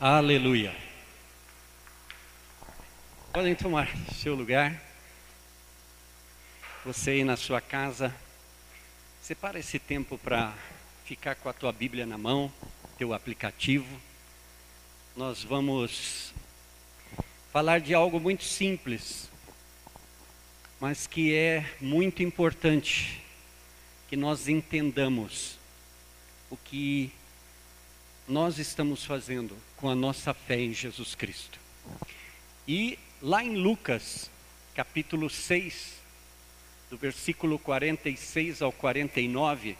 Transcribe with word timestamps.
Aleluia. 0.00 0.72
Podem 3.32 3.52
tomar 3.56 3.88
seu 4.14 4.32
lugar. 4.32 4.80
Você 6.84 7.10
aí 7.10 7.24
na 7.24 7.36
sua 7.36 7.60
casa, 7.60 8.14
separa 9.20 9.58
esse 9.58 9.76
tempo 9.76 10.16
para 10.16 10.54
ficar 11.04 11.34
com 11.34 11.48
a 11.48 11.52
tua 11.52 11.72
Bíblia 11.72 12.06
na 12.06 12.16
mão, 12.16 12.52
teu 12.96 13.12
aplicativo. 13.12 13.88
Nós 15.16 15.42
vamos 15.42 16.32
falar 17.52 17.80
de 17.80 17.92
algo 17.92 18.20
muito 18.20 18.44
simples, 18.44 19.28
mas 20.78 21.08
que 21.08 21.34
é 21.34 21.68
muito 21.80 22.22
importante 22.22 23.20
que 24.08 24.16
nós 24.16 24.46
entendamos 24.46 25.58
o 26.48 26.56
que 26.56 27.12
nós 28.28 28.58
estamos 28.58 29.06
fazendo 29.06 29.56
com 29.78 29.88
a 29.88 29.94
nossa 29.94 30.34
fé 30.34 30.60
em 30.60 30.74
Jesus 30.74 31.14
Cristo. 31.14 31.58
E 32.66 32.98
lá 33.22 33.42
em 33.42 33.56
Lucas, 33.56 34.30
capítulo 34.74 35.30
6, 35.30 35.94
do 36.90 36.98
versículo 36.98 37.58
46 37.58 38.60
ao 38.60 38.70
49, 38.70 39.78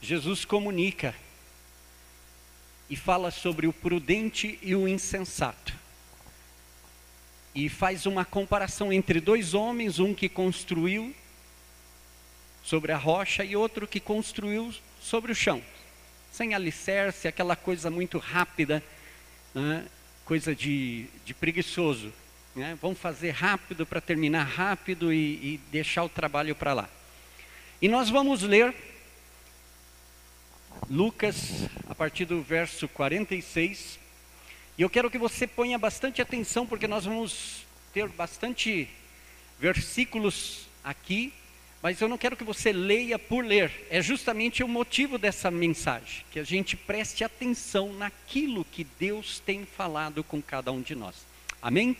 Jesus 0.00 0.44
comunica 0.44 1.14
e 2.90 2.96
fala 2.96 3.30
sobre 3.30 3.68
o 3.68 3.72
prudente 3.72 4.58
e 4.60 4.74
o 4.74 4.88
insensato. 4.88 5.72
E 7.54 7.68
faz 7.68 8.06
uma 8.06 8.24
comparação 8.24 8.92
entre 8.92 9.20
dois 9.20 9.54
homens, 9.54 10.00
um 10.00 10.12
que 10.12 10.28
construiu 10.28 11.14
sobre 12.64 12.90
a 12.90 12.98
rocha 12.98 13.44
e 13.44 13.54
outro 13.54 13.86
que 13.86 14.00
construiu 14.00 14.74
sobre 15.00 15.30
o 15.30 15.34
chão 15.34 15.62
sem 16.36 16.52
alicerce, 16.52 17.26
aquela 17.26 17.56
coisa 17.56 17.90
muito 17.90 18.18
rápida, 18.18 18.84
né? 19.54 19.86
coisa 20.22 20.54
de, 20.54 21.06
de 21.24 21.32
preguiçoso. 21.32 22.12
Né? 22.54 22.76
Vamos 22.82 22.98
fazer 22.98 23.30
rápido 23.30 23.86
para 23.86 24.02
terminar 24.02 24.44
rápido 24.44 25.10
e, 25.14 25.54
e 25.54 25.60
deixar 25.72 26.04
o 26.04 26.10
trabalho 26.10 26.54
para 26.54 26.74
lá. 26.74 26.90
E 27.80 27.88
nós 27.88 28.10
vamos 28.10 28.42
ler 28.42 28.74
Lucas, 30.90 31.70
a 31.88 31.94
partir 31.94 32.26
do 32.26 32.42
verso 32.42 32.86
46. 32.86 33.98
E 34.76 34.82
eu 34.82 34.90
quero 34.90 35.10
que 35.10 35.16
você 35.16 35.46
ponha 35.46 35.78
bastante 35.78 36.20
atenção, 36.20 36.66
porque 36.66 36.86
nós 36.86 37.06
vamos 37.06 37.64
ter 37.94 38.06
bastante 38.08 38.90
versículos 39.58 40.68
aqui 40.84 41.32
mas 41.86 42.00
eu 42.00 42.08
não 42.08 42.18
quero 42.18 42.36
que 42.36 42.42
você 42.42 42.72
leia 42.72 43.16
por 43.16 43.44
ler. 43.44 43.86
É 43.88 44.02
justamente 44.02 44.64
o 44.64 44.66
motivo 44.66 45.16
dessa 45.18 45.52
mensagem, 45.52 46.24
que 46.32 46.40
a 46.40 46.42
gente 46.42 46.76
preste 46.76 47.22
atenção 47.22 47.92
naquilo 47.92 48.64
que 48.64 48.82
Deus 48.98 49.38
tem 49.38 49.64
falado 49.64 50.24
com 50.24 50.42
cada 50.42 50.72
um 50.72 50.82
de 50.82 50.96
nós. 50.96 51.14
Amém? 51.62 51.96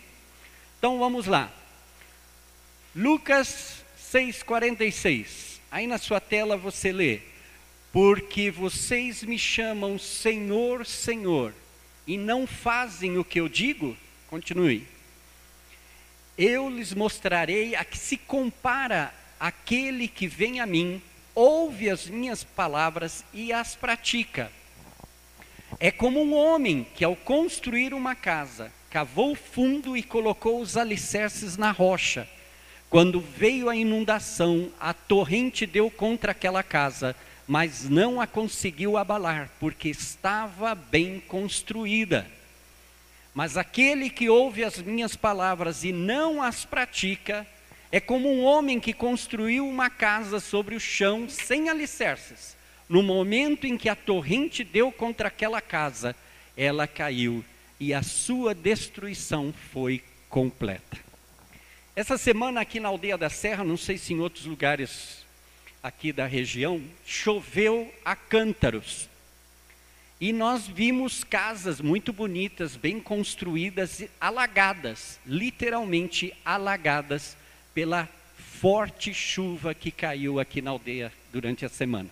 Então 0.77 0.99
vamos 0.99 1.27
lá. 1.27 1.53
Lucas 2.97 3.85
6:46. 3.97 5.61
Aí 5.71 5.87
na 5.87 5.99
sua 5.99 6.21
tela 6.21 6.57
você 6.57 6.91
lê: 6.91 7.21
Porque 7.93 8.51
vocês 8.51 9.23
me 9.23 9.39
chamam 9.39 10.01
Senhor, 10.01 10.85
Senhor, 10.85 11.55
e 12.09 12.19
não 12.19 12.45
fazem 12.45 13.19
o 13.19 13.25
que 13.25 13.39
eu 13.39 13.49
digo? 13.49 13.97
Continue. 14.27 14.85
Eu 16.37 16.69
lhes 16.69 16.93
mostrarei 16.93 17.77
a 17.77 17.85
que 17.85 17.97
se 17.97 18.17
compara 18.17 19.15
aquele 19.39 20.09
que 20.09 20.27
vem 20.27 20.61
a 20.61 20.67
mim, 20.67 21.01
ouve 21.35 21.91
as 21.91 22.07
minhas 22.07 22.43
palavras 22.43 23.25
e 23.33 23.53
as 23.53 23.75
pratica. 23.75 24.51
É 25.79 25.91
como 25.91 26.23
um 26.23 26.35
homem 26.35 26.87
que, 26.95 27.05
ao 27.05 27.15
construir 27.15 27.93
uma 27.93 28.15
casa, 28.15 28.73
cavou 28.89 29.35
fundo 29.35 29.97
e 29.97 30.03
colocou 30.03 30.61
os 30.61 30.77
alicerces 30.77 31.57
na 31.57 31.71
rocha. 31.71 32.27
Quando 32.89 33.21
veio 33.21 33.69
a 33.69 33.77
inundação, 33.77 34.71
a 34.81 34.95
torrente 34.95 35.67
deu 35.67 35.91
contra 35.91 36.33
aquela 36.33 36.63
casa, 36.63 37.15
mas 37.47 37.89
não 37.89 38.21
a 38.21 38.27
conseguiu 38.27 38.97
abalar, 38.97 39.51
porque 39.61 39.89
estava 39.89 40.75
bem 40.75 41.21
construída. 41.21 42.27
Mas 43.35 43.59
aquele 43.59 44.09
que 44.09 44.31
ouve 44.31 44.65
as 44.65 44.79
minhas 44.79 45.15
palavras 45.15 45.85
e 45.85 45.93
não 45.93 46.43
as 46.43 46.65
pratica, 46.65 47.47
é 47.91 48.01
como 48.01 48.29
um 48.29 48.45
homem 48.45 48.81
que 48.81 48.93
construiu 48.93 49.67
uma 49.67 49.89
casa 49.89 50.41
sobre 50.41 50.75
o 50.75 50.81
chão 50.81 51.29
sem 51.29 51.69
alicerces. 51.69 52.57
No 52.89 53.03
momento 53.03 53.67
em 53.67 53.77
que 53.77 53.89
a 53.89 53.97
torrente 53.97 54.63
deu 54.63 54.93
contra 54.93 55.29
aquela 55.29 55.61
casa, 55.61 56.15
ela 56.57 56.87
caiu 56.87 57.45
e 57.79 57.93
a 57.93 58.03
sua 58.03 58.55
destruição 58.55 59.53
foi 59.73 60.03
completa. 60.29 60.99
Essa 61.95 62.19
semana 62.19 62.61
aqui 62.61 62.79
na 62.79 62.89
aldeia 62.89 63.17
da 63.17 63.31
Serra, 63.31 63.65
não 63.65 63.77
sei 63.77 63.99
se 63.99 64.13
em 64.13 64.21
outros 64.21 64.45
lugares 64.45 65.25
aqui 65.83 66.13
da 66.13 66.27
região, 66.27 66.83
choveu 67.07 67.93
a 68.05 68.15
cântaros. 68.15 69.09
E 70.21 70.33
nós 70.33 70.67
vimos 70.67 71.25
casas 71.25 71.81
muito 71.81 72.13
bonitas, 72.13 72.75
bem 72.75 72.99
construídas, 72.99 74.05
alagadas, 74.21 75.21
literalmente 75.27 76.35
alagadas 76.45 77.37
pela 77.77 78.09
forte 78.59 79.13
chuva 79.13 79.75
que 79.75 79.91
caiu 79.91 80.41
aqui 80.41 80.63
na 80.63 80.71
aldeia 80.71 81.13
durante 81.31 81.63
a 81.63 81.69
semana. 81.69 82.09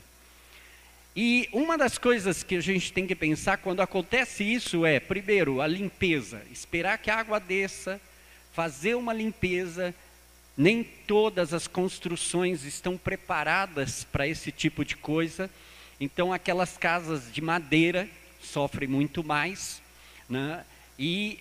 E 1.16 1.48
uma 1.54 1.78
das 1.78 1.96
coisas 1.96 2.42
que 2.42 2.56
a 2.56 2.60
gente 2.60 2.92
tem 2.92 3.06
que 3.06 3.14
pensar 3.14 3.56
quando 3.56 3.80
acontece 3.80 4.44
isso 4.44 4.84
é, 4.84 5.00
primeiro, 5.00 5.62
a 5.62 5.66
limpeza, 5.66 6.42
esperar 6.52 6.98
que 6.98 7.10
a 7.10 7.16
água 7.16 7.40
desça, 7.40 7.98
fazer 8.52 8.94
uma 8.94 9.14
limpeza. 9.14 9.94
Nem 10.54 10.84
todas 10.84 11.54
as 11.54 11.66
construções 11.66 12.64
estão 12.64 12.98
preparadas 12.98 14.04
para 14.04 14.28
esse 14.28 14.52
tipo 14.52 14.84
de 14.84 14.96
coisa. 14.96 15.48
Então, 15.98 16.30
aquelas 16.30 16.76
casas 16.76 17.32
de 17.32 17.40
madeira 17.40 18.06
sofrem 18.38 18.86
muito 18.86 19.24
mais. 19.24 19.80
Né? 20.28 20.62
E 20.98 21.38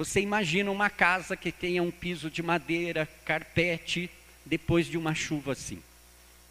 você 0.00 0.18
imagina 0.18 0.70
uma 0.70 0.88
casa 0.88 1.36
que 1.36 1.52
tenha 1.52 1.82
um 1.82 1.90
piso 1.90 2.30
de 2.30 2.42
madeira, 2.42 3.06
carpete, 3.22 4.08
depois 4.46 4.86
de 4.86 4.96
uma 4.96 5.14
chuva 5.14 5.52
assim. 5.52 5.78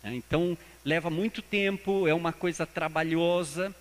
Né? 0.03 0.13
Então, 0.13 0.55
leva 0.85 1.09
muito 1.09 1.41
tempo, 1.41 2.07
é 2.07 2.13
uma 2.13 2.31
coisa 2.31 2.63
trabalhosa, 2.67 3.75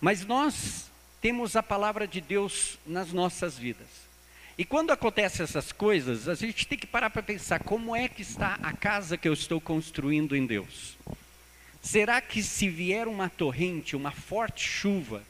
mas 0.00 0.24
nós 0.24 0.90
temos 1.20 1.56
a 1.56 1.62
palavra 1.62 2.08
de 2.08 2.22
Deus 2.22 2.78
nas 2.86 3.12
nossas 3.12 3.58
vidas. 3.58 3.86
E 4.56 4.64
quando 4.64 4.92
acontecem 4.92 5.44
essas 5.44 5.72
coisas, 5.72 6.26
a 6.26 6.34
gente 6.34 6.66
tem 6.66 6.78
que 6.78 6.86
parar 6.86 7.10
para 7.10 7.22
pensar 7.22 7.62
como 7.62 7.94
é 7.94 8.08
que 8.08 8.22
está 8.22 8.58
a 8.62 8.72
casa 8.72 9.18
que 9.18 9.28
eu 9.28 9.34
estou 9.34 9.60
construindo 9.60 10.34
em 10.34 10.46
Deus. 10.46 10.96
Será 11.82 12.18
que 12.22 12.42
se 12.42 12.66
vier 12.66 13.06
uma 13.06 13.28
torrente, 13.28 13.94
uma 13.94 14.10
forte 14.10 14.66
chuva, 14.66 15.22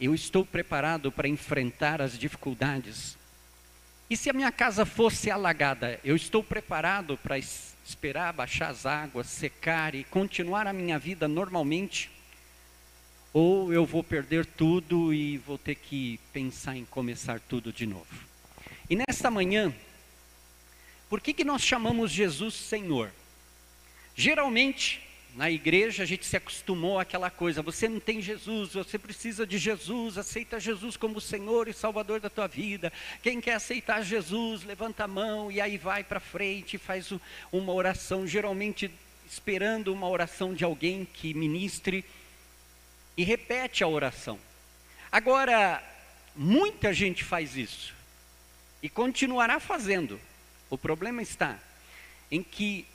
eu 0.00 0.14
estou 0.14 0.44
preparado 0.44 1.10
para 1.10 1.28
enfrentar 1.28 2.02
as 2.02 2.18
dificuldades. 2.18 3.16
E 4.08 4.16
se 4.16 4.30
a 4.30 4.32
minha 4.32 4.52
casa 4.52 4.84
fosse 4.84 5.30
alagada, 5.30 5.98
eu 6.04 6.14
estou 6.14 6.44
preparado 6.44 7.16
para 7.16 7.38
esperar 7.38 8.32
baixar 8.32 8.68
as 8.68 8.84
águas, 8.84 9.26
secar 9.26 9.94
e 9.94 10.04
continuar 10.04 10.66
a 10.66 10.72
minha 10.72 10.98
vida 10.98 11.26
normalmente? 11.26 12.10
Ou 13.32 13.72
eu 13.72 13.84
vou 13.84 14.02
perder 14.02 14.46
tudo 14.46 15.12
e 15.12 15.38
vou 15.38 15.58
ter 15.58 15.74
que 15.74 16.20
pensar 16.32 16.76
em 16.76 16.84
começar 16.84 17.40
tudo 17.40 17.72
de 17.72 17.86
novo? 17.86 18.06
E 18.88 18.96
nesta 18.96 19.30
manhã, 19.30 19.74
por 21.08 21.20
que, 21.20 21.32
que 21.32 21.44
nós 21.44 21.62
chamamos 21.62 22.10
Jesus 22.10 22.54
Senhor? 22.54 23.10
Geralmente, 24.14 25.05
na 25.36 25.50
igreja 25.50 26.02
a 26.02 26.06
gente 26.06 26.24
se 26.24 26.34
acostumou 26.34 26.98
àquela 26.98 27.30
coisa, 27.30 27.60
você 27.60 27.86
não 27.86 28.00
tem 28.00 28.22
Jesus, 28.22 28.72
você 28.72 28.98
precisa 28.98 29.46
de 29.46 29.58
Jesus, 29.58 30.16
aceita 30.16 30.58
Jesus 30.58 30.96
como 30.96 31.20
Senhor 31.20 31.68
e 31.68 31.74
Salvador 31.74 32.20
da 32.20 32.30
tua 32.30 32.46
vida. 32.46 32.90
Quem 33.22 33.38
quer 33.38 33.56
aceitar 33.56 34.02
Jesus, 34.02 34.64
levanta 34.64 35.04
a 35.04 35.08
mão 35.08 35.52
e 35.52 35.60
aí 35.60 35.76
vai 35.76 36.02
para 36.02 36.20
frente, 36.20 36.78
faz 36.78 37.12
uma 37.52 37.70
oração, 37.70 38.26
geralmente 38.26 38.90
esperando 39.30 39.92
uma 39.92 40.08
oração 40.08 40.54
de 40.54 40.64
alguém 40.64 41.04
que 41.04 41.34
ministre 41.34 42.02
e 43.14 43.22
repete 43.22 43.84
a 43.84 43.88
oração. 43.88 44.38
Agora, 45.12 45.84
muita 46.34 46.94
gente 46.94 47.22
faz 47.22 47.58
isso 47.58 47.94
e 48.82 48.88
continuará 48.88 49.60
fazendo. 49.60 50.18
O 50.70 50.78
problema 50.78 51.20
está 51.20 51.58
em 52.30 52.42
que 52.42 52.86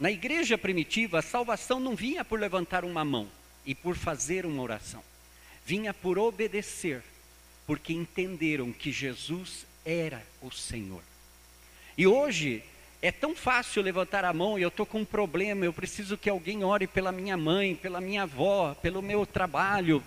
na 0.00 0.10
igreja 0.10 0.56
primitiva, 0.56 1.18
a 1.18 1.22
salvação 1.22 1.78
não 1.78 1.94
vinha 1.94 2.24
por 2.24 2.40
levantar 2.40 2.86
uma 2.86 3.04
mão 3.04 3.28
e 3.66 3.74
por 3.74 3.94
fazer 3.94 4.46
uma 4.46 4.62
oração, 4.62 5.02
vinha 5.66 5.92
por 5.92 6.18
obedecer, 6.18 7.02
porque 7.66 7.92
entenderam 7.92 8.72
que 8.72 8.90
Jesus 8.90 9.66
era 9.84 10.24
o 10.40 10.50
Senhor. 10.50 11.02
E 11.98 12.06
hoje 12.06 12.64
é 13.02 13.12
tão 13.12 13.36
fácil 13.36 13.82
levantar 13.82 14.24
a 14.24 14.32
mão 14.32 14.58
e 14.58 14.62
eu 14.62 14.68
estou 14.68 14.86
com 14.86 15.00
um 15.00 15.04
problema, 15.04 15.66
eu 15.66 15.72
preciso 15.72 16.16
que 16.16 16.30
alguém 16.30 16.64
ore 16.64 16.86
pela 16.86 17.12
minha 17.12 17.36
mãe, 17.36 17.76
pela 17.76 18.00
minha 18.00 18.22
avó, 18.22 18.74
pelo 18.80 19.02
meu 19.02 19.26
trabalho. 19.26 20.02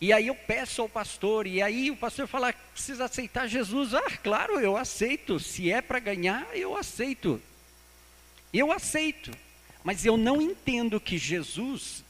E 0.00 0.10
aí 0.10 0.26
eu 0.26 0.34
peço 0.34 0.80
ao 0.80 0.88
pastor, 0.88 1.46
e 1.46 1.60
aí 1.60 1.90
o 1.90 1.96
pastor 1.96 2.26
fala: 2.26 2.52
precisa 2.72 3.04
aceitar 3.04 3.46
Jesus. 3.46 3.94
Ah, 3.94 4.16
claro, 4.22 4.58
eu 4.58 4.76
aceito. 4.76 5.38
Se 5.38 5.70
é 5.70 5.82
para 5.82 5.98
ganhar, 5.98 6.46
eu 6.54 6.76
aceito. 6.76 7.40
Eu 8.54 8.70
aceito. 8.70 9.32
Mas 9.82 10.06
eu 10.06 10.16
não 10.16 10.40
entendo 10.40 10.98
que 10.98 11.18
Jesus, 11.18 12.02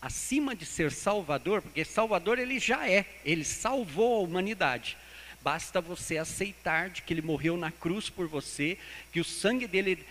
acima 0.00 0.54
de 0.54 0.64
ser 0.64 0.92
Salvador, 0.92 1.60
porque 1.60 1.84
Salvador 1.84 2.38
ele 2.38 2.60
já 2.60 2.88
é, 2.88 3.04
ele 3.24 3.44
salvou 3.44 4.18
a 4.18 4.20
humanidade. 4.20 4.96
Basta 5.42 5.80
você 5.80 6.18
aceitar 6.18 6.90
de 6.90 7.02
que 7.02 7.12
ele 7.12 7.22
morreu 7.22 7.56
na 7.56 7.72
cruz 7.72 8.08
por 8.08 8.28
você, 8.28 8.78
que 9.10 9.18
o 9.18 9.24
sangue 9.24 9.66
dele 9.66 10.04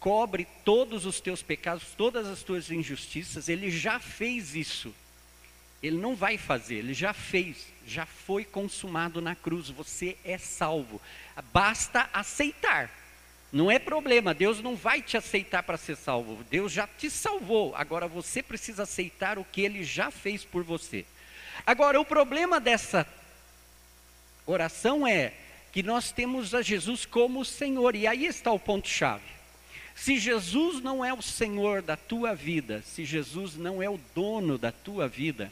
cobre 0.00 0.46
todos 0.64 1.04
os 1.04 1.20
teus 1.20 1.42
pecados, 1.42 1.94
todas 1.96 2.26
as 2.26 2.42
tuas 2.42 2.70
injustiças, 2.70 3.48
ele 3.48 3.70
já 3.70 3.98
fez 3.98 4.54
isso. 4.54 4.94
Ele 5.82 5.98
não 5.98 6.14
vai 6.16 6.38
fazer, 6.38 6.76
ele 6.76 6.94
já 6.94 7.12
fez, 7.12 7.66
já 7.86 8.06
foi 8.06 8.42
consumado 8.44 9.20
na 9.20 9.34
cruz, 9.34 9.68
você 9.68 10.16
é 10.24 10.38
salvo. 10.38 11.00
Basta 11.52 12.08
aceitar. 12.12 12.90
Não 13.54 13.70
é 13.70 13.78
problema, 13.78 14.34
Deus 14.34 14.60
não 14.60 14.74
vai 14.74 15.00
te 15.00 15.16
aceitar 15.16 15.62
para 15.62 15.76
ser 15.76 15.96
salvo. 15.96 16.42
Deus 16.50 16.72
já 16.72 16.88
te 16.88 17.08
salvou. 17.08 17.72
Agora 17.76 18.08
você 18.08 18.42
precisa 18.42 18.82
aceitar 18.82 19.38
o 19.38 19.44
que 19.44 19.60
ele 19.60 19.84
já 19.84 20.10
fez 20.10 20.44
por 20.44 20.64
você. 20.64 21.06
Agora, 21.64 22.00
o 22.00 22.04
problema 22.04 22.58
dessa 22.58 23.06
oração 24.44 25.06
é 25.06 25.34
que 25.70 25.84
nós 25.84 26.10
temos 26.10 26.52
a 26.52 26.62
Jesus 26.62 27.06
como 27.06 27.44
Senhor, 27.44 27.94
e 27.94 28.08
aí 28.08 28.26
está 28.26 28.50
o 28.50 28.58
ponto-chave. 28.58 29.22
Se 29.94 30.18
Jesus 30.18 30.82
não 30.82 31.04
é 31.04 31.14
o 31.14 31.22
Senhor 31.22 31.80
da 31.80 31.96
tua 31.96 32.34
vida, 32.34 32.82
se 32.82 33.04
Jesus 33.04 33.54
não 33.54 33.80
é 33.80 33.88
o 33.88 34.00
dono 34.16 34.58
da 34.58 34.72
tua 34.72 35.06
vida, 35.06 35.48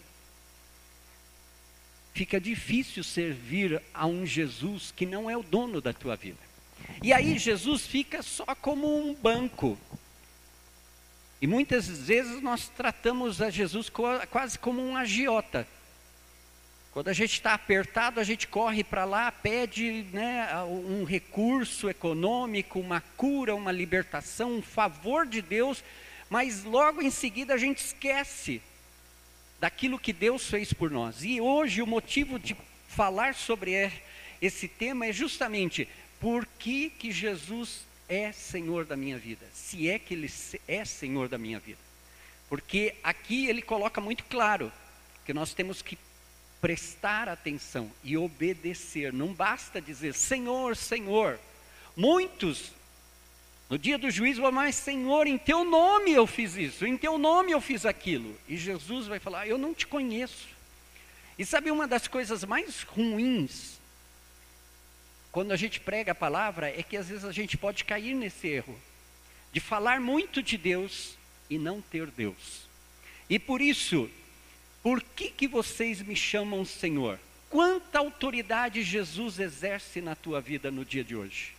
fica 2.12 2.40
difícil 2.40 3.04
servir 3.04 3.80
a 3.94 4.08
um 4.08 4.26
Jesus 4.26 4.92
que 4.96 5.06
não 5.06 5.30
é 5.30 5.36
o 5.36 5.42
dono 5.44 5.80
da 5.80 5.92
tua 5.92 6.16
vida. 6.16 6.51
E 7.02 7.12
aí 7.12 7.38
Jesus 7.38 7.86
fica 7.86 8.22
só 8.22 8.46
como 8.54 8.96
um 8.96 9.14
banco. 9.14 9.78
E 11.40 11.46
muitas 11.46 11.88
vezes 11.88 12.40
nós 12.40 12.68
tratamos 12.68 13.42
a 13.42 13.50
Jesus 13.50 13.90
quase 14.30 14.58
como 14.58 14.80
um 14.80 14.96
agiota. 14.96 15.66
Quando 16.92 17.08
a 17.08 17.12
gente 17.12 17.32
está 17.32 17.54
apertado, 17.54 18.20
a 18.20 18.24
gente 18.24 18.46
corre 18.46 18.84
para 18.84 19.04
lá, 19.04 19.32
pede 19.32 20.06
né, 20.12 20.54
um 20.64 21.04
recurso 21.04 21.88
econômico, 21.88 22.78
uma 22.78 23.00
cura, 23.16 23.54
uma 23.54 23.72
libertação, 23.72 24.58
um 24.58 24.62
favor 24.62 25.26
de 25.26 25.40
Deus, 25.40 25.82
mas 26.28 26.64
logo 26.64 27.00
em 27.00 27.10
seguida 27.10 27.54
a 27.54 27.58
gente 27.58 27.78
esquece 27.78 28.60
daquilo 29.58 29.98
que 29.98 30.12
Deus 30.12 30.46
fez 30.48 30.72
por 30.72 30.90
nós. 30.90 31.24
E 31.24 31.40
hoje 31.40 31.80
o 31.80 31.86
motivo 31.86 32.38
de 32.38 32.54
falar 32.86 33.34
sobre 33.34 33.90
esse 34.40 34.68
tema 34.68 35.06
é 35.06 35.12
justamente 35.12 35.88
por 36.22 36.46
que, 36.56 36.88
que 36.88 37.10
Jesus 37.10 37.80
é 38.08 38.30
Senhor 38.30 38.84
da 38.84 38.96
minha 38.96 39.18
vida, 39.18 39.44
se 39.52 39.90
é 39.90 39.98
que 39.98 40.14
Ele 40.14 40.30
é 40.68 40.84
Senhor 40.84 41.28
da 41.28 41.36
minha 41.36 41.58
vida. 41.58 41.80
Porque 42.48 42.94
aqui 43.02 43.48
ele 43.48 43.60
coloca 43.60 44.00
muito 44.00 44.22
claro 44.24 44.70
que 45.24 45.34
nós 45.34 45.52
temos 45.52 45.82
que 45.82 45.98
prestar 46.60 47.28
atenção 47.28 47.90
e 48.04 48.16
obedecer. 48.16 49.12
Não 49.12 49.32
basta 49.32 49.80
dizer 49.80 50.14
Senhor, 50.14 50.76
Senhor. 50.76 51.40
Muitos, 51.96 52.70
no 53.68 53.76
dia 53.76 53.98
do 53.98 54.10
juízo, 54.10 54.42
vão, 54.42 54.52
mas 54.52 54.76
Senhor, 54.76 55.26
em 55.26 55.38
teu 55.38 55.64
nome 55.64 56.12
eu 56.12 56.26
fiz 56.26 56.54
isso, 56.54 56.86
em 56.86 56.96
teu 56.96 57.18
nome 57.18 57.50
eu 57.50 57.60
fiz 57.60 57.84
aquilo. 57.84 58.38
E 58.46 58.56
Jesus 58.56 59.08
vai 59.08 59.18
falar: 59.18 59.48
Eu 59.48 59.58
não 59.58 59.74
te 59.74 59.88
conheço. 59.88 60.46
E 61.36 61.44
sabe 61.44 61.70
uma 61.70 61.88
das 61.88 62.06
coisas 62.06 62.44
mais 62.44 62.82
ruins, 62.82 63.80
quando 65.32 65.52
a 65.52 65.56
gente 65.56 65.80
prega 65.80 66.12
a 66.12 66.14
palavra, 66.14 66.68
é 66.68 66.82
que 66.82 66.94
às 66.94 67.08
vezes 67.08 67.24
a 67.24 67.32
gente 67.32 67.56
pode 67.56 67.84
cair 67.84 68.14
nesse 68.14 68.46
erro, 68.46 68.78
de 69.50 69.60
falar 69.60 69.98
muito 69.98 70.42
de 70.42 70.58
Deus 70.58 71.16
e 71.48 71.56
não 71.56 71.80
ter 71.80 72.06
Deus. 72.08 72.68
E 73.30 73.38
por 73.38 73.62
isso, 73.62 74.10
por 74.82 75.02
que, 75.02 75.30
que 75.30 75.48
vocês 75.48 76.02
me 76.02 76.14
chamam 76.14 76.66
Senhor? 76.66 77.18
Quanta 77.48 77.98
autoridade 77.98 78.82
Jesus 78.82 79.38
exerce 79.38 80.02
na 80.02 80.14
tua 80.14 80.38
vida 80.38 80.70
no 80.70 80.84
dia 80.84 81.02
de 81.02 81.16
hoje? 81.16 81.54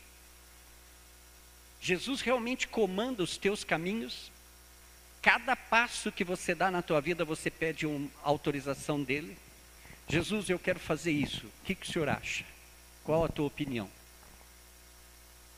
Jesus 1.82 2.22
realmente 2.22 2.68
comanda 2.68 3.24
os 3.24 3.38
teus 3.38 3.64
caminhos? 3.64 4.32
Cada 5.20 5.56
passo 5.56 6.12
que 6.12 6.24
você 6.24 6.54
dá 6.54 6.70
na 6.70 6.84
tua 6.84 7.02
vida, 7.02 7.26
você 7.26 7.50
pede 7.50 7.88
uma 7.88 8.10
autorização 8.22 9.02
dele? 9.02 9.36
Jesus, 10.08 10.48
eu 10.50 10.60
quero 10.60 10.80
fazer 10.80 11.12
isso. 11.12 11.48
O 11.48 11.66
que, 11.66 11.74
que 11.74 11.90
o 11.90 11.92
senhor 11.92 12.10
acha? 12.10 12.53
Qual 13.04 13.24
a 13.26 13.30
tua 13.30 13.48
opinião? 13.48 13.90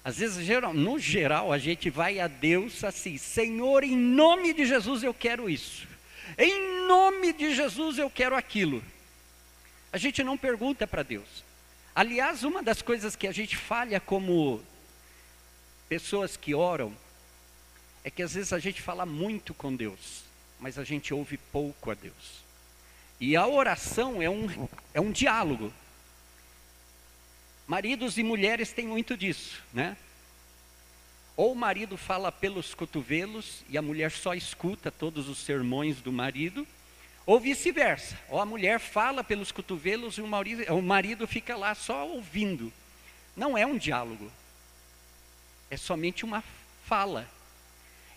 Às 0.04 0.18
vezes, 0.18 0.46
geral, 0.46 0.74
no 0.74 1.00
geral, 1.00 1.52
a 1.52 1.58
gente 1.58 1.90
vai 1.90 2.20
a 2.20 2.28
Deus 2.28 2.84
assim: 2.84 3.18
Senhor, 3.18 3.84
em 3.84 3.96
nome 3.96 4.54
de 4.54 4.66
Jesus 4.66 5.04
eu 5.04 5.14
quero 5.14 5.50
isso. 5.50 5.88
Em 6.38 6.86
nome 6.88 7.34
de 7.34 7.56
Jesus 7.56 7.98
eu 7.98 8.10
quero 8.10 8.36
aquilo. 8.36 8.84
A 9.92 9.98
gente 9.98 10.24
não 10.24 10.38
pergunta 10.38 10.86
para 10.86 11.04
Deus. 11.04 11.44
Aliás, 11.96 12.44
uma 12.44 12.62
das 12.62 12.82
coisas 12.82 13.16
que 13.16 13.28
a 13.28 13.32
gente 13.32 13.56
falha 13.56 14.00
como 14.00 14.62
pessoas 15.88 16.36
que 16.36 16.54
oram 16.54 16.94
é 18.04 18.12
que 18.12 18.22
às 18.22 18.34
vezes 18.34 18.52
a 18.54 18.60
gente 18.60 18.82
fala 18.82 19.06
muito 19.06 19.54
com 19.54 19.76
Deus, 19.76 20.24
mas 20.60 20.78
a 20.78 20.84
gente 20.84 21.14
ouve 21.14 21.38
pouco 21.38 21.90
a 21.90 21.94
Deus. 21.94 22.44
E 23.20 23.36
a 23.36 23.48
oração 23.48 24.22
é 24.22 24.30
um, 24.30 24.68
é 24.94 25.00
um 25.02 25.12
diálogo. 25.12 25.74
Maridos 27.68 28.18
e 28.18 28.24
mulheres 28.24 28.72
têm 28.72 28.88
muito 28.88 29.18
disso, 29.18 29.62
né? 29.74 29.98
Ou 31.36 31.52
o 31.52 31.56
marido 31.56 31.98
fala 31.98 32.32
pelos 32.32 32.74
cotovelos 32.74 33.64
e 33.70 33.78
a 33.78 33.82
mulher 33.82 34.12
só 34.12 34.34
escuta 34.34 34.92
todos 34.92 35.28
os 35.28 35.40
sermões 35.40 36.00
do 36.00 36.12
marido, 36.12 36.66
ou 37.26 37.40
vice-versa. 37.40 38.18
Ou 38.30 38.40
a 38.40 38.46
mulher 38.46 38.80
fala 38.80 39.24
pelos 39.24 39.52
cotovelos 39.52 40.18
e 40.18 40.22
o 40.22 40.28
marido, 40.28 40.64
o 40.74 40.82
marido 40.82 41.28
fica 41.28 41.58
lá 41.58 41.74
só 41.76 42.08
ouvindo. 42.08 42.72
Não 43.36 43.58
é 43.58 43.66
um 43.66 43.78
diálogo, 43.78 44.32
é 45.70 45.76
somente 45.76 46.24
uma 46.24 46.44
fala. 46.86 47.28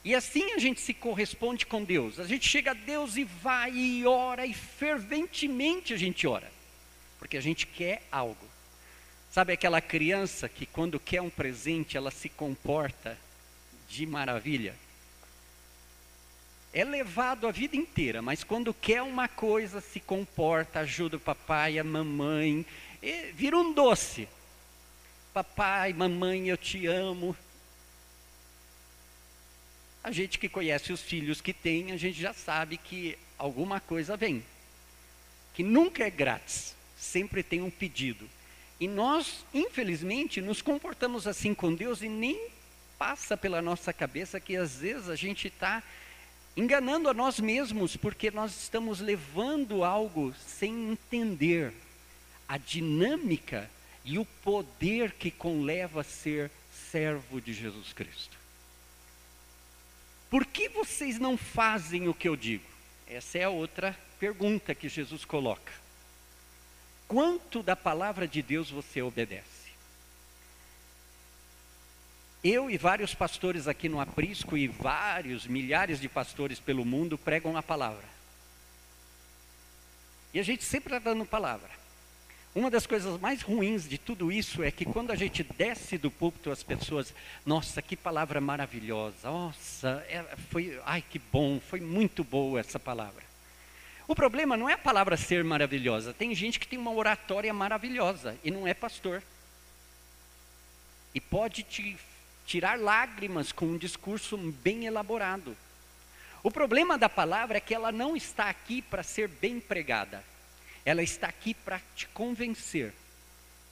E 0.04 0.14
assim 0.14 0.52
a 0.52 0.58
gente 0.58 0.80
se 0.80 0.94
corresponde 0.94 1.66
com 1.66 1.82
Deus. 1.82 2.20
A 2.20 2.24
gente 2.24 2.48
chega 2.48 2.70
a 2.70 2.74
Deus 2.74 3.16
e 3.16 3.24
vai 3.24 3.72
e 3.72 4.06
ora, 4.06 4.46
e 4.46 4.54
ferventemente 4.54 5.92
a 5.92 5.96
gente 5.96 6.26
ora, 6.26 6.52
porque 7.18 7.36
a 7.36 7.40
gente 7.40 7.66
quer 7.66 8.02
algo. 8.12 8.47
Sabe 9.38 9.52
aquela 9.52 9.80
criança 9.80 10.48
que 10.48 10.66
quando 10.66 10.98
quer 10.98 11.22
um 11.22 11.30
presente 11.30 11.96
ela 11.96 12.10
se 12.10 12.28
comporta 12.28 13.16
de 13.88 14.04
maravilha? 14.04 14.74
É 16.72 16.82
levado 16.82 17.46
a 17.46 17.52
vida 17.52 17.76
inteira, 17.76 18.20
mas 18.20 18.42
quando 18.42 18.74
quer 18.74 19.00
uma 19.00 19.28
coisa 19.28 19.80
se 19.80 20.00
comporta, 20.00 20.80
ajuda 20.80 21.18
o 21.18 21.20
papai, 21.20 21.78
a 21.78 21.84
mamãe, 21.84 22.66
vira 23.32 23.56
um 23.56 23.72
doce. 23.72 24.28
Papai, 25.32 25.92
mamãe, 25.92 26.48
eu 26.48 26.56
te 26.56 26.88
amo. 26.88 27.36
A 30.02 30.10
gente 30.10 30.36
que 30.36 30.48
conhece 30.48 30.92
os 30.92 31.00
filhos 31.00 31.40
que 31.40 31.52
tem, 31.52 31.92
a 31.92 31.96
gente 31.96 32.20
já 32.20 32.32
sabe 32.32 32.76
que 32.76 33.16
alguma 33.38 33.78
coisa 33.78 34.16
vem. 34.16 34.42
Que 35.54 35.62
nunca 35.62 36.02
é 36.02 36.10
grátis, 36.10 36.74
sempre 36.96 37.44
tem 37.44 37.62
um 37.62 37.70
pedido. 37.70 38.28
E 38.80 38.86
nós, 38.86 39.44
infelizmente, 39.52 40.40
nos 40.40 40.62
comportamos 40.62 41.26
assim 41.26 41.52
com 41.52 41.74
Deus 41.74 42.00
e 42.00 42.08
nem 42.08 42.48
passa 42.98 43.36
pela 43.36 43.60
nossa 43.60 43.92
cabeça 43.92 44.38
que 44.38 44.56
às 44.56 44.76
vezes 44.76 45.08
a 45.08 45.16
gente 45.16 45.48
está 45.48 45.82
enganando 46.56 47.08
a 47.08 47.14
nós 47.14 47.40
mesmos, 47.40 47.96
porque 47.96 48.30
nós 48.30 48.62
estamos 48.62 49.00
levando 49.00 49.84
algo 49.84 50.34
sem 50.46 50.90
entender 50.90 51.72
a 52.48 52.56
dinâmica 52.56 53.70
e 54.04 54.18
o 54.18 54.24
poder 54.24 55.12
que 55.12 55.30
conleva 55.30 56.02
ser 56.02 56.50
servo 56.90 57.40
de 57.40 57.52
Jesus 57.52 57.92
Cristo. 57.92 58.36
Por 60.30 60.44
que 60.44 60.68
vocês 60.68 61.18
não 61.18 61.36
fazem 61.36 62.08
o 62.08 62.14
que 62.14 62.28
eu 62.28 62.36
digo? 62.36 62.64
Essa 63.06 63.38
é 63.38 63.44
a 63.44 63.50
outra 63.50 63.96
pergunta 64.18 64.74
que 64.74 64.88
Jesus 64.88 65.24
coloca 65.24 65.87
quanto 67.08 67.62
da 67.62 67.74
palavra 67.74 68.28
de 68.28 68.42
Deus 68.42 68.70
você 68.70 69.00
obedece. 69.02 69.58
Eu 72.44 72.70
e 72.70 72.78
vários 72.78 73.14
pastores 73.14 73.66
aqui 73.66 73.88
no 73.88 73.98
Aprisco 73.98 74.56
e 74.56 74.68
vários, 74.68 75.46
milhares 75.46 76.00
de 76.00 76.08
pastores 76.08 76.60
pelo 76.60 76.84
mundo 76.84 77.18
pregam 77.18 77.56
a 77.56 77.62
palavra. 77.62 78.04
E 80.32 80.38
a 80.38 80.42
gente 80.44 80.62
sempre 80.62 80.94
está 80.94 81.10
dando 81.10 81.24
palavra. 81.24 81.70
Uma 82.54 82.70
das 82.70 82.86
coisas 82.86 83.20
mais 83.20 83.42
ruins 83.42 83.88
de 83.88 83.98
tudo 83.98 84.30
isso 84.30 84.62
é 84.62 84.70
que 84.70 84.84
quando 84.84 85.10
a 85.10 85.16
gente 85.16 85.42
desce 85.42 85.98
do 85.98 86.10
púlpito, 86.10 86.50
as 86.50 86.62
pessoas, 86.62 87.14
nossa, 87.44 87.82
que 87.82 87.96
palavra 87.96 88.40
maravilhosa, 88.40 89.30
nossa, 89.30 90.04
é, 90.08 90.24
foi, 90.50 90.80
ai 90.84 91.02
que 91.02 91.18
bom, 91.18 91.60
foi 91.60 91.80
muito 91.80 92.22
boa 92.22 92.60
essa 92.60 92.78
palavra. 92.78 93.27
O 94.08 94.14
problema 94.14 94.56
não 94.56 94.70
é 94.70 94.72
a 94.72 94.78
palavra 94.78 95.18
ser 95.18 95.44
maravilhosa. 95.44 96.14
Tem 96.14 96.34
gente 96.34 96.58
que 96.58 96.66
tem 96.66 96.78
uma 96.78 96.90
oratória 96.90 97.52
maravilhosa 97.52 98.38
e 98.42 98.50
não 98.50 98.66
é 98.66 98.72
pastor. 98.72 99.22
E 101.14 101.20
pode 101.20 101.62
te 101.62 101.94
tirar 102.46 102.78
lágrimas 102.78 103.52
com 103.52 103.66
um 103.66 103.76
discurso 103.76 104.38
bem 104.38 104.86
elaborado. 104.86 105.54
O 106.42 106.50
problema 106.50 106.96
da 106.96 107.08
palavra 107.10 107.58
é 107.58 107.60
que 107.60 107.74
ela 107.74 107.92
não 107.92 108.16
está 108.16 108.48
aqui 108.48 108.80
para 108.80 109.02
ser 109.02 109.28
bem 109.28 109.60
pregada. 109.60 110.24
Ela 110.86 111.02
está 111.02 111.26
aqui 111.26 111.52
para 111.52 111.78
te 111.94 112.08
convencer, 112.08 112.94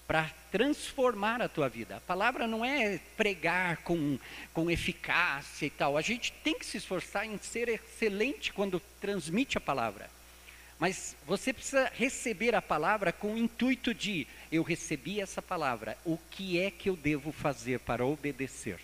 para 0.06 0.30
transformar 0.52 1.40
a 1.40 1.48
tua 1.48 1.70
vida. 1.70 1.96
A 1.96 2.00
palavra 2.00 2.46
não 2.46 2.62
é 2.62 3.00
pregar 3.16 3.78
com, 3.78 4.18
com 4.52 4.70
eficácia 4.70 5.64
e 5.64 5.70
tal. 5.70 5.96
A 5.96 6.02
gente 6.02 6.30
tem 6.44 6.58
que 6.58 6.66
se 6.66 6.76
esforçar 6.76 7.24
em 7.24 7.38
ser 7.38 7.70
excelente 7.70 8.52
quando 8.52 8.82
transmite 9.00 9.56
a 9.56 9.60
palavra. 9.62 10.14
Mas 10.78 11.16
você 11.26 11.52
precisa 11.52 11.90
receber 11.94 12.54
a 12.54 12.60
palavra 12.60 13.12
com 13.12 13.34
o 13.34 13.38
intuito 13.38 13.94
de: 13.94 14.26
eu 14.52 14.62
recebi 14.62 15.20
essa 15.20 15.40
palavra, 15.40 15.96
o 16.04 16.18
que 16.30 16.60
é 16.60 16.70
que 16.70 16.88
eu 16.88 16.96
devo 16.96 17.32
fazer 17.32 17.80
para 17.80 18.04
obedecer? 18.04 18.78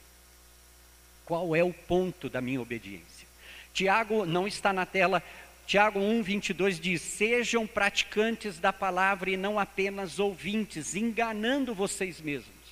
Qual 1.25 1.55
é 1.55 1.63
o 1.63 1.73
ponto 1.73 2.29
da 2.29 2.41
minha 2.41 2.61
obediência? 2.61 3.29
Tiago 3.73 4.25
não 4.25 4.47
está 4.47 4.73
na 4.73 4.87
tela. 4.87 5.23
Tiago 5.67 6.01
1, 6.01 6.23
22 6.23 6.81
diz: 6.81 7.03
Sejam 7.03 7.67
praticantes 7.67 8.59
da 8.59 8.73
palavra 8.73 9.31
e 9.31 9.37
não 9.37 9.59
apenas 9.59 10.19
ouvintes, 10.19 10.97
enganando 10.97 11.75
vocês 11.75 12.21
mesmos. 12.21 12.63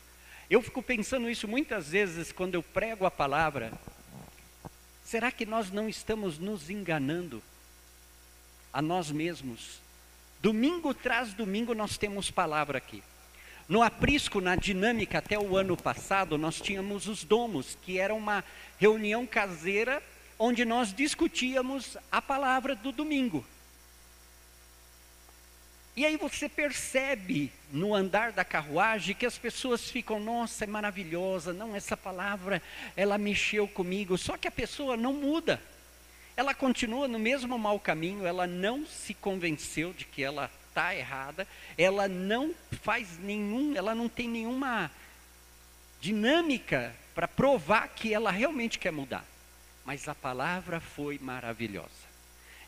Eu 0.48 0.60
fico 0.62 0.82
pensando 0.82 1.30
isso 1.30 1.46
muitas 1.46 1.90
vezes 1.90 2.32
quando 2.32 2.54
eu 2.54 2.62
prego 2.62 3.06
a 3.06 3.10
palavra. 3.10 3.72
Será 5.04 5.30
que 5.30 5.46
nós 5.46 5.70
não 5.70 5.88
estamos 5.88 6.38
nos 6.38 6.70
enganando 6.70 7.42
a 8.72 8.80
nós 8.82 9.10
mesmos? 9.10 9.80
Domingo 10.40 10.94
tras 10.94 11.34
domingo 11.34 11.74
nós 11.74 11.98
temos 11.98 12.30
palavra 12.30 12.78
aqui. 12.78 13.02
No 13.68 13.82
aprisco, 13.82 14.40
na 14.40 14.56
dinâmica, 14.56 15.18
até 15.18 15.38
o 15.38 15.56
ano 15.56 15.76
passado, 15.76 16.36
nós 16.36 16.60
tínhamos 16.60 17.06
os 17.06 17.22
domos, 17.22 17.78
que 17.82 17.98
era 17.98 18.14
uma 18.14 18.42
reunião 18.78 19.26
caseira 19.26 20.02
onde 20.38 20.64
nós 20.64 20.92
discutíamos 20.92 21.96
a 22.10 22.22
palavra 22.22 22.74
do 22.74 22.90
domingo. 22.90 23.44
E 25.94 26.06
aí 26.06 26.16
você 26.16 26.48
percebe 26.48 27.52
no 27.70 27.94
andar 27.94 28.32
da 28.32 28.42
carruagem 28.42 29.14
que 29.14 29.26
as 29.26 29.36
pessoas 29.36 29.90
ficam, 29.90 30.18
nossa, 30.18 30.64
é 30.64 30.66
maravilhosa, 30.66 31.52
não, 31.52 31.76
essa 31.76 31.96
palavra, 31.96 32.62
ela 32.96 33.18
mexeu 33.18 33.68
comigo, 33.68 34.16
só 34.16 34.38
que 34.38 34.48
a 34.48 34.50
pessoa 34.50 34.96
não 34.96 35.12
muda. 35.12 35.60
Ela 36.36 36.54
continua 36.54 37.06
no 37.06 37.18
mesmo 37.18 37.58
mau 37.58 37.78
caminho, 37.78 38.26
ela 38.26 38.46
não 38.46 38.86
se 38.86 39.12
convenceu 39.14 39.92
de 39.92 40.04
que 40.04 40.22
ela 40.22 40.50
está 40.68 40.94
errada, 40.94 41.46
ela 41.76 42.08
não 42.08 42.54
faz 42.82 43.18
nenhum, 43.18 43.76
ela 43.76 43.94
não 43.94 44.08
tem 44.08 44.28
nenhuma 44.28 44.90
dinâmica 46.00 46.94
para 47.14 47.28
provar 47.28 47.88
que 47.88 48.14
ela 48.14 48.30
realmente 48.30 48.78
quer 48.78 48.92
mudar. 48.92 49.24
Mas 49.84 50.08
a 50.08 50.14
palavra 50.14 50.80
foi 50.80 51.18
maravilhosa. 51.20 52.10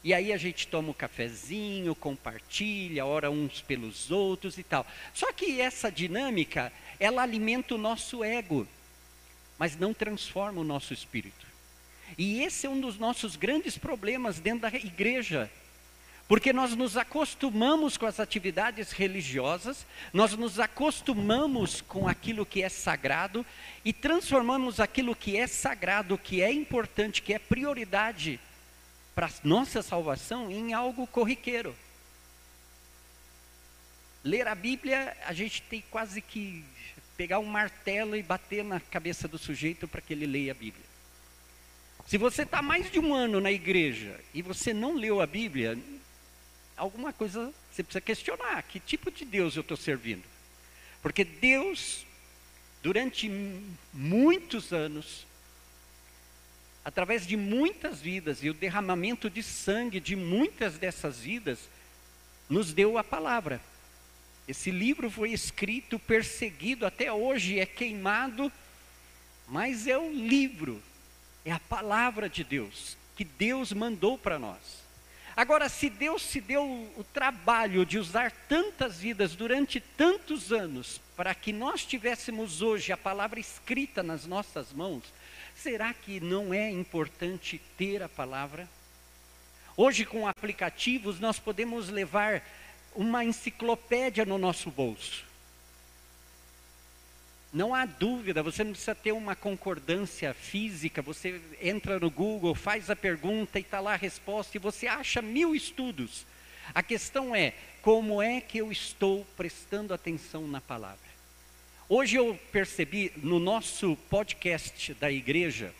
E 0.04 0.12
aí 0.12 0.32
a 0.32 0.36
gente 0.36 0.66
toma 0.66 0.90
um 0.90 0.94
cafezinho, 0.94 1.94
compartilha, 1.94 3.06
ora 3.06 3.30
uns 3.30 3.60
pelos 3.60 4.10
outros 4.10 4.58
e 4.58 4.62
tal. 4.64 4.84
Só 5.14 5.32
que 5.32 5.60
essa 5.60 5.92
dinâmica, 5.92 6.72
ela 6.98 7.22
alimenta 7.22 7.74
o 7.74 7.78
nosso 7.78 8.24
ego, 8.24 8.66
mas 9.56 9.76
não 9.76 9.94
transforma 9.94 10.60
o 10.60 10.64
nosso 10.64 10.92
espírito. 10.92 11.46
E 12.16 12.42
esse 12.42 12.66
é 12.66 12.70
um 12.70 12.80
dos 12.80 12.98
nossos 12.98 13.36
grandes 13.36 13.78
problemas 13.78 14.38
dentro 14.38 14.62
da 14.62 14.76
igreja. 14.76 15.50
Porque 16.28 16.52
nós 16.52 16.74
nos 16.74 16.96
acostumamos 16.96 17.96
com 17.96 18.06
as 18.06 18.18
atividades 18.18 18.92
religiosas, 18.92 19.84
nós 20.12 20.32
nos 20.34 20.58
acostumamos 20.58 21.80
com 21.82 22.08
aquilo 22.08 22.46
que 22.46 22.62
é 22.62 22.68
sagrado 22.68 23.44
e 23.84 23.92
transformamos 23.92 24.80
aquilo 24.80 25.14
que 25.14 25.36
é 25.36 25.46
sagrado, 25.46 26.16
que 26.16 26.40
é 26.40 26.50
importante, 26.50 27.20
que 27.20 27.34
é 27.34 27.38
prioridade 27.38 28.40
para 29.14 29.30
nossa 29.44 29.82
salvação 29.82 30.50
em 30.50 30.72
algo 30.72 31.06
corriqueiro. 31.06 31.76
Ler 34.24 34.46
a 34.46 34.54
Bíblia, 34.54 35.16
a 35.26 35.32
gente 35.32 35.60
tem 35.62 35.82
quase 35.90 36.22
que 36.22 36.64
pegar 37.16 37.40
um 37.40 37.44
martelo 37.44 38.16
e 38.16 38.22
bater 38.22 38.64
na 38.64 38.80
cabeça 38.80 39.28
do 39.28 39.36
sujeito 39.36 39.86
para 39.86 40.00
que 40.00 40.12
ele 40.12 40.26
leia 40.26 40.52
a 40.52 40.54
Bíblia. 40.54 40.91
Se 42.06 42.18
você 42.18 42.42
está 42.42 42.60
mais 42.60 42.90
de 42.90 42.98
um 42.98 43.14
ano 43.14 43.40
na 43.40 43.50
igreja 43.50 44.18
e 44.34 44.42
você 44.42 44.74
não 44.74 44.94
leu 44.94 45.20
a 45.20 45.26
Bíblia, 45.26 45.78
alguma 46.76 47.12
coisa 47.12 47.52
você 47.70 47.82
precisa 47.82 48.00
questionar: 48.00 48.62
que 48.64 48.78
tipo 48.78 49.10
de 49.10 49.24
Deus 49.24 49.56
eu 49.56 49.62
estou 49.62 49.76
servindo? 49.76 50.24
Porque 51.00 51.24
Deus, 51.24 52.04
durante 52.82 53.30
muitos 53.92 54.72
anos, 54.72 55.26
através 56.84 57.26
de 57.26 57.36
muitas 57.36 58.00
vidas 58.00 58.42
e 58.42 58.50
o 58.50 58.54
derramamento 58.54 59.30
de 59.30 59.42
sangue 59.42 60.00
de 60.00 60.14
muitas 60.16 60.78
dessas 60.78 61.20
vidas, 61.20 61.58
nos 62.48 62.72
deu 62.72 62.98
a 62.98 63.04
palavra. 63.04 63.60
Esse 64.46 64.70
livro 64.70 65.10
foi 65.10 65.32
escrito, 65.32 65.98
perseguido, 65.98 66.84
até 66.84 67.12
hoje 67.12 67.58
é 67.58 67.66
queimado, 67.66 68.52
mas 69.48 69.86
é 69.86 69.96
o 69.96 70.12
livro, 70.12 70.82
é 71.44 71.52
a 71.52 71.60
palavra 71.60 72.28
de 72.28 72.44
Deus, 72.44 72.96
que 73.16 73.24
Deus 73.24 73.72
mandou 73.72 74.16
para 74.16 74.38
nós. 74.38 74.82
Agora, 75.34 75.68
se 75.68 75.88
Deus 75.88 76.22
se 76.22 76.40
deu 76.40 76.64
o 76.96 77.04
trabalho 77.04 77.86
de 77.86 77.98
usar 77.98 78.30
tantas 78.48 78.98
vidas 78.98 79.34
durante 79.34 79.80
tantos 79.80 80.52
anos 80.52 81.00
para 81.16 81.34
que 81.34 81.52
nós 81.52 81.86
tivéssemos 81.86 82.60
hoje 82.60 82.92
a 82.92 82.96
palavra 82.96 83.40
escrita 83.40 84.02
nas 84.02 84.26
nossas 84.26 84.72
mãos, 84.72 85.02
será 85.54 85.94
que 85.94 86.20
não 86.20 86.52
é 86.52 86.70
importante 86.70 87.60
ter 87.78 88.02
a 88.02 88.08
palavra? 88.08 88.68
Hoje, 89.74 90.04
com 90.04 90.28
aplicativos, 90.28 91.18
nós 91.18 91.38
podemos 91.38 91.88
levar 91.88 92.42
uma 92.94 93.24
enciclopédia 93.24 94.26
no 94.26 94.36
nosso 94.36 94.70
bolso. 94.70 95.31
Não 97.52 97.74
há 97.74 97.84
dúvida, 97.84 98.42
você 98.42 98.64
não 98.64 98.70
precisa 98.70 98.94
ter 98.94 99.12
uma 99.12 99.36
concordância 99.36 100.32
física, 100.32 101.02
você 101.02 101.38
entra 101.60 102.00
no 102.00 102.10
Google, 102.10 102.54
faz 102.54 102.88
a 102.88 102.96
pergunta 102.96 103.58
e 103.58 103.62
está 103.62 103.78
lá 103.78 103.92
a 103.92 103.96
resposta 103.96 104.56
e 104.56 104.60
você 104.60 104.86
acha 104.86 105.20
mil 105.20 105.54
estudos. 105.54 106.24
A 106.74 106.82
questão 106.82 107.36
é, 107.36 107.52
como 107.82 108.22
é 108.22 108.40
que 108.40 108.56
eu 108.56 108.72
estou 108.72 109.26
prestando 109.36 109.92
atenção 109.92 110.48
na 110.48 110.62
palavra? 110.62 111.12
Hoje 111.90 112.16
eu 112.16 112.40
percebi 112.50 113.12
no 113.16 113.38
nosso 113.38 113.96
podcast 114.08 114.94
da 114.94 115.12
igreja, 115.12 115.74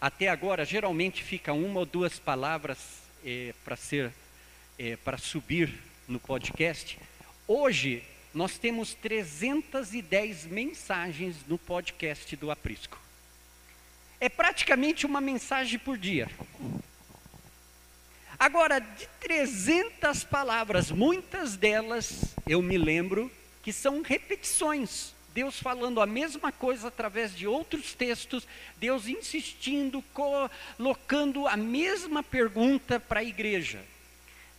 até 0.00 0.28
agora 0.28 0.64
geralmente 0.64 1.22
fica 1.22 1.52
uma 1.52 1.80
ou 1.80 1.86
duas 1.86 2.18
palavras 2.18 2.78
é, 3.22 3.52
para 3.62 3.76
ser, 3.76 4.10
é, 4.78 4.96
para 4.96 5.18
subir 5.18 5.70
no 6.08 6.18
podcast. 6.18 6.98
Hoje 7.46 8.02
nós 8.38 8.56
temos 8.56 8.94
310 8.94 10.46
mensagens 10.46 11.38
no 11.48 11.58
podcast 11.58 12.36
do 12.36 12.52
Aprisco. 12.52 12.96
É 14.20 14.28
praticamente 14.28 15.04
uma 15.04 15.20
mensagem 15.20 15.76
por 15.76 15.98
dia. 15.98 16.30
Agora, 18.38 18.78
de 18.78 19.08
300 19.18 20.22
palavras, 20.22 20.92
muitas 20.92 21.56
delas 21.56 22.36
eu 22.46 22.62
me 22.62 22.78
lembro 22.78 23.28
que 23.60 23.72
são 23.72 24.02
repetições. 24.02 25.12
Deus 25.34 25.58
falando 25.58 26.00
a 26.00 26.06
mesma 26.06 26.52
coisa 26.52 26.86
através 26.86 27.34
de 27.34 27.44
outros 27.44 27.92
textos, 27.92 28.46
Deus 28.76 29.08
insistindo, 29.08 30.00
colocando 30.14 31.48
a 31.48 31.56
mesma 31.56 32.22
pergunta 32.22 33.00
para 33.00 33.18
a 33.18 33.24
igreja. 33.24 33.84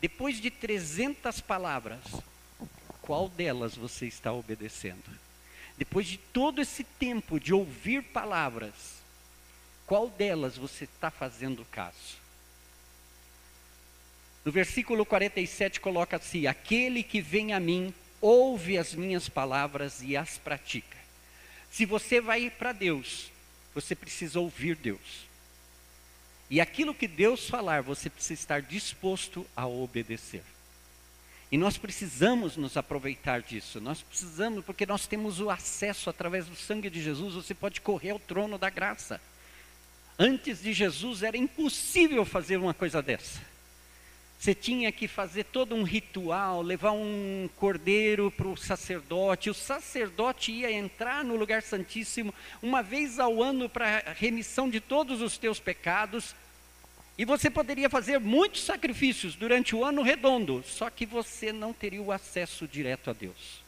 Depois 0.02 0.42
de 0.42 0.52
300 0.52 1.40
palavras, 1.40 2.02
qual 3.10 3.28
delas 3.28 3.76
você 3.76 4.06
está 4.06 4.32
obedecendo? 4.32 5.10
Depois 5.80 6.06
de 6.06 6.18
todo 6.18 6.62
esse 6.62 6.84
tempo 6.84 7.40
de 7.40 7.52
ouvir 7.52 8.04
palavras, 8.04 9.02
qual 9.88 10.08
delas 10.12 10.58
você 10.58 10.84
está 10.84 11.10
fazendo 11.10 11.66
caso? 11.72 12.20
No 14.46 14.52
versículo 14.52 15.04
47 15.08 15.80
coloca 15.80 16.18
assim: 16.18 16.46
Aquele 16.46 17.02
que 17.02 17.20
vem 17.20 17.52
a 17.52 17.60
mim, 17.60 17.92
ouve 18.22 18.78
as 18.78 18.94
minhas 18.94 19.28
palavras 19.28 20.04
e 20.04 20.16
as 20.16 20.38
pratica. 20.38 21.00
Se 21.72 21.88
você 21.88 22.22
vai 22.22 22.52
para 22.52 22.74
Deus, 22.74 23.32
você 23.74 23.96
precisa 23.96 24.40
ouvir 24.40 24.76
Deus. 24.76 25.26
E 26.48 26.62
aquilo 26.62 26.94
que 26.94 27.08
Deus 27.08 27.50
falar, 27.50 27.82
você 27.82 28.08
precisa 28.08 28.40
estar 28.40 28.62
disposto 28.62 29.48
a 29.56 29.66
obedecer. 29.66 30.44
E 31.52 31.58
nós 31.58 31.78
precisamos 31.78 32.56
nos 32.56 32.78
aproveitar 32.78 33.42
disso. 33.42 33.82
Nós 33.82 34.02
precisamos, 34.02 34.64
porque 34.64 34.86
nós 34.86 35.08
temos 35.08 35.40
o 35.40 35.50
acesso 35.50 36.10
através 36.10 36.46
do 36.46 36.56
sangue 36.56 36.90
de 36.90 37.02
Jesus, 37.02 37.34
você 37.34 37.54
pode 37.54 37.82
correr 37.82 38.12
ao 38.12 38.20
trono 38.20 38.58
da 38.58 38.70
graça. 38.70 39.20
Antes 40.18 40.62
de 40.62 40.74
Jesus 40.74 41.24
era 41.24 41.38
impossível 41.38 42.24
fazer 42.26 42.58
uma 42.58 42.74
coisa 42.74 43.02
dessa. 43.02 43.40
Você 44.40 44.56
tinha 44.56 44.90
que 44.90 45.06
fazer 45.06 45.44
todo 45.46 45.76
um 45.76 45.84
ritual, 45.84 46.62
levar 46.62 46.92
um 46.92 47.50
cordeiro 47.58 48.32
para 48.32 48.48
o 48.48 48.56
sacerdote. 48.56 49.50
O 49.50 49.54
sacerdote 49.54 50.52
ia 50.52 50.72
entrar 50.72 51.26
no 51.26 51.36
lugar 51.36 51.62
santíssimo 51.62 52.34
uma 52.62 52.82
vez 52.82 53.20
ao 53.20 53.44
ano 53.44 53.68
para 53.68 54.14
remissão 54.16 54.70
de 54.70 54.80
todos 54.80 55.22
os 55.22 55.38
teus 55.38 55.60
pecados. 55.60 56.34
E 57.20 57.26
você 57.26 57.50
poderia 57.50 57.90
fazer 57.90 58.18
muitos 58.18 58.64
sacrifícios 58.64 59.36
durante 59.36 59.76
o 59.76 59.84
ano 59.84 60.02
redondo, 60.02 60.64
só 60.66 60.90
que 60.90 61.06
você 61.06 61.52
não 61.52 61.74
teria 61.74 62.02
o 62.02 62.14
acesso 62.14 62.66
direto 62.66 63.10
a 63.10 63.14
Deus. 63.14 63.60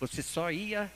Você 0.00 0.24
só 0.24 0.50
ia 0.50 0.90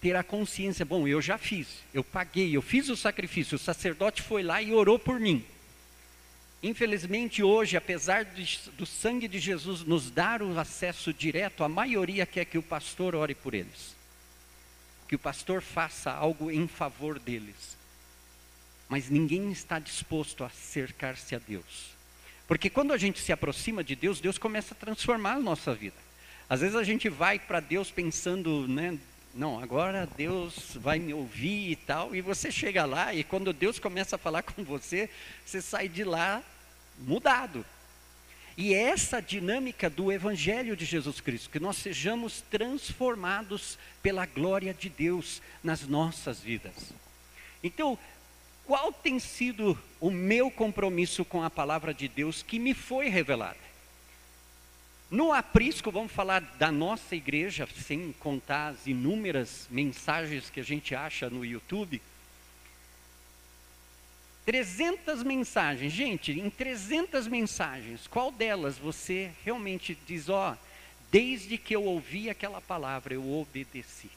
ter 0.00 0.16
a 0.16 0.24
consciência: 0.24 0.84
bom, 0.84 1.06
eu 1.06 1.22
já 1.22 1.38
fiz, 1.38 1.68
eu 1.94 2.02
paguei, 2.02 2.56
eu 2.56 2.60
fiz 2.60 2.88
o 2.88 2.96
sacrifício, 2.96 3.54
o 3.54 3.58
sacerdote 3.58 4.20
foi 4.20 4.42
lá 4.42 4.60
e 4.60 4.72
orou 4.72 4.98
por 4.98 5.20
mim. 5.20 5.44
Infelizmente, 6.60 7.40
hoje, 7.44 7.76
apesar 7.76 8.24
do 8.24 8.84
sangue 8.84 9.28
de 9.28 9.38
Jesus 9.38 9.84
nos 9.84 10.10
dar 10.10 10.42
o 10.42 10.58
acesso 10.58 11.14
direto, 11.14 11.62
a 11.62 11.68
maioria 11.68 12.26
quer 12.26 12.46
que 12.46 12.58
o 12.58 12.62
pastor 12.64 13.14
ore 13.14 13.36
por 13.36 13.54
eles, 13.54 13.94
que 15.06 15.14
o 15.14 15.20
pastor 15.20 15.62
faça 15.62 16.10
algo 16.10 16.50
em 16.50 16.66
favor 16.66 17.20
deles. 17.20 17.75
Mas 18.88 19.10
ninguém 19.10 19.50
está 19.50 19.78
disposto 19.78 20.44
a 20.44 20.48
cercar-se 20.48 21.34
a 21.34 21.38
Deus. 21.38 21.96
Porque 22.46 22.70
quando 22.70 22.92
a 22.92 22.96
gente 22.96 23.20
se 23.20 23.32
aproxima 23.32 23.82
de 23.82 23.96
Deus, 23.96 24.20
Deus 24.20 24.38
começa 24.38 24.74
a 24.74 24.76
transformar 24.76 25.34
a 25.34 25.40
nossa 25.40 25.74
vida. 25.74 25.96
Às 26.48 26.60
vezes 26.60 26.76
a 26.76 26.84
gente 26.84 27.08
vai 27.08 27.38
para 27.38 27.58
Deus 27.58 27.90
pensando, 27.90 28.68
né, 28.68 28.96
não, 29.34 29.60
agora 29.60 30.08
Deus 30.16 30.76
vai 30.76 30.98
me 30.98 31.12
ouvir 31.12 31.72
e 31.72 31.76
tal, 31.76 32.14
e 32.14 32.20
você 32.20 32.50
chega 32.50 32.84
lá 32.84 33.12
e 33.12 33.24
quando 33.24 33.52
Deus 33.52 33.78
começa 33.78 34.16
a 34.16 34.18
falar 34.18 34.42
com 34.44 34.62
você, 34.62 35.10
você 35.44 35.60
sai 35.60 35.88
de 35.88 36.04
lá 36.04 36.42
mudado. 36.98 37.64
E 38.56 38.72
é 38.72 38.84
essa 38.84 39.20
dinâmica 39.20 39.90
do 39.90 40.10
Evangelho 40.10 40.74
de 40.74 40.86
Jesus 40.86 41.20
Cristo, 41.20 41.50
que 41.50 41.60
nós 41.60 41.76
sejamos 41.76 42.42
transformados 42.50 43.78
pela 44.02 44.24
glória 44.24 44.72
de 44.72 44.88
Deus 44.88 45.42
nas 45.62 45.82
nossas 45.82 46.40
vidas. 46.40 46.94
Então, 47.62 47.98
qual 48.66 48.92
tem 48.92 49.18
sido 49.18 49.78
o 50.00 50.10
meu 50.10 50.50
compromisso 50.50 51.24
com 51.24 51.42
a 51.42 51.48
palavra 51.48 51.94
de 51.94 52.08
Deus 52.08 52.42
que 52.42 52.58
me 52.58 52.74
foi 52.74 53.08
revelada? 53.08 53.66
No 55.08 55.32
aprisco, 55.32 55.92
vamos 55.92 56.10
falar 56.10 56.40
da 56.58 56.72
nossa 56.72 57.14
igreja, 57.14 57.68
sem 57.86 58.12
contar 58.18 58.68
as 58.68 58.88
inúmeras 58.88 59.68
mensagens 59.70 60.50
que 60.50 60.58
a 60.58 60.64
gente 60.64 60.96
acha 60.96 61.30
no 61.30 61.44
YouTube. 61.44 62.02
300 64.44 65.22
mensagens, 65.22 65.92
gente, 65.92 66.32
em 66.32 66.50
300 66.50 67.28
mensagens, 67.28 68.06
qual 68.08 68.32
delas 68.32 68.78
você 68.78 69.30
realmente 69.44 69.96
diz, 70.06 70.28
ó, 70.28 70.52
oh, 70.52 70.56
desde 71.10 71.56
que 71.56 71.74
eu 71.74 71.84
ouvi 71.84 72.28
aquela 72.28 72.60
palavra, 72.60 73.14
eu 73.14 73.32
obedeci? 73.32 74.10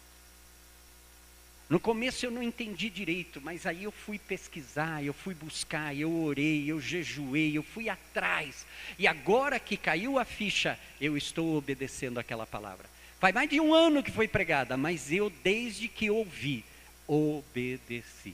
No 1.69 1.79
começo 1.79 2.25
eu 2.25 2.31
não 2.31 2.41
entendi 2.41 2.89
direito, 2.89 3.39
mas 3.39 3.67
aí 3.67 3.83
eu 3.83 3.91
fui 3.91 4.17
pesquisar, 4.17 5.03
eu 5.03 5.13
fui 5.13 5.35
buscar, 5.35 5.95
eu 5.95 6.11
orei, 6.23 6.65
eu 6.65 6.81
jejuei, 6.81 7.55
eu 7.55 7.61
fui 7.61 7.87
atrás. 7.87 8.65
E 8.97 9.05
agora 9.05 9.59
que 9.59 9.77
caiu 9.77 10.17
a 10.17 10.25
ficha, 10.25 10.79
eu 10.99 11.15
estou 11.15 11.55
obedecendo 11.55 12.17
aquela 12.17 12.47
palavra. 12.47 12.89
Faz 13.19 13.35
mais 13.35 13.47
de 13.47 13.59
um 13.59 13.71
ano 13.71 14.01
que 14.01 14.09
foi 14.09 14.27
pregada, 14.27 14.75
mas 14.75 15.11
eu, 15.11 15.29
desde 15.43 15.87
que 15.87 16.09
ouvi, 16.09 16.65
obedeci. 17.07 18.33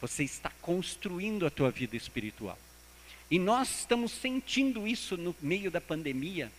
Você 0.00 0.22
está 0.22 0.52
construindo 0.60 1.44
a 1.44 1.50
tua 1.50 1.72
vida 1.72 1.96
espiritual. 1.96 2.58
E 3.28 3.38
nós 3.38 3.80
estamos 3.80 4.12
sentindo 4.12 4.86
isso 4.86 5.16
no 5.16 5.34
meio 5.42 5.72
da 5.72 5.80
pandemia. 5.80 6.52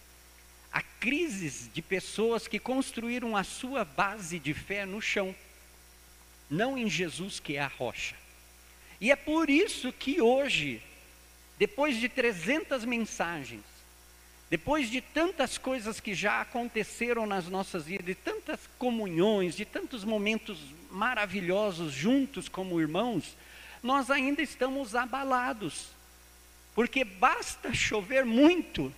Há 0.73 0.81
crises 0.81 1.69
de 1.73 1.81
pessoas 1.81 2.49
que 2.49 2.59
construíram 2.59 3.37
a 3.37 3.45
sua 3.45 3.85
base 3.85 4.39
de 4.39 4.53
fé 4.53 4.85
no 4.85 5.01
chão 5.01 5.33
não 6.53 6.77
em 6.77 6.89
Jesus 6.89 7.39
que 7.39 7.55
é 7.57 7.61
a 7.61 7.67
rocha. 7.67 8.15
E 9.01 9.11
é 9.11 9.15
por 9.15 9.49
isso 9.49 9.91
que 9.91 10.21
hoje, 10.21 10.81
depois 11.57 11.97
de 11.97 12.07
300 12.07 12.85
mensagens, 12.85 13.63
depois 14.49 14.89
de 14.89 15.01
tantas 15.01 15.57
coisas 15.57 15.99
que 15.99 16.13
já 16.13 16.41
aconteceram 16.41 17.25
nas 17.25 17.47
nossas 17.47 17.85
vidas, 17.85 18.05
de 18.05 18.15
tantas 18.15 18.59
comunhões, 18.77 19.55
de 19.55 19.65
tantos 19.65 20.03
momentos 20.03 20.59
maravilhosos 20.91 21.91
juntos 21.91 22.47
como 22.47 22.79
irmãos, 22.79 23.35
nós 23.81 24.11
ainda 24.11 24.41
estamos 24.41 24.95
abalados. 24.95 25.87
Porque 26.75 27.03
basta 27.03 27.73
chover 27.73 28.25
muito, 28.25 28.93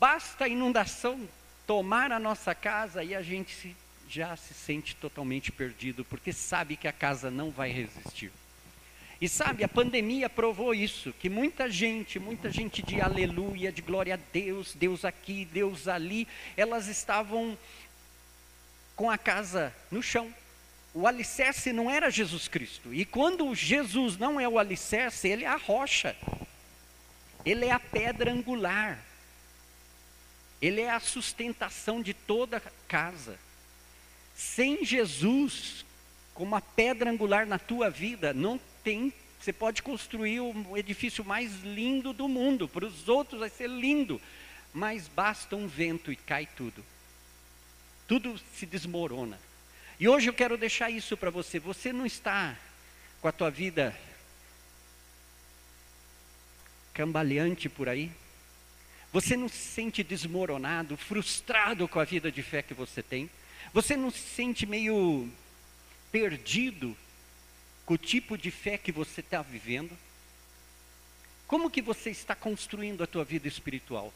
basta 0.00 0.44
a 0.44 0.48
inundação 0.48 1.28
tomar 1.66 2.10
a 2.10 2.18
nossa 2.18 2.54
casa 2.54 3.04
e 3.04 3.14
a 3.14 3.22
gente 3.22 3.54
se 3.54 3.76
já 4.10 4.36
se 4.36 4.52
sente 4.52 4.96
totalmente 4.96 5.52
perdido, 5.52 6.04
porque 6.04 6.32
sabe 6.32 6.76
que 6.76 6.88
a 6.88 6.92
casa 6.92 7.30
não 7.30 7.50
vai 7.50 7.70
resistir. 7.70 8.32
E 9.20 9.28
sabe, 9.28 9.62
a 9.62 9.68
pandemia 9.68 10.30
provou 10.30 10.74
isso, 10.74 11.12
que 11.12 11.28
muita 11.28 11.70
gente, 11.70 12.18
muita 12.18 12.50
gente 12.50 12.82
de 12.82 13.00
aleluia, 13.00 13.70
de 13.70 13.82
glória 13.82 14.14
a 14.14 14.18
Deus, 14.32 14.74
Deus 14.74 15.04
aqui, 15.04 15.44
Deus 15.44 15.86
ali, 15.86 16.26
elas 16.56 16.88
estavam 16.88 17.56
com 18.96 19.10
a 19.10 19.18
casa 19.18 19.74
no 19.90 20.02
chão. 20.02 20.34
O 20.92 21.06
alicerce 21.06 21.72
não 21.72 21.90
era 21.90 22.10
Jesus 22.10 22.48
Cristo. 22.48 22.92
E 22.92 23.04
quando 23.04 23.54
Jesus 23.54 24.16
não 24.16 24.40
é 24.40 24.48
o 24.48 24.58
alicerce, 24.58 25.28
ele 25.28 25.44
é 25.44 25.48
a 25.48 25.56
rocha. 25.56 26.16
Ele 27.44 27.66
é 27.66 27.70
a 27.70 27.78
pedra 27.78 28.32
angular. 28.32 28.98
Ele 30.60 30.80
é 30.80 30.90
a 30.90 30.98
sustentação 30.98 32.02
de 32.02 32.12
toda 32.12 32.56
a 32.56 32.62
casa. 32.88 33.38
Sem 34.40 34.86
Jesus 34.86 35.84
como 36.32 36.56
a 36.56 36.60
pedra 36.62 37.10
angular 37.10 37.46
na 37.46 37.58
tua 37.58 37.90
vida, 37.90 38.32
não 38.32 38.58
tem. 38.82 39.12
Você 39.38 39.52
pode 39.52 39.82
construir 39.82 40.40
o 40.40 40.74
edifício 40.74 41.22
mais 41.22 41.52
lindo 41.62 42.14
do 42.14 42.26
mundo, 42.26 42.66
para 42.66 42.86
os 42.86 43.10
outros 43.10 43.40
vai 43.40 43.50
ser 43.50 43.68
lindo, 43.68 44.18
mas 44.72 45.06
basta 45.06 45.54
um 45.54 45.66
vento 45.66 46.10
e 46.10 46.16
cai 46.16 46.48
tudo. 46.56 46.82
Tudo 48.08 48.40
se 48.54 48.64
desmorona. 48.64 49.38
E 49.98 50.08
hoje 50.08 50.30
eu 50.30 50.32
quero 50.32 50.56
deixar 50.56 50.88
isso 50.88 51.14
para 51.14 51.28
você. 51.28 51.58
Você 51.58 51.92
não 51.92 52.06
está 52.06 52.56
com 53.20 53.28
a 53.28 53.32
tua 53.32 53.50
vida 53.50 53.94
cambaleante 56.94 57.68
por 57.68 57.86
aí? 57.86 58.10
Você 59.12 59.36
não 59.36 59.48
se 59.50 59.58
sente 59.58 60.02
desmoronado, 60.02 60.96
frustrado 60.96 61.86
com 61.86 62.00
a 62.00 62.04
vida 62.04 62.32
de 62.32 62.42
fé 62.42 62.62
que 62.62 62.72
você 62.72 63.02
tem? 63.02 63.28
Você 63.72 63.96
não 63.96 64.10
se 64.10 64.18
sente 64.18 64.66
meio 64.66 65.30
perdido 66.10 66.96
com 67.86 67.94
o 67.94 67.98
tipo 67.98 68.36
de 68.36 68.50
fé 68.50 68.76
que 68.76 68.90
você 68.90 69.20
está 69.20 69.42
vivendo? 69.42 69.96
Como 71.46 71.70
que 71.70 71.82
você 71.82 72.10
está 72.10 72.34
construindo 72.34 73.02
a 73.02 73.06
tua 73.06 73.24
vida 73.24 73.48
espiritual? 73.48 74.12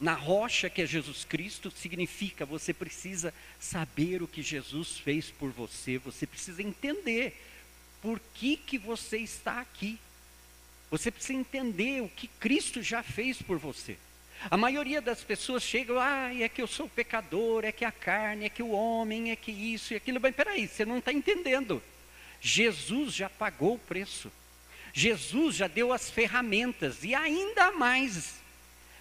Na 0.00 0.14
rocha 0.14 0.68
que 0.68 0.82
é 0.82 0.86
Jesus 0.86 1.24
Cristo, 1.24 1.70
significa 1.70 2.44
você 2.44 2.74
precisa 2.74 3.32
saber 3.60 4.22
o 4.22 4.28
que 4.28 4.42
Jesus 4.42 4.98
fez 4.98 5.30
por 5.30 5.50
você, 5.50 5.98
você 5.98 6.26
precisa 6.26 6.62
entender 6.62 7.40
por 8.02 8.20
que, 8.34 8.56
que 8.56 8.76
você 8.76 9.18
está 9.18 9.60
aqui. 9.60 9.98
Você 10.90 11.10
precisa 11.10 11.38
entender 11.38 12.02
o 12.02 12.08
que 12.08 12.28
Cristo 12.28 12.82
já 12.82 13.02
fez 13.02 13.40
por 13.40 13.58
você. 13.58 13.96
A 14.50 14.56
maioria 14.56 15.00
das 15.00 15.24
pessoas 15.24 15.62
chegam, 15.62 15.98
ah, 15.98 16.34
é 16.34 16.48
que 16.48 16.60
eu 16.60 16.66
sou 16.66 16.88
pecador, 16.88 17.64
é 17.64 17.72
que 17.72 17.84
a 17.84 17.92
carne, 17.92 18.46
é 18.46 18.48
que 18.48 18.62
o 18.62 18.70
homem, 18.70 19.30
é 19.30 19.36
que 19.36 19.50
isso 19.50 19.94
e 19.94 19.96
aquilo. 19.96 20.20
Mas 20.20 20.34
peraí, 20.34 20.68
você 20.68 20.84
não 20.84 20.98
está 20.98 21.12
entendendo. 21.12 21.82
Jesus 22.40 23.14
já 23.14 23.30
pagou 23.30 23.74
o 23.74 23.78
preço. 23.78 24.30
Jesus 24.92 25.56
já 25.56 25.66
deu 25.66 25.92
as 25.92 26.10
ferramentas 26.10 27.02
e 27.02 27.14
ainda 27.14 27.72
mais 27.72 28.42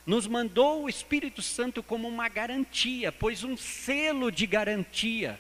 nos 0.06 0.28
mandou 0.28 0.84
o 0.84 0.90
Espírito 0.90 1.42
Santo 1.42 1.84
como 1.84 2.08
uma 2.08 2.28
garantia, 2.28 3.12
pois 3.12 3.44
um 3.44 3.56
selo 3.56 4.32
de 4.32 4.46
garantia 4.46 5.40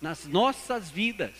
nas 0.00 0.24
nossas 0.24 0.90
vidas, 0.90 1.32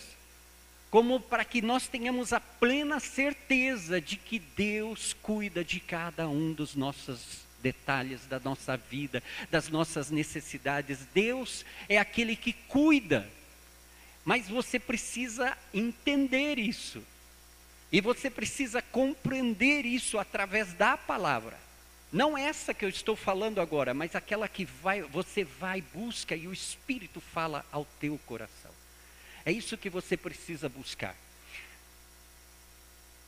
como 0.90 1.18
para 1.18 1.44
que 1.44 1.62
nós 1.62 1.88
tenhamos 1.88 2.32
a 2.32 2.40
plena 2.40 3.00
certeza 3.00 4.00
de 4.00 4.16
que 4.16 4.38
Deus 4.38 5.14
cuida 5.22 5.64
de 5.64 5.80
cada 5.80 6.28
um 6.28 6.52
dos 6.52 6.74
nossos 6.74 7.42
detalhes 7.62 8.26
da 8.26 8.40
nossa 8.40 8.76
vida, 8.76 9.22
das 9.50 9.68
nossas 9.68 10.10
necessidades. 10.10 10.98
Deus 11.14 11.64
é 11.88 11.98
aquele 11.98 12.36
que 12.36 12.52
cuida. 12.52 13.28
Mas 14.24 14.48
você 14.48 14.78
precisa 14.78 15.56
entender 15.72 16.58
isso. 16.58 17.02
E 17.90 18.00
você 18.00 18.30
precisa 18.30 18.80
compreender 18.80 19.84
isso 19.84 20.18
através 20.18 20.72
da 20.72 20.96
palavra. 20.96 21.58
Não 22.12 22.36
essa 22.36 22.74
que 22.74 22.84
eu 22.84 22.88
estou 22.88 23.16
falando 23.16 23.60
agora, 23.60 23.94
mas 23.94 24.14
aquela 24.14 24.46
que 24.46 24.64
vai, 24.64 25.02
você 25.02 25.44
vai, 25.44 25.80
busca 25.80 26.36
e 26.36 26.46
o 26.46 26.52
Espírito 26.52 27.20
fala 27.20 27.64
ao 27.72 27.86
teu 27.98 28.18
coração. 28.26 28.70
É 29.44 29.50
isso 29.50 29.78
que 29.78 29.90
você 29.90 30.16
precisa 30.16 30.68
buscar. 30.68 31.16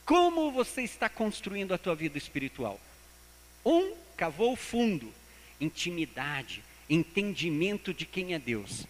Como 0.05 0.51
você 0.51 0.83
está 0.83 1.09
construindo 1.09 1.73
a 1.73 1.79
tua 1.79 1.95
vida 1.95 2.17
espiritual? 2.17 2.79
Um 3.65 3.95
cavou 4.15 4.55
fundo, 4.55 5.11
intimidade, 5.59 6.63
entendimento 6.89 7.93
de 7.93 8.05
quem 8.05 8.33
é 8.33 8.39
Deus. 8.39 8.85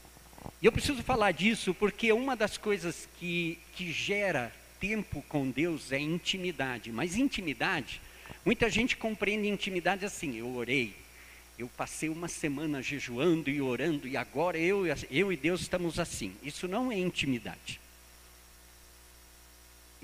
E 0.61 0.65
eu 0.65 0.71
preciso 0.71 1.01
falar 1.03 1.31
disso 1.31 1.73
porque 1.73 2.11
uma 2.11 2.35
das 2.35 2.57
coisas 2.57 3.07
que, 3.19 3.57
que 3.73 3.91
gera 3.91 4.53
tempo 4.79 5.23
com 5.27 5.49
Deus 5.49 5.91
é 5.91 5.99
intimidade. 5.99 6.91
Mas 6.91 7.15
intimidade, 7.15 8.01
muita 8.45 8.69
gente 8.69 8.95
compreende 8.95 9.47
intimidade 9.47 10.05
assim: 10.05 10.37
eu 10.37 10.55
orei, 10.55 10.93
eu 11.57 11.67
passei 11.67 12.09
uma 12.09 12.27
semana 12.27 12.81
jejuando 12.81 13.49
e 13.49 13.61
orando 13.61 14.07
e 14.07 14.17
agora 14.17 14.57
eu, 14.57 14.83
eu 15.09 15.31
e 15.31 15.37
Deus 15.37 15.61
estamos 15.61 15.99
assim. 15.99 16.33
Isso 16.43 16.67
não 16.67 16.91
é 16.91 16.97
intimidade. 16.97 17.79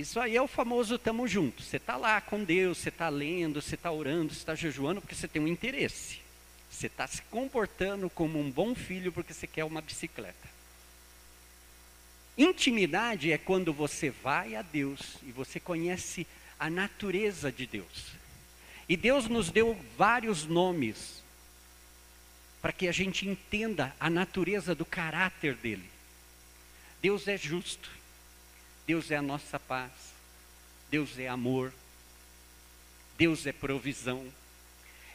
Isso 0.02 0.20
aí 0.20 0.36
é 0.36 0.42
o 0.42 0.48
famoso 0.48 0.96
estamos 0.96 1.30
juntos. 1.30 1.68
Você 1.68 1.78
está 1.78 1.96
lá 1.96 2.20
com 2.20 2.44
Deus, 2.44 2.80
você 2.80 2.90
está 2.90 3.08
lendo, 3.08 3.62
você 3.62 3.76
está 3.76 3.92
orando, 3.92 4.34
você 4.34 4.40
está 4.40 4.56
jejuando 4.56 5.00
porque 5.00 5.14
você 5.14 5.28
tem 5.28 5.40
um 5.40 5.48
interesse. 5.48 6.20
Você 6.72 6.88
está 6.88 7.06
se 7.06 7.22
comportando 7.24 8.10
como 8.10 8.40
um 8.40 8.50
bom 8.50 8.74
filho 8.74 9.12
porque 9.12 9.32
você 9.32 9.46
quer 9.46 9.64
uma 9.64 9.80
bicicleta. 9.80 10.50
Intimidade 12.36 13.32
é 13.32 13.38
quando 13.38 13.72
você 13.72 14.10
vai 14.10 14.56
a 14.56 14.64
Deus 14.64 15.18
e 15.22 15.32
você 15.32 15.60
conhece 15.60 16.26
a 16.60 16.68
natureza 16.68 17.52
de 17.52 17.68
Deus. 17.68 18.08
E 18.90 18.98
Deus 18.98 19.28
nos 19.28 19.52
deu 19.52 19.80
vários 19.96 20.48
nomes 20.48 21.22
para 22.60 22.74
que 22.74 22.88
a 22.88 22.92
gente 22.92 23.28
entenda 23.28 23.96
a 24.00 24.10
natureza 24.10 24.74
do 24.74 24.84
caráter 24.84 25.54
dele. 25.54 25.88
Deus 27.04 27.28
é 27.28 27.38
justo, 27.38 28.01
Deus 28.92 29.10
é 29.10 29.16
a 29.16 29.22
nossa 29.22 29.58
paz, 29.58 29.90
Deus 30.90 31.18
é 31.18 31.26
amor, 31.26 31.72
Deus 33.18 33.48
é 33.48 33.54
provisão. 33.54 34.30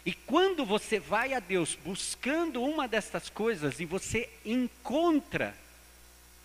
E 0.03 0.15
quando 0.15 0.65
você 0.65 0.99
vai 0.99 1.35
a 1.35 1.41
Deus 1.41 1.77
buscando 1.85 2.63
uma 2.63 2.89
dessas 2.89 3.29
coisas 3.29 3.79
e 3.79 3.85
você 3.85 4.31
encontra 4.47 5.55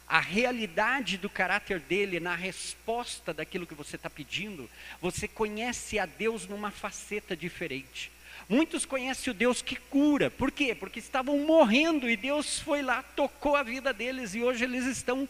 a 0.06 0.20
realidade 0.20 1.17
do 1.17 1.30
caráter 1.30 1.80
dele 1.80 2.20
na 2.20 2.36
resposta 2.36 3.34
daquilo 3.34 3.65
que 3.65 3.76
você 3.76 3.96
está 3.96 4.10
pedindo, 4.10 4.70
você 5.02 5.26
conhece 5.26 5.98
a 5.98 6.06
Deus 6.06 6.46
numa 6.48 6.70
faceta 6.70 7.34
diferente. 7.34 8.12
Muitos 8.50 8.86
conhecem 8.86 9.32
o 9.32 9.34
Deus 9.34 9.62
que 9.62 9.78
cura, 9.78 10.30
por 10.30 10.52
quê? 10.52 10.76
Porque 10.76 11.00
estavam 11.00 11.38
morrendo 11.46 12.10
e 12.10 12.17
Deus 12.17 12.60
foi 12.60 12.82
lá, 12.82 13.02
tocou 13.02 13.56
a 13.56 13.63
vida 13.63 13.94
deles 13.94 14.36
e 14.36 14.44
hoje 14.44 14.65
eles 14.65 14.86
estão 14.86 15.30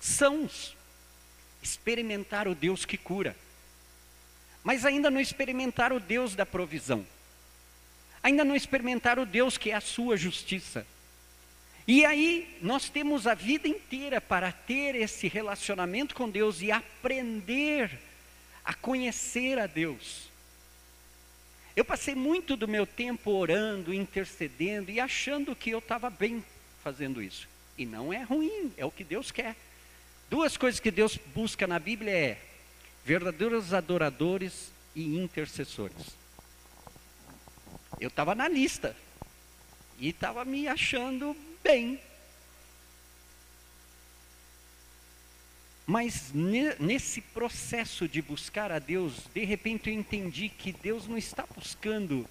sãos. 0.00 0.80
Experimentar 1.62 2.48
o 2.48 2.54
Deus 2.54 2.84
que 2.84 2.96
cura, 2.96 3.36
mas 4.64 4.84
ainda 4.84 5.10
não 5.10 5.20
experimentaram 5.20 5.96
o 5.96 6.00
Deus 6.00 6.34
da 6.34 6.44
provisão, 6.44 7.06
ainda 8.22 8.44
não 8.44 8.56
experimentaram 8.56 9.22
o 9.22 9.26
Deus 9.26 9.56
que 9.56 9.70
é 9.70 9.74
a 9.74 9.80
sua 9.80 10.16
justiça. 10.16 10.86
E 11.86 12.04
aí 12.04 12.58
nós 12.62 12.88
temos 12.88 13.26
a 13.26 13.34
vida 13.34 13.66
inteira 13.66 14.20
para 14.20 14.52
ter 14.52 14.94
esse 14.94 15.26
relacionamento 15.26 16.14
com 16.14 16.28
Deus 16.28 16.62
e 16.62 16.70
aprender 16.70 17.98
a 18.64 18.72
conhecer 18.72 19.58
a 19.58 19.66
Deus. 19.66 20.30
Eu 21.74 21.84
passei 21.84 22.14
muito 22.14 22.56
do 22.56 22.68
meu 22.68 22.86
tempo 22.86 23.30
orando, 23.30 23.94
intercedendo 23.94 24.90
e 24.90 25.00
achando 25.00 25.56
que 25.56 25.70
eu 25.70 25.78
estava 25.78 26.10
bem 26.10 26.44
fazendo 26.84 27.22
isso. 27.22 27.48
E 27.78 27.86
não 27.86 28.12
é 28.12 28.22
ruim, 28.22 28.72
é 28.76 28.84
o 28.84 28.90
que 28.90 29.02
Deus 29.02 29.30
quer. 29.30 29.56
Duas 30.32 30.56
coisas 30.56 30.80
que 30.80 30.90
Deus 30.90 31.18
busca 31.34 31.66
na 31.66 31.78
Bíblia 31.78 32.10
é 32.10 32.38
verdadeiros 33.04 33.74
adoradores 33.74 34.72
e 34.96 35.18
intercessores. 35.18 36.16
Eu 38.00 38.08
estava 38.08 38.34
na 38.34 38.48
lista 38.48 38.96
e 39.98 40.08
estava 40.08 40.42
me 40.46 40.66
achando 40.66 41.36
bem. 41.62 42.00
Mas 45.86 46.32
nesse 46.32 47.20
processo 47.20 48.08
de 48.08 48.22
buscar 48.22 48.72
a 48.72 48.78
Deus, 48.78 49.26
de 49.34 49.44
repente 49.44 49.90
eu 49.90 49.94
entendi 49.94 50.48
que 50.48 50.72
Deus 50.72 51.06
não 51.06 51.18
está 51.18 51.44
buscando 51.54 52.26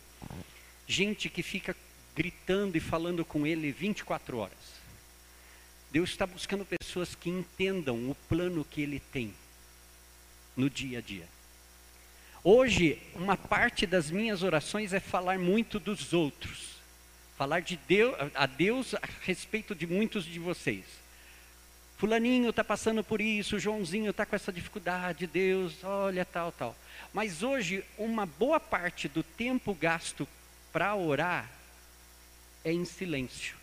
gente 0.87 1.29
que 1.29 1.43
fica 1.43 1.77
gritando 2.15 2.75
e 2.75 2.79
falando 2.79 3.23
com 3.23 3.45
Ele 3.45 3.71
24 3.71 4.37
horas. 4.37 4.80
Deus 5.91 6.09
está 6.09 6.25
buscando 6.25 6.65
pessoas 6.65 7.15
que 7.15 7.29
entendam 7.29 8.09
o 8.09 8.15
plano 8.29 8.65
que 8.65 8.81
Ele 8.81 8.99
tem 9.11 9.33
no 10.55 10.69
dia 10.69 10.99
a 10.99 11.01
dia. 11.01 11.27
Hoje, 12.43 13.01
uma 13.13 13.37
parte 13.37 13.85
das 13.85 14.09
minhas 14.09 14.41
orações 14.41 14.93
é 14.93 14.99
falar 14.99 15.37
muito 15.37 15.79
dos 15.79 16.13
outros 16.13 16.71
falar 17.41 17.61
de 17.61 17.75
Deus, 17.87 18.15
a 18.35 18.45
Deus 18.45 18.93
a 18.93 18.99
respeito 19.21 19.73
de 19.73 19.87
muitos 19.87 20.25
de 20.25 20.37
vocês. 20.37 20.85
Fulaninho 21.97 22.51
está 22.51 22.63
passando 22.63 23.03
por 23.03 23.19
isso, 23.19 23.57
Joãozinho 23.57 24.11
está 24.11 24.27
com 24.27 24.35
essa 24.35 24.53
dificuldade, 24.53 25.25
Deus, 25.25 25.83
olha 25.83 26.23
tal, 26.23 26.51
tal. 26.51 26.75
Mas 27.11 27.41
hoje, 27.41 27.83
uma 27.97 28.27
boa 28.27 28.59
parte 28.59 29.07
do 29.07 29.23
tempo 29.23 29.73
gasto 29.73 30.27
para 30.71 30.95
orar 30.95 31.49
é 32.63 32.71
em 32.71 32.85
silêncio. 32.85 33.55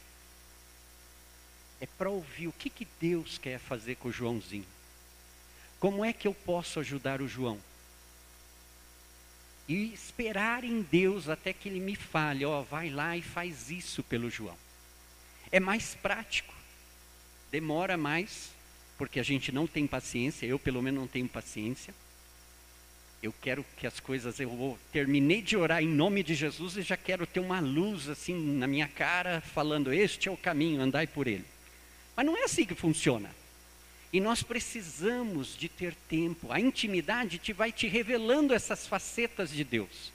É 1.81 1.87
para 1.87 2.11
ouvir 2.11 2.49
o 2.49 2.53
que, 2.53 2.69
que 2.69 2.87
Deus 3.01 3.39
quer 3.39 3.59
fazer 3.59 3.97
com 3.97 4.09
o 4.09 4.13
Joãozinho. 4.13 4.67
Como 5.79 6.05
é 6.05 6.13
que 6.13 6.27
eu 6.27 6.35
posso 6.35 6.81
ajudar 6.81 7.21
o 7.23 7.29
João? 7.29 7.61
e 9.69 9.93
esperar 9.93 10.65
em 10.65 10.81
Deus 10.81 11.29
até 11.29 11.53
que 11.53 11.69
Ele 11.69 11.79
me 11.79 11.95
fale: 11.95 12.45
ó, 12.45 12.61
oh, 12.61 12.65
vai 12.65 12.89
lá 12.89 13.17
e 13.17 13.23
faz 13.23 13.71
isso 13.71 14.03
pelo 14.03 14.31
João. 14.31 14.57
É 15.53 15.61
mais 15.61 15.95
prático, 15.95 16.55
demora 17.51 17.97
mais, 17.97 18.51
porque 18.97 19.21
a 19.21 19.23
gente 19.23 19.53
não 19.53 19.67
tem 19.67 19.87
paciência, 19.87 20.47
eu 20.47 20.59
pelo 20.59 20.83
menos 20.83 21.01
não 21.01 21.07
tenho 21.07 21.29
paciência. 21.29 21.95
Eu 23.21 23.35
quero 23.43 23.67
que 23.77 23.87
as 23.87 23.99
coisas, 23.99 24.39
eu 24.39 24.49
vou, 24.49 24.79
terminei 24.93 25.43
de 25.43 25.57
orar 25.57 25.83
em 25.83 25.89
nome 25.89 26.23
de 26.23 26.37
Jesus 26.37 26.77
e 26.77 26.83
já 26.83 26.97
quero 26.97 27.27
ter 27.27 27.41
uma 27.41 27.59
luz 27.59 28.09
assim 28.09 28.35
na 28.57 28.67
minha 28.67 28.89
cara, 28.89 29.41
falando: 29.41 29.93
Este 29.93 30.29
é 30.29 30.33
o 30.33 30.37
caminho, 30.37 30.81
andai 30.81 31.07
por 31.07 31.27
ele. 31.27 31.45
Mas 32.19 32.27
não 32.27 32.37
é 32.37 32.43
assim 32.43 32.65
que 32.65 32.75
funciona. 32.75 33.31
E 34.13 34.19
nós 34.19 34.43
precisamos 34.43 35.57
de 35.57 35.69
ter 35.69 35.95
tempo. 36.09 36.51
A 36.51 36.59
intimidade 36.59 37.39
te 37.39 37.53
vai 37.53 37.71
te 37.71 37.87
revelando 37.87 38.53
essas 38.53 38.89
facetas 38.89 39.51
de 39.51 39.63
Deus. 39.63 40.13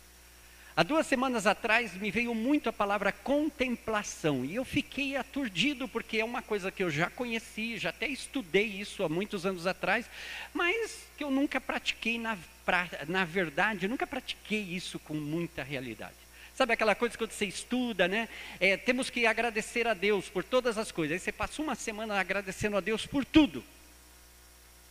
Há 0.76 0.84
duas 0.84 1.08
semanas 1.08 1.48
atrás 1.48 1.94
me 1.94 2.12
veio 2.12 2.36
muito 2.36 2.68
a 2.68 2.74
palavra 2.74 3.14
contemplação 3.14 4.44
e 4.44 4.54
eu 4.54 4.66
fiquei 4.66 5.16
aturdido 5.16 5.88
porque 5.88 6.18
é 6.18 6.26
uma 6.26 6.42
coisa 6.42 6.70
que 6.70 6.84
eu 6.84 6.92
já 6.92 7.10
conheci, 7.10 7.78
já 7.78 7.92
até 7.92 8.08
estudei 8.08 8.66
isso 8.66 9.02
há 9.02 9.08
muitos 9.08 9.46
anos 9.46 9.66
atrás, 9.66 10.06
mas 10.54 11.08
que 11.18 11.24
eu 11.24 11.32
nunca 11.32 11.62
pratiquei 11.62 12.20
na, 12.20 12.38
pra, 12.66 12.86
na 13.08 13.24
verdade, 13.24 13.88
nunca 13.88 14.06
pratiquei 14.06 14.60
isso 14.60 15.00
com 15.00 15.14
muita 15.14 15.64
realidade. 15.64 16.23
Sabe 16.56 16.74
aquela 16.74 16.94
coisa 16.94 17.18
que 17.18 17.26
você 17.26 17.46
estuda, 17.46 18.08
né? 18.08 18.30
É, 18.60 18.78
temos 18.78 19.10
que 19.10 19.26
agradecer 19.26 19.88
a 19.88 19.94
Deus 19.94 20.30
por 20.30 20.44
todas 20.44 20.78
as 20.78 20.92
coisas. 20.92 21.14
Aí 21.14 21.20
você 21.20 21.32
passa 21.32 21.62
uma 21.62 21.74
semana 21.74 22.20
agradecendo 22.20 22.78
a 22.78 22.80
Deus 22.80 23.08
por 23.08 23.26
tudo. 23.26 23.64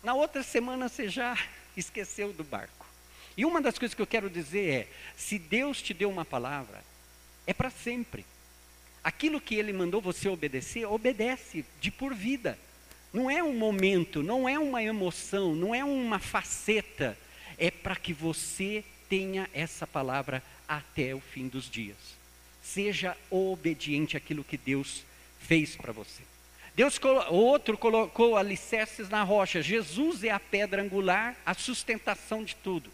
Na 0.03 0.13
outra 0.15 0.43
semana 0.43 0.89
você 0.89 1.09
já 1.09 1.39
esqueceu 1.77 2.33
do 2.33 2.43
barco. 2.43 2.85
E 3.37 3.45
uma 3.45 3.61
das 3.61 3.79
coisas 3.79 3.95
que 3.95 4.03
eu 4.03 4.07
quero 4.07 4.29
dizer 4.29 4.69
é: 4.69 4.89
se 5.17 5.39
Deus 5.39 5.81
te 5.81 5.95
deu 5.95 6.11
uma 6.11 6.25
palavra, 6.25 6.83
é 7.47 7.55
para 7.55 7.71
sempre. 7.71 8.27
Aquilo 9.05 9.41
que 9.41 9.55
Ele 9.55 9.73
mandou 9.73 10.01
você 10.01 10.29
obedecer, 10.29 10.85
obedece 10.87 11.65
de 11.81 11.91
por 11.91 12.13
vida. 12.13 12.59
Não 13.13 13.31
é 13.31 13.43
um 13.43 13.57
momento, 13.57 14.23
não 14.23 14.49
é 14.49 14.59
uma 14.59 14.83
emoção, 14.83 15.55
não 15.55 15.75
é 15.75 15.85
uma 15.85 16.19
faceta. 16.19 17.17
É 17.57 17.71
para 17.71 17.95
que 17.95 18.13
você 18.13 18.85
tenha 19.09 19.49
essa 19.53 19.87
palavra 19.87 20.43
até 20.69 21.15
o 21.15 21.21
fim 21.21 21.49
dos 21.49 21.69
dias. 21.71 21.97
Seja 22.63 23.17
obediente 23.31 24.17
àquilo 24.17 24.45
que 24.45 24.57
Deus 24.57 25.05
fez 25.41 25.77
para 25.77 25.93
você. 25.93 26.23
Deus, 26.75 26.99
outro 27.29 27.77
colocou 27.77 28.37
alicerces 28.37 29.09
na 29.09 29.23
rocha. 29.23 29.61
Jesus 29.61 30.25
é 30.25 30.31
a 30.31 30.41
pedra 30.41 30.83
angular, 30.83 31.37
a 31.45 31.53
sustentação 31.53 32.43
de 32.43 32.57
tudo. 32.57 32.91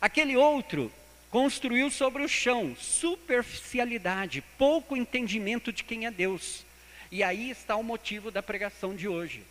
Aquele 0.00 0.36
outro 0.36 0.90
construiu 1.30 1.90
sobre 1.90 2.22
o 2.22 2.28
chão, 2.28 2.74
superficialidade, 2.78 4.42
pouco 4.56 4.96
entendimento 4.96 5.72
de 5.72 5.84
quem 5.84 6.06
é 6.06 6.10
Deus. 6.10 6.64
E 7.10 7.22
aí 7.22 7.50
está 7.50 7.76
o 7.76 7.82
motivo 7.82 8.30
da 8.30 8.42
pregação 8.42 8.94
de 8.94 9.06
hoje. 9.08 9.42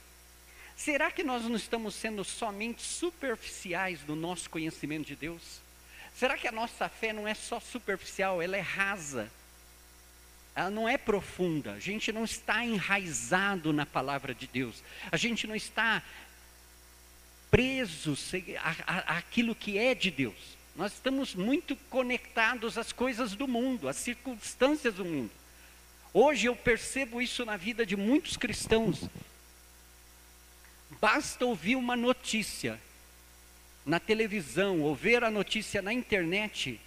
Será 0.76 1.12
que 1.12 1.24
nós 1.24 1.44
não 1.44 1.56
estamos 1.56 1.96
sendo 1.96 2.24
somente 2.24 2.82
superficiais 2.82 4.00
no 4.08 4.16
nosso 4.16 4.50
conhecimento 4.50 5.08
de 5.08 5.16
Deus? 5.16 5.60
Será 6.18 6.38
que 6.38 6.48
a 6.48 6.52
nossa 6.52 6.90
fé 6.90 7.14
não 7.14 7.28
é 7.28 7.34
só 7.34 7.60
superficial, 7.60 8.42
ela 8.42 8.58
é 8.58 8.62
rasa? 8.62 9.32
ela 10.58 10.72
não 10.72 10.90
é 10.90 10.98
profunda, 10.98 11.74
a 11.74 11.80
gente 11.80 12.12
não 12.12 12.24
está 12.24 12.66
enraizado 12.66 13.72
na 13.72 13.86
palavra 13.86 14.34
de 14.34 14.48
Deus, 14.48 14.84
a 15.12 15.16
gente 15.16 15.46
não 15.46 15.56
está 15.56 16.02
presos 17.52 18.32
àquilo 19.06 19.54
que 19.54 19.78
é 19.78 19.94
de 19.94 20.10
Deus. 20.10 20.58
Nós 20.76 20.94
estamos 20.94 21.36
muito 21.36 21.76
conectados 21.92 22.76
às 22.76 22.92
coisas 22.92 23.36
do 23.36 23.48
mundo, 23.48 23.88
às 23.88 23.98
circunstâncias 23.98 24.96
do 24.96 25.06
mundo. 25.06 25.30
Hoje 26.12 26.48
eu 26.48 26.56
percebo 26.56 27.22
isso 27.22 27.46
na 27.46 27.56
vida 27.56 27.86
de 27.86 27.96
muitos 27.96 28.36
cristãos. 28.36 29.02
Basta 31.00 31.46
ouvir 31.46 31.76
uma 31.76 31.96
notícia 31.96 32.82
na 33.88 34.02
televisão 34.02 34.82
ou 34.82 34.94
ver 34.94 35.24
a 35.24 35.32
notícia 35.32 35.82
na 35.82 35.94
internet, 35.94 36.78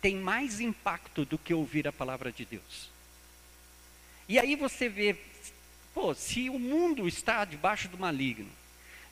tem 0.00 0.16
mais 0.16 0.58
impacto 0.58 1.24
do 1.24 1.38
que 1.38 1.54
ouvir 1.54 1.86
a 1.86 1.92
palavra 1.92 2.32
de 2.32 2.44
Deus. 2.44 2.90
E 4.28 4.40
aí 4.40 4.56
você 4.56 4.88
vê, 4.88 5.16
pô, 5.94 6.12
se 6.12 6.50
o 6.50 6.58
mundo 6.58 7.06
está 7.06 7.44
debaixo 7.44 7.86
do 7.86 7.96
maligno, 7.96 8.50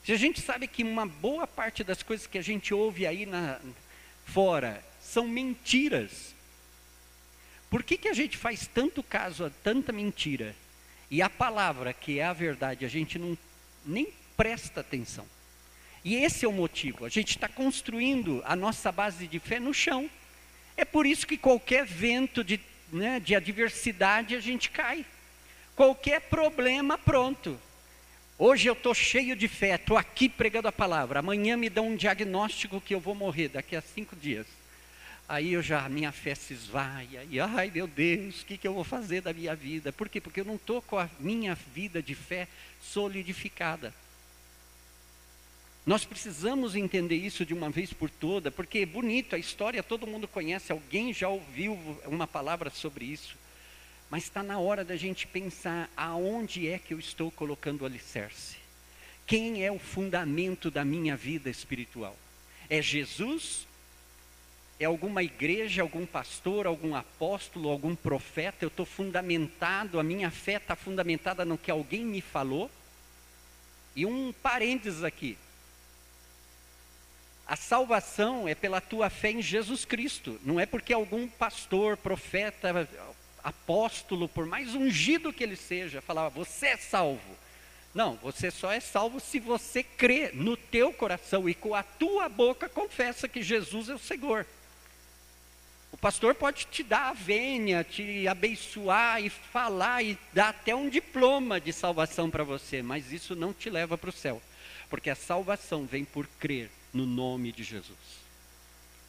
se 0.03 0.11
a 0.11 0.17
gente 0.17 0.41
sabe 0.41 0.67
que 0.67 0.83
uma 0.83 1.05
boa 1.05 1.47
parte 1.47 1.85
das 1.85 2.03
coisas 2.03 2.27
que 2.27 2.37
a 2.37 2.41
gente 2.41 2.73
ouve 2.73 3.07
aí 3.07 3.25
na, 3.25 3.61
fora 4.25 4.83
são 4.99 5.25
mentiras, 5.25 6.35
por 7.69 7.81
que, 7.81 7.97
que 7.97 8.09
a 8.09 8.13
gente 8.13 8.37
faz 8.37 8.67
tanto 8.67 9.01
caso 9.01 9.45
a 9.45 9.49
tanta 9.63 9.93
mentira? 9.93 10.53
E 11.09 11.21
a 11.21 11.29
palavra, 11.29 11.93
que 11.93 12.19
é 12.19 12.25
a 12.25 12.33
verdade, 12.33 12.83
a 12.83 12.89
gente 12.89 13.17
não 13.17 13.37
nem 13.85 14.11
presta 14.35 14.81
atenção. 14.81 15.25
E 16.03 16.15
esse 16.15 16.45
é 16.45 16.47
o 16.47 16.51
motivo. 16.51 17.05
A 17.05 17.09
gente 17.09 17.29
está 17.29 17.47
construindo 17.47 18.41
a 18.45 18.55
nossa 18.55 18.91
base 18.91 19.27
de 19.27 19.39
fé 19.39 19.59
no 19.59 19.73
chão. 19.73 20.09
É 20.75 20.83
por 20.83 21.05
isso 21.05 21.27
que 21.27 21.37
qualquer 21.37 21.85
vento 21.85 22.43
de, 22.43 22.59
né, 22.91 23.19
de 23.19 23.35
adversidade 23.35 24.35
a 24.35 24.39
gente 24.39 24.69
cai. 24.69 25.05
Qualquer 25.75 26.21
problema, 26.21 26.97
pronto. 26.97 27.59
Hoje 28.37 28.67
eu 28.67 28.73
estou 28.73 28.95
cheio 28.95 29.35
de 29.35 29.47
fé, 29.47 29.75
estou 29.75 29.95
aqui 29.95 30.27
pregando 30.27 30.67
a 30.67 30.71
palavra. 30.71 31.19
Amanhã 31.19 31.55
me 31.55 31.69
dão 31.69 31.89
um 31.89 31.95
diagnóstico 31.95 32.81
que 32.81 32.95
eu 32.95 32.99
vou 32.99 33.13
morrer 33.13 33.49
daqui 33.49 33.75
a 33.75 33.81
cinco 33.81 34.15
dias. 34.15 34.47
Aí 35.29 35.53
eu 35.53 35.61
já, 35.61 35.87
minha 35.87 36.11
fé 36.11 36.35
se 36.35 36.51
esvaia, 36.53 37.25
e 37.29 37.39
ai 37.39 37.71
meu 37.73 37.87
Deus, 37.87 38.41
o 38.41 38.45
que, 38.45 38.57
que 38.57 38.67
eu 38.67 38.73
vou 38.73 38.83
fazer 38.83 39.21
da 39.21 39.31
minha 39.31 39.55
vida? 39.55 39.93
Por 39.93 40.09
quê? 40.09 40.19
Porque 40.19 40.41
eu 40.41 40.45
não 40.45 40.55
estou 40.55 40.81
com 40.81 40.97
a 40.97 41.09
minha 41.19 41.55
vida 41.55 42.03
de 42.03 42.13
fé 42.13 42.49
solidificada. 42.81 43.93
Nós 45.85 46.05
precisamos 46.05 46.75
entender 46.75 47.15
isso 47.15 47.43
de 47.43 47.53
uma 47.53 47.69
vez 47.69 47.91
por 47.91 48.09
toda, 48.09 48.51
porque 48.51 48.79
é 48.79 48.85
bonito, 48.85 49.35
a 49.35 49.39
história 49.39 49.81
todo 49.81 50.05
mundo 50.05 50.27
conhece, 50.27 50.71
alguém 50.71 51.11
já 51.11 51.27
ouviu 51.27 51.73
uma 52.05 52.27
palavra 52.27 52.69
sobre 52.69 53.05
isso. 53.05 53.35
Mas 54.09 54.23
está 54.23 54.43
na 54.43 54.59
hora 54.59 54.83
da 54.83 54.95
gente 54.95 55.25
pensar 55.25 55.89
aonde 55.97 56.67
é 56.67 56.77
que 56.77 56.93
eu 56.93 56.99
estou 56.99 57.31
colocando 57.31 57.81
o 57.81 57.85
alicerce. 57.85 58.57
Quem 59.25 59.63
é 59.63 59.71
o 59.71 59.79
fundamento 59.79 60.69
da 60.69 60.85
minha 60.85 61.15
vida 61.15 61.49
espiritual? 61.49 62.15
É 62.69 62.81
Jesus? 62.81 63.65
É 64.79 64.85
alguma 64.85 65.23
igreja, 65.23 65.81
algum 65.81 66.05
pastor, 66.05 66.67
algum 66.67 66.95
apóstolo, 66.95 67.69
algum 67.69 67.95
profeta? 67.95 68.65
Eu 68.65 68.67
estou 68.67 68.85
fundamentado, 68.85 69.99
a 69.99 70.03
minha 70.03 70.29
fé 70.29 70.57
está 70.57 70.75
fundamentada 70.75 71.45
no 71.45 71.57
que 71.57 71.71
alguém 71.71 72.03
me 72.03 72.21
falou? 72.21 72.69
E 73.95 74.05
um 74.05 74.33
parênteses 74.33 75.03
aqui. 75.03 75.37
A 77.47 77.55
salvação 77.55 78.47
é 78.47 78.55
pela 78.55 78.79
tua 78.79 79.09
fé 79.09 79.31
em 79.31 79.41
Jesus 79.41 79.83
Cristo, 79.83 80.39
não 80.43 80.59
é 80.59 80.65
porque 80.65 80.93
algum 80.93 81.27
pastor, 81.27 81.97
profeta, 81.97 82.87
apóstolo, 83.43 84.29
por 84.29 84.45
mais 84.45 84.73
ungido 84.75 85.33
que 85.33 85.43
ele 85.43 85.55
seja, 85.55 86.01
falava, 86.01 86.29
você 86.29 86.67
é 86.67 86.77
salvo. 86.77 87.37
Não, 87.93 88.15
você 88.17 88.49
só 88.49 88.71
é 88.71 88.79
salvo 88.79 89.19
se 89.19 89.37
você 89.39 89.83
crê 89.83 90.31
no 90.33 90.55
teu 90.55 90.93
coração 90.93 91.49
e 91.49 91.53
com 91.53 91.75
a 91.75 91.83
tua 91.83 92.29
boca 92.29 92.69
confessa 92.69 93.27
que 93.27 93.43
Jesus 93.43 93.89
é 93.89 93.95
o 93.95 93.99
Senhor. 93.99 94.45
O 95.91 95.97
pastor 95.97 96.33
pode 96.33 96.67
te 96.71 96.83
dar 96.83 97.09
a 97.09 97.13
vênia, 97.13 97.83
te 97.83 98.25
abençoar 98.29 99.21
e 99.21 99.29
falar 99.29 100.01
e 100.03 100.17
dar 100.31 100.49
até 100.49 100.73
um 100.73 100.87
diploma 100.87 101.59
de 101.59 101.73
salvação 101.73 102.29
para 102.29 102.45
você, 102.45 102.81
mas 102.81 103.11
isso 103.11 103.35
não 103.35 103.51
te 103.51 103.69
leva 103.69 103.97
para 103.97 104.09
o 104.09 104.13
céu, 104.13 104.41
porque 104.89 105.09
a 105.09 105.15
salvação 105.15 105.85
vem 105.85 106.05
por 106.05 106.25
crer 106.39 106.71
no 106.93 107.05
nome 107.05 107.51
de 107.51 107.63
Jesus. 107.63 107.97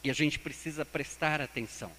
E 0.03 0.09
a 0.09 0.13
gente 0.13 0.39
precisa 0.39 0.83
prestar 0.83 1.41
atenção. 1.41 1.91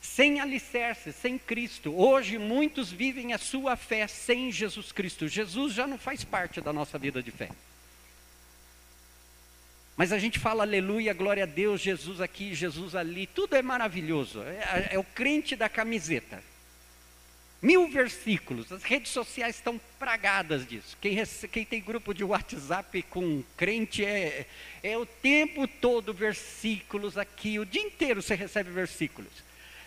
Sem 0.00 0.40
alicerce, 0.40 1.12
sem 1.12 1.38
Cristo. 1.38 1.94
Hoje 1.94 2.38
muitos 2.38 2.90
vivem 2.90 3.32
a 3.32 3.38
sua 3.38 3.76
fé 3.76 4.06
sem 4.06 4.50
Jesus 4.50 4.92
Cristo. 4.92 5.28
Jesus 5.28 5.74
já 5.74 5.86
não 5.86 5.98
faz 5.98 6.24
parte 6.24 6.60
da 6.60 6.72
nossa 6.72 6.98
vida 6.98 7.22
de 7.22 7.30
fé. 7.30 7.50
Mas 9.96 10.12
a 10.12 10.18
gente 10.18 10.38
fala 10.38 10.62
aleluia, 10.62 11.12
glória 11.12 11.42
a 11.42 11.46
Deus, 11.46 11.80
Jesus 11.80 12.22
aqui, 12.22 12.54
Jesus 12.54 12.94
ali, 12.94 13.26
tudo 13.26 13.54
é 13.54 13.60
maravilhoso. 13.60 14.42
É, 14.42 14.90
é 14.92 14.98
o 14.98 15.04
crente 15.04 15.54
da 15.54 15.68
camiseta. 15.68 16.42
Mil 17.62 17.88
versículos, 17.88 18.72
as 18.72 18.82
redes 18.82 19.12
sociais 19.12 19.56
estão 19.56 19.78
pragadas 19.98 20.66
disso. 20.66 20.96
Quem, 20.98 21.22
quem, 21.52 21.64
tem 21.64 21.82
grupo 21.82 22.14
de 22.14 22.24
WhatsApp 22.24 23.02
com 23.02 23.42
crente 23.54 24.02
é, 24.02 24.46
é 24.82 24.96
o 24.96 25.04
tempo 25.04 25.68
todo 25.68 26.14
versículos 26.14 27.18
aqui, 27.18 27.58
o 27.58 27.66
dia 27.66 27.82
inteiro 27.82 28.22
você 28.22 28.34
recebe 28.34 28.70
versículos. 28.70 29.30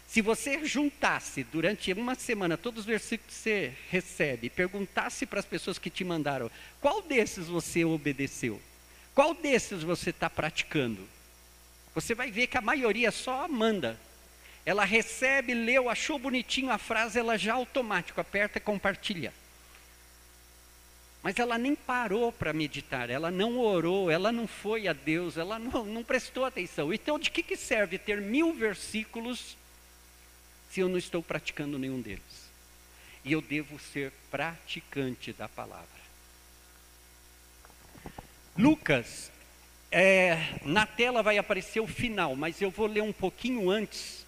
Se 0.08 0.22
você 0.22 0.64
juntasse 0.64 1.44
durante 1.44 1.92
uma 1.94 2.14
semana 2.14 2.56
todos 2.56 2.82
os 2.82 2.86
versículos 2.86 3.34
que 3.34 3.42
você 3.42 3.74
recebe, 3.90 4.48
perguntasse 4.48 5.26
para 5.26 5.40
as 5.40 5.46
pessoas 5.46 5.80
que 5.80 5.90
te 5.90 6.04
mandaram, 6.04 6.52
qual 6.80 7.02
desses 7.02 7.48
você 7.48 7.84
obedeceu? 7.84 8.62
Qual 9.16 9.34
desses 9.34 9.82
você 9.82 10.12
está 10.12 10.30
praticando? 10.30 11.02
Você 11.96 12.14
vai 12.14 12.30
ver 12.30 12.46
que 12.46 12.58
a 12.58 12.62
maioria 12.62 13.12
só 13.12 13.48
manda, 13.48 14.00
ela 14.66 14.86
recebe, 14.86 15.54
leu, 15.54 15.90
achou 15.90 16.18
bonitinho 16.18 16.72
a 16.72 16.78
frase, 16.78 17.20
ela 17.20 17.38
já 17.38 17.54
automático 17.54 18.22
aperta 18.22 18.58
e 18.58 18.62
compartilha. 18.62 19.34
Mas 21.22 21.38
ela 21.38 21.58
nem 21.58 21.76
parou 21.76 22.32
para 22.32 22.54
meditar, 22.54 23.10
ela 23.10 23.30
não 23.30 23.58
orou, 23.58 24.10
ela 24.10 24.32
não 24.32 24.48
foi 24.48 24.88
a 24.88 24.94
Deus, 24.94 25.38
ela 25.38 25.60
não, 25.60 25.86
não 25.86 26.04
prestou 26.04 26.46
atenção. 26.46 26.94
Então, 26.94 27.20
de 27.20 27.30
que, 27.30 27.44
que 27.44 27.58
serve 27.58 27.98
ter 27.98 28.22
mil 28.22 28.54
versículos 28.54 29.58
se 30.70 30.80
eu 30.80 30.90
não 30.90 30.98
estou 30.98 31.22
praticando 31.22 31.78
nenhum 31.78 32.02
deles? 32.02 32.52
E 33.24 33.32
eu 33.32 33.42
devo 33.42 33.80
ser 33.80 34.12
praticante 34.30 35.32
da 35.32 35.48
palavra. 35.48 35.88
Lucas, 38.58 39.32
é, 39.90 40.60
na 40.64 40.86
tela 40.86 41.24
vai 41.24 41.38
aparecer 41.38 41.80
o 41.80 41.88
final, 41.88 42.36
mas 42.36 42.62
eu 42.62 42.70
vou 42.70 42.86
ler 42.86 43.02
um 43.02 43.14
pouquinho 43.14 43.70
antes 43.70 44.23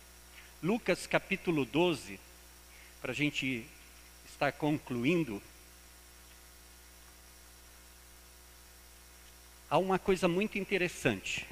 Lucas 0.65 1.05
capítulo 1.05 1.63
12, 1.63 2.19
para 2.99 3.11
a 3.11 3.13
gente 3.13 3.63
estar 4.27 4.51
concluindo. 4.51 5.39
Há 9.69 9.77
uma 9.77 9.99
coisa 9.99 10.27
muito 10.27 10.57
interessante. 10.57 11.45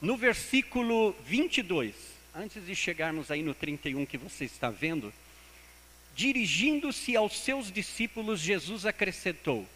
No 0.00 0.16
versículo 0.16 1.14
22, 1.26 1.94
antes 2.34 2.64
de 2.64 2.74
chegarmos 2.74 3.30
aí 3.30 3.42
no 3.42 3.52
31 3.52 4.06
que 4.06 4.16
você 4.16 4.46
está 4.46 4.70
vendo, 4.70 5.12
dirigindo-se 6.16 7.14
aos 7.14 7.38
seus 7.38 7.70
discípulos, 7.70 8.40
Jesus 8.40 8.86
acrescentou: 8.86 9.66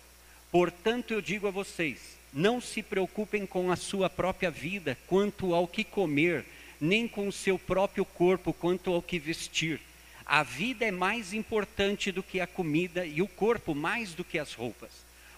Portanto, 0.51 1.13
eu 1.13 1.21
digo 1.21 1.47
a 1.47 1.51
vocês, 1.51 2.17
não 2.33 2.63
se 2.63 2.83
preocupem 2.83 3.45
com 3.45 3.71
a 3.71 3.77
sua 3.77 4.09
própria 4.09 4.51
vida 4.51 4.97
quanto 5.07 5.53
ao 5.53 5.69
que 5.69 5.85
comer 5.85 6.47
nem 6.81 7.09
com 7.09 7.29
o 7.29 7.33
seu 7.33 7.59
próprio 7.59 8.05
corpo 8.05 8.53
quanto 8.53 8.93
ao 8.93 9.03
que 9.03 9.19
vestir. 9.19 9.81
A 10.25 10.43
vida 10.43 10.85
é 10.85 10.91
mais 10.91 11.33
importante 11.33 12.13
do 12.13 12.23
que 12.23 12.41
a 12.41 12.47
comida 12.47 13.07
e 13.07 13.23
o 13.23 13.27
corpo 13.27 13.75
mais 13.75 14.13
do 14.13 14.23
que 14.23 14.39
as 14.39 14.53
roupas. 14.53 14.91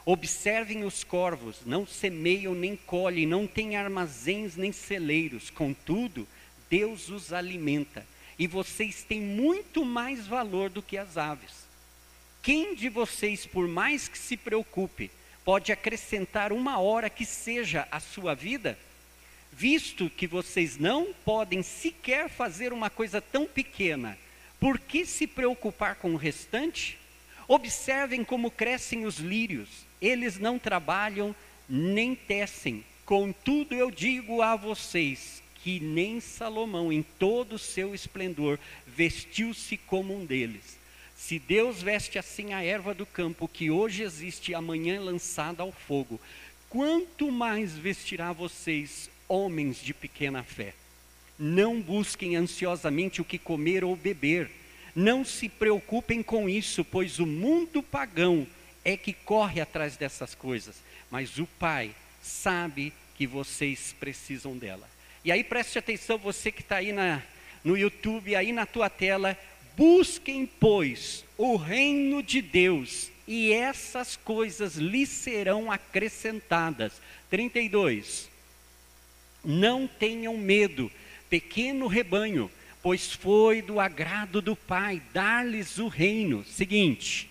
Observem 0.04 0.84
os 0.84 1.04
corvos, 1.04 1.58
não 1.64 1.86
semeiam 1.86 2.54
nem 2.54 2.74
colhem, 2.74 3.26
não 3.26 3.46
têm 3.46 3.76
armazéns 3.76 4.56
nem 4.56 4.72
celeiros, 4.72 5.50
contudo, 5.50 6.26
Deus 6.68 7.08
os 7.08 7.32
alimenta. 7.32 8.04
E 8.38 8.46
vocês 8.46 9.04
têm 9.04 9.20
muito 9.20 9.84
mais 9.84 10.26
valor 10.26 10.70
do 10.70 10.82
que 10.82 10.96
as 10.96 11.16
aves. 11.16 11.68
Quem 12.42 12.74
de 12.74 12.88
vocês, 12.88 13.44
por 13.44 13.68
mais 13.68 14.08
que 14.08 14.18
se 14.18 14.36
preocupe, 14.36 15.10
pode 15.44 15.70
acrescentar 15.70 16.52
uma 16.52 16.78
hora 16.78 17.10
que 17.10 17.26
seja 17.26 17.86
à 17.90 18.00
sua 18.00 18.34
vida? 18.34 18.78
Visto 19.52 20.10
que 20.10 20.26
vocês 20.26 20.78
não 20.78 21.12
podem 21.24 21.62
sequer 21.62 22.28
fazer 22.28 22.72
uma 22.72 22.90
coisa 22.90 23.20
tão 23.20 23.46
pequena, 23.46 24.18
por 24.58 24.78
que 24.78 25.04
se 25.04 25.26
preocupar 25.26 25.96
com 25.96 26.12
o 26.12 26.16
restante? 26.16 26.98
Observem 27.48 28.24
como 28.24 28.50
crescem 28.50 29.06
os 29.06 29.18
lírios, 29.18 29.68
eles 30.00 30.38
não 30.38 30.58
trabalham 30.58 31.34
nem 31.68 32.14
tecem. 32.14 32.84
Contudo, 33.04 33.74
eu 33.74 33.90
digo 33.90 34.42
a 34.42 34.54
vocês 34.54 35.42
que 35.62 35.78
nem 35.78 36.20
Salomão, 36.20 36.92
em 36.92 37.02
todo 37.02 37.54
o 37.54 37.58
seu 37.58 37.94
esplendor, 37.94 38.58
vestiu-se 38.86 39.76
como 39.76 40.14
um 40.14 40.24
deles. 40.24 40.78
Se 41.14 41.38
Deus 41.38 41.82
veste 41.82 42.18
assim 42.18 42.54
a 42.54 42.62
erva 42.62 42.94
do 42.94 43.04
campo, 43.04 43.46
que 43.46 43.70
hoje 43.70 44.02
existe 44.02 44.52
e 44.52 44.54
amanhã 44.54 45.00
lançada 45.00 45.62
ao 45.62 45.70
fogo, 45.70 46.18
quanto 46.68 47.30
mais 47.30 47.76
vestirá 47.76 48.32
vocês, 48.32 49.10
homens 49.30 49.80
de 49.80 49.94
pequena 49.94 50.42
fé. 50.42 50.74
Não 51.38 51.80
busquem 51.80 52.34
ansiosamente 52.34 53.22
o 53.22 53.24
que 53.24 53.38
comer 53.38 53.84
ou 53.84 53.94
beber. 53.94 54.50
Não 54.94 55.24
se 55.24 55.48
preocupem 55.48 56.22
com 56.22 56.48
isso, 56.48 56.84
pois 56.84 57.20
o 57.20 57.24
mundo 57.26 57.82
pagão 57.82 58.46
é 58.84 58.96
que 58.96 59.12
corre 59.12 59.60
atrás 59.60 59.96
dessas 59.96 60.34
coisas. 60.34 60.82
Mas 61.10 61.38
o 61.38 61.46
Pai 61.46 61.94
sabe 62.20 62.92
que 63.16 63.26
vocês 63.26 63.94
precisam 63.98 64.58
dela. 64.58 64.88
E 65.24 65.30
aí 65.30 65.44
preste 65.44 65.78
atenção, 65.78 66.18
você 66.18 66.50
que 66.50 66.62
está 66.62 66.76
aí 66.76 66.92
na, 66.92 67.22
no 67.62 67.76
YouTube, 67.76 68.34
aí 68.34 68.52
na 68.52 68.66
tua 68.66 68.90
tela, 68.90 69.38
busquem, 69.76 70.44
pois, 70.58 71.24
o 71.38 71.56
reino 71.56 72.22
de 72.22 72.42
Deus, 72.42 73.10
e 73.28 73.52
essas 73.52 74.16
coisas 74.16 74.74
lhes 74.74 75.08
serão 75.08 75.70
acrescentadas. 75.70 76.92
32. 77.30 78.28
Não 79.44 79.86
tenham 79.86 80.36
medo, 80.36 80.90
pequeno 81.28 81.86
rebanho, 81.86 82.50
pois 82.82 83.12
foi 83.12 83.62
do 83.62 83.80
agrado 83.80 84.42
do 84.42 84.54
Pai 84.54 85.02
dar-lhes 85.12 85.78
o 85.78 85.88
reino. 85.88 86.44
Seguinte: 86.44 87.28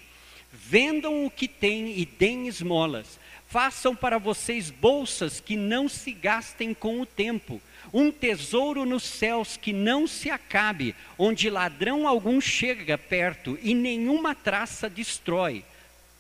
vendam 0.52 1.26
o 1.26 1.32
que 1.32 1.48
têm 1.48 2.00
e 2.00 2.06
deem 2.06 2.48
esmolas. 2.48 3.20
Façam 3.48 3.96
para 3.96 4.20
vocês 4.20 4.70
bolsas 4.70 5.40
que 5.40 5.56
não 5.56 5.90
se 5.90 6.12
gastem 6.12 6.72
com 6.72 7.02
o 7.02 7.06
tempo, 7.06 7.60
um 7.92 8.12
tesouro 8.12 8.86
nos 8.86 9.02
céus 9.02 9.58
que 9.58 9.74
não 9.74 10.06
se 10.06 10.30
acabe, 10.30 10.96
onde 11.18 11.50
ladrão 11.50 12.08
algum 12.08 12.40
chega 12.40 12.96
perto 12.96 13.58
e 13.64 13.74
nenhuma 13.74 14.36
traça 14.36 14.88
destrói. 14.88 15.66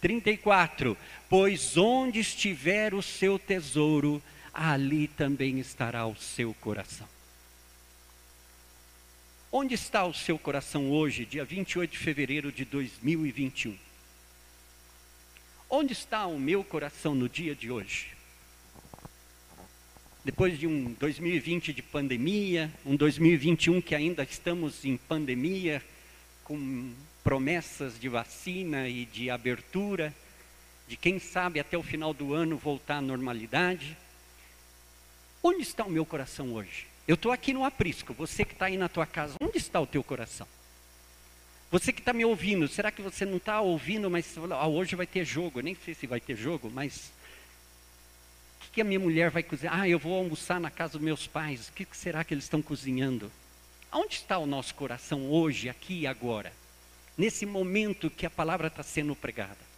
34. 0.02 0.98
Pois 1.30 1.78
onde 1.78 2.20
estiver 2.20 2.96
o 2.96 3.02
seu 3.02 3.38
tesouro, 3.38 4.22
ali 4.62 5.08
também 5.08 5.58
estará 5.58 6.06
o 6.06 6.18
seu 6.18 6.54
coração. 6.56 7.08
Onde 9.50 9.74
está 9.74 10.06
o 10.06 10.14
seu 10.14 10.38
coração 10.38 10.92
hoje, 10.92 11.26
dia 11.26 11.46
28 11.46 11.92
de 11.92 11.98
fevereiro 11.98 12.52
de 12.52 12.66
2021? 12.66 13.78
Onde 15.70 15.94
está 15.94 16.26
o 16.26 16.38
meu 16.38 16.62
coração 16.62 17.16
no 17.16 17.30
dia 17.30 17.56
de 17.56 17.72
hoje? 17.72 18.08
Depois 20.26 20.60
de 20.60 20.68
um 20.68 20.92
2020 21.00 21.72
de 21.72 21.82
pandemia, 21.82 22.70
um 22.86 22.98
2021 22.98 23.82
que 23.82 23.96
ainda 23.96 24.24
estamos 24.24 24.84
em 24.84 24.98
pandemia, 24.98 25.82
com 26.44 26.92
promessas 27.24 27.98
de 27.98 28.10
vacina 28.10 28.90
e 28.90 29.06
de 29.06 29.30
abertura, 29.30 30.14
de 30.86 30.98
quem 30.98 31.18
sabe 31.18 31.62
até 31.62 31.78
o 31.78 31.84
final 31.84 32.14
do 32.14 32.34
ano 32.34 32.58
voltar 32.58 32.98
à 32.98 33.02
normalidade. 33.02 33.98
Onde 35.42 35.62
está 35.62 35.86
o 35.86 35.90
meu 35.90 36.06
coração 36.06 36.54
hoje? 36.54 36.88
Eu 37.08 37.16
estou 37.16 37.32
aqui 37.32 37.54
no 37.54 37.64
aprisco, 37.64 38.14
você 38.14 38.46
que 38.46 38.54
está 38.54 38.66
aí 38.66 38.78
na 38.78 38.90
tua 38.90 39.06
casa, 39.06 39.36
onde 39.42 39.58
está 39.58 39.80
o 39.80 39.88
teu 39.88 40.04
coração? 40.04 40.48
Você 41.72 41.94
que 41.94 42.02
está 42.02 42.14
me 42.14 42.26
ouvindo, 42.26 42.68
será 42.68 42.92
que 42.92 43.02
você 43.02 43.26
não 43.26 43.38
está 43.38 43.62
ouvindo, 43.62 44.10
mas 44.10 44.36
ah, 44.52 44.68
hoje 44.68 44.96
vai 44.96 45.06
ter 45.06 45.24
jogo? 45.24 45.60
Eu 45.60 45.64
nem 45.64 45.76
sei 45.76 45.94
se 45.94 46.08
vai 46.08 46.20
ter 46.20 46.36
jogo, 46.36 46.70
mas 46.70 47.12
o 48.58 48.62
que, 48.62 48.72
que, 48.74 48.82
a 48.82 48.84
minha 48.84 49.00
mulher 49.00 49.30
vai 49.30 49.44
cozinhar? 49.44 49.82
Ah, 49.82 49.88
eu 49.88 50.00
vou 50.00 50.16
almoçar 50.18 50.60
na 50.60 50.72
casa 50.72 50.94
dos 50.94 51.02
meus 51.02 51.28
pais. 51.28 51.70
O 51.70 51.74
que, 51.74 51.86
que 51.86 51.96
será 51.96 52.24
que 52.24 52.34
eles 52.34 52.46
estão 52.46 52.62
cozinhando? 52.62 53.32
Onde 53.92 54.16
está 54.16 54.38
o 54.38 54.48
nosso 54.48 54.74
coração 54.76 55.32
hoje, 55.32 55.70
aqui 55.70 56.02
e 56.02 56.08
agora? 56.08 56.52
Nesse 57.18 57.46
momento 57.46 58.10
que 58.10 58.26
a 58.26 58.30
palavra 58.30 58.68
está 58.68 58.82
sendo 58.82 59.16
pregada. 59.16 59.70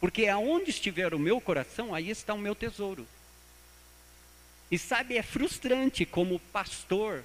Porque 0.00 0.26
aonde 0.28 0.70
estiver 0.70 1.14
o 1.14 1.18
meu 1.18 1.40
coração, 1.40 1.94
aí 1.94 2.10
está 2.10 2.32
o 2.34 2.38
meu 2.38 2.54
tesouro. 2.54 3.06
E 4.70 4.78
sabe, 4.78 5.16
é 5.16 5.22
frustrante 5.22 6.04
como 6.04 6.40
pastor 6.52 7.24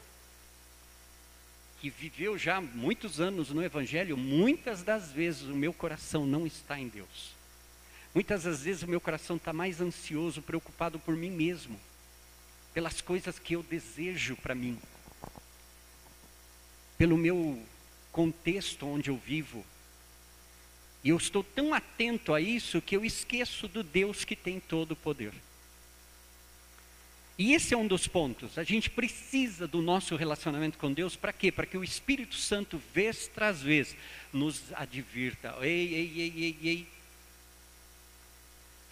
que 1.80 1.89
viveu 1.89 2.38
já 2.38 2.60
muitos 2.60 3.21
anos 3.21 3.49
no 3.52 3.63
Evangelho, 3.63 4.17
muitas 4.17 4.84
das 4.84 5.12
vezes 5.12 5.43
o 5.43 5.56
meu 5.56 5.71
coração 5.71 6.25
não 6.25 6.45
está 6.45 6.78
em 6.78 6.89
Deus. 6.89 7.34
Muitas 8.13 8.43
das 8.43 8.63
vezes 8.63 8.84
o 8.84 8.88
meu 8.88 8.99
coração 8.99 9.38
está 9.38 9.54
mais 9.54 9.80
ansioso, 9.80 10.41
preocupado 10.41 10.99
por 10.99 11.15
mim 11.15 11.30
mesmo, 11.30 11.80
pelas 12.73 13.02
coisas 13.02 13.39
que 13.39 13.56
eu 13.56 13.63
desejo 13.63 14.36
para 14.36 14.54
mim, 14.54 14.78
pelo 16.97 17.17
meu 17.17 17.63
contexto 18.12 18.86
onde 18.86 19.10
eu 19.10 19.15
vivo. 19.15 19.65
E 21.02 21.10
eu 21.10 21.17
estou 21.17 21.43
tão 21.43 21.73
atento 21.73 22.34
a 22.34 22.41
isso 22.41 22.82
que 22.82 22.97
eu 22.97 23.06
esqueço 23.06 23.69
do 23.69 23.84
Deus 23.84 24.25
que 24.25 24.36
tem 24.36 24.60
todo 24.60 24.91
o 24.91 24.97
poder. 24.97 25.34
E 27.39 27.54
esse 27.54 27.73
é 27.73 27.78
um 27.78 27.88
dos 27.88 28.06
pontos. 28.06 28.58
A 28.58 28.65
gente 28.65 28.89
precisa 28.89 29.65
do 29.65 29.82
nosso 29.82 30.13
relacionamento 30.17 30.78
com 30.78 30.91
Deus 30.91 31.15
para 31.15 31.32
quê? 31.32 31.49
Para 31.49 31.65
que 31.65 31.78
o 31.78 31.84
Espírito 31.86 32.36
Santo, 32.36 32.82
vez 32.93 33.28
tras 33.34 33.62
vez, 33.62 33.95
nos 34.34 34.62
advirta. 34.73 35.56
Ei, 35.62 35.93
ei, 35.95 36.13
ei, 36.17 36.34
ei, 36.36 36.58
ei. 36.62 36.88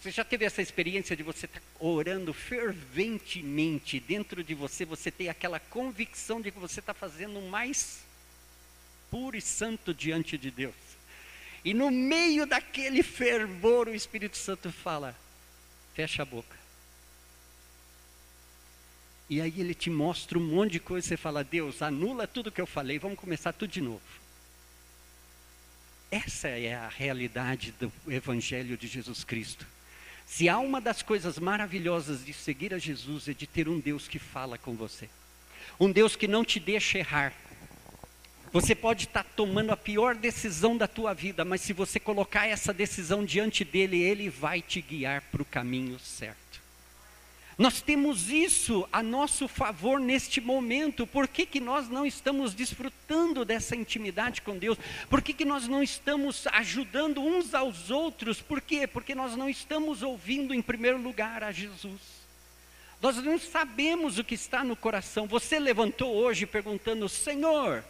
Você 0.00 0.10
já 0.10 0.24
teve 0.24 0.46
essa 0.46 0.62
experiência 0.62 1.14
de 1.14 1.22
você 1.22 1.44
estar 1.44 1.60
tá 1.60 1.66
orando 1.78 2.32
ferventemente 2.32 4.00
dentro 4.00 4.42
de 4.42 4.54
você, 4.54 4.86
você 4.86 5.10
tem 5.10 5.28
aquela 5.28 5.60
convicção 5.60 6.40
de 6.40 6.50
que 6.50 6.58
você 6.58 6.80
está 6.80 6.94
fazendo 6.94 7.38
o 7.38 7.50
mais 7.50 8.02
puro 9.10 9.36
e 9.36 9.42
santo 9.42 9.92
diante 9.92 10.38
de 10.38 10.50
Deus. 10.50 10.74
E 11.62 11.74
no 11.74 11.90
meio 11.90 12.46
daquele 12.46 13.02
fervor, 13.02 13.88
o 13.88 13.94
Espírito 13.94 14.38
Santo 14.38 14.72
fala: 14.72 15.14
fecha 15.94 16.22
a 16.22 16.24
boca. 16.24 16.57
E 19.30 19.40
aí 19.40 19.52
ele 19.58 19.74
te 19.74 19.90
mostra 19.90 20.38
um 20.38 20.42
monte 20.42 20.72
de 20.72 20.80
coisa, 20.80 21.06
você 21.06 21.16
fala, 21.16 21.44
Deus, 21.44 21.82
anula 21.82 22.26
tudo 22.26 22.50
que 22.50 22.60
eu 22.60 22.66
falei, 22.66 22.98
vamos 22.98 23.18
começar 23.18 23.52
tudo 23.52 23.70
de 23.70 23.80
novo. 23.80 24.00
Essa 26.10 26.48
é 26.48 26.74
a 26.74 26.88
realidade 26.88 27.74
do 27.78 27.92
Evangelho 28.08 28.76
de 28.78 28.86
Jesus 28.86 29.24
Cristo. 29.24 29.66
Se 30.26 30.48
há 30.48 30.58
uma 30.58 30.80
das 30.80 31.02
coisas 31.02 31.38
maravilhosas 31.38 32.24
de 32.24 32.32
seguir 32.32 32.72
a 32.72 32.78
Jesus 32.78 33.28
é 33.28 33.34
de 33.34 33.46
ter 33.46 33.68
um 33.68 33.78
Deus 33.78 34.08
que 34.08 34.18
fala 34.18 34.56
com 34.56 34.74
você. 34.74 35.08
Um 35.78 35.90
Deus 35.90 36.16
que 36.16 36.26
não 36.26 36.44
te 36.44 36.58
deixa 36.58 36.98
errar. 36.98 37.34
Você 38.50 38.74
pode 38.74 39.04
estar 39.04 39.24
tomando 39.24 39.72
a 39.72 39.76
pior 39.76 40.14
decisão 40.14 40.76
da 40.76 40.88
tua 40.88 41.12
vida, 41.12 41.44
mas 41.44 41.60
se 41.60 41.74
você 41.74 42.00
colocar 42.00 42.46
essa 42.46 42.72
decisão 42.72 43.22
diante 43.22 43.62
dele, 43.62 44.00
ele 44.00 44.30
vai 44.30 44.62
te 44.62 44.80
guiar 44.80 45.20
para 45.30 45.42
o 45.42 45.44
caminho 45.44 45.98
certo. 45.98 46.47
Nós 47.58 47.82
temos 47.82 48.30
isso 48.30 48.88
a 48.92 49.02
nosso 49.02 49.48
favor 49.48 49.98
neste 49.98 50.40
momento. 50.40 51.04
Por 51.04 51.26
que, 51.26 51.44
que 51.44 51.58
nós 51.58 51.88
não 51.88 52.06
estamos 52.06 52.54
desfrutando 52.54 53.44
dessa 53.44 53.74
intimidade 53.74 54.40
com 54.42 54.56
Deus? 54.56 54.78
Por 55.10 55.20
que, 55.20 55.32
que 55.32 55.44
nós 55.44 55.66
não 55.66 55.82
estamos 55.82 56.46
ajudando 56.52 57.20
uns 57.20 57.54
aos 57.54 57.90
outros? 57.90 58.40
Por 58.40 58.60
quê? 58.60 58.86
Porque 58.86 59.12
nós 59.12 59.34
não 59.34 59.50
estamos 59.50 60.04
ouvindo 60.04 60.54
em 60.54 60.62
primeiro 60.62 60.98
lugar 60.98 61.42
a 61.42 61.50
Jesus. 61.50 62.00
Nós 63.02 63.16
não 63.16 63.40
sabemos 63.40 64.20
o 64.20 64.24
que 64.24 64.36
está 64.36 64.62
no 64.62 64.76
coração. 64.76 65.26
Você 65.26 65.58
levantou 65.58 66.14
hoje 66.14 66.46
perguntando: 66.46 67.08
Senhor, 67.08 67.84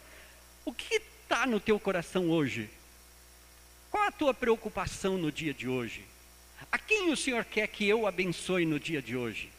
o 0.65 0.73
que 0.73 0.95
está 0.95 1.45
no 1.45 1.61
teu 1.61 1.79
coração 1.79 2.31
hoje? 2.31 2.71
Qual 3.91 4.03
a 4.05 4.11
tua 4.11 4.33
preocupação 4.33 5.19
no 5.19 5.31
dia 5.31 5.53
de 5.53 5.69
hoje? 5.69 6.07
A 6.73 6.79
quem 6.79 7.13
o 7.13 7.17
Senhor 7.17 7.45
quer 7.45 7.67
que 7.69 7.87
eu 7.87 8.07
abençoe 8.07 8.65
no 8.65 8.81
dia 8.81 9.03
de 9.03 9.15
hoje? 9.15 9.58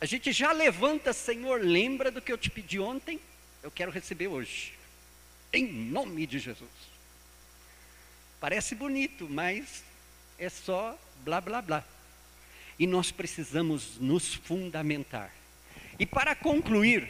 A 0.00 0.06
gente 0.06 0.30
já 0.30 0.52
levanta, 0.52 1.12
Senhor, 1.12 1.60
lembra 1.60 2.10
do 2.10 2.22
que 2.22 2.32
eu 2.32 2.38
te 2.38 2.48
pedi 2.48 2.78
ontem? 2.78 3.18
Eu 3.62 3.70
quero 3.70 3.90
receber 3.90 4.28
hoje. 4.28 4.72
Em 5.52 5.66
nome 5.66 6.24
de 6.24 6.38
Jesus. 6.38 6.70
Parece 8.38 8.76
bonito, 8.76 9.26
mas 9.28 9.82
é 10.38 10.48
só 10.48 10.96
blá 11.24 11.40
blá 11.40 11.60
blá. 11.60 11.84
E 12.78 12.86
nós 12.86 13.10
precisamos 13.10 13.98
nos 13.98 14.34
fundamentar. 14.34 15.32
E 15.98 16.06
para 16.06 16.36
concluir, 16.36 17.08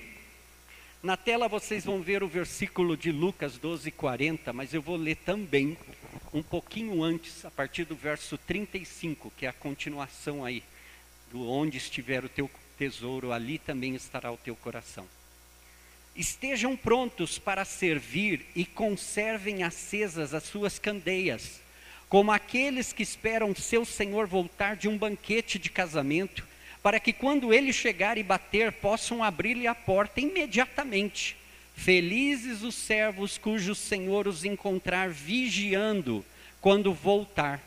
na 1.02 1.14
tela 1.14 1.46
vocês 1.46 1.84
vão 1.84 2.00
ver 2.00 2.22
o 2.22 2.28
versículo 2.28 2.96
de 2.96 3.12
Lucas 3.12 3.58
12, 3.58 3.90
40, 3.90 4.50
mas 4.54 4.72
eu 4.72 4.80
vou 4.80 4.96
ler 4.96 5.16
também 5.16 5.76
um 6.32 6.42
pouquinho 6.42 7.02
antes, 7.02 7.44
a 7.44 7.50
partir 7.50 7.84
do 7.84 7.94
verso 7.94 8.38
35, 8.38 9.30
que 9.36 9.44
é 9.44 9.50
a 9.50 9.52
continuação 9.52 10.42
aí, 10.42 10.62
do 11.30 11.46
onde 11.46 11.76
estiver 11.76 12.24
o 12.24 12.30
teu 12.30 12.50
tesouro, 12.78 13.32
ali 13.32 13.58
também 13.58 13.94
estará 13.94 14.30
o 14.30 14.36
teu 14.36 14.54
coração. 14.54 15.06
Estejam 16.14 16.76
prontos 16.76 17.38
para 17.38 17.64
servir 17.64 18.46
e 18.54 18.64
conservem 18.64 19.62
acesas 19.62 20.32
as 20.32 20.44
suas 20.44 20.78
candeias, 20.78 21.60
como 22.08 22.32
aqueles 22.32 22.92
que 22.92 23.02
esperam 23.02 23.54
seu 23.54 23.84
senhor 23.84 24.26
voltar 24.26 24.76
de 24.76 24.88
um 24.88 24.96
banquete 24.96 25.58
de 25.58 25.68
casamento, 25.68 26.46
para 26.82 26.98
que 26.98 27.12
quando 27.12 27.52
ele 27.52 27.72
chegar 27.72 28.16
e 28.16 28.22
bater, 28.22 28.72
possam 28.72 29.22
abrir-lhe 29.22 29.66
a 29.66 29.74
porta 29.74 30.20
imediatamente. 30.20 31.36
Felizes 31.76 32.62
os 32.62 32.74
servos 32.74 33.38
cujo 33.38 33.74
senhor 33.74 34.26
os 34.26 34.44
encontrar 34.44 35.10
vigiando 35.10 36.24
quando 36.60 36.92
voltar. 36.92 37.62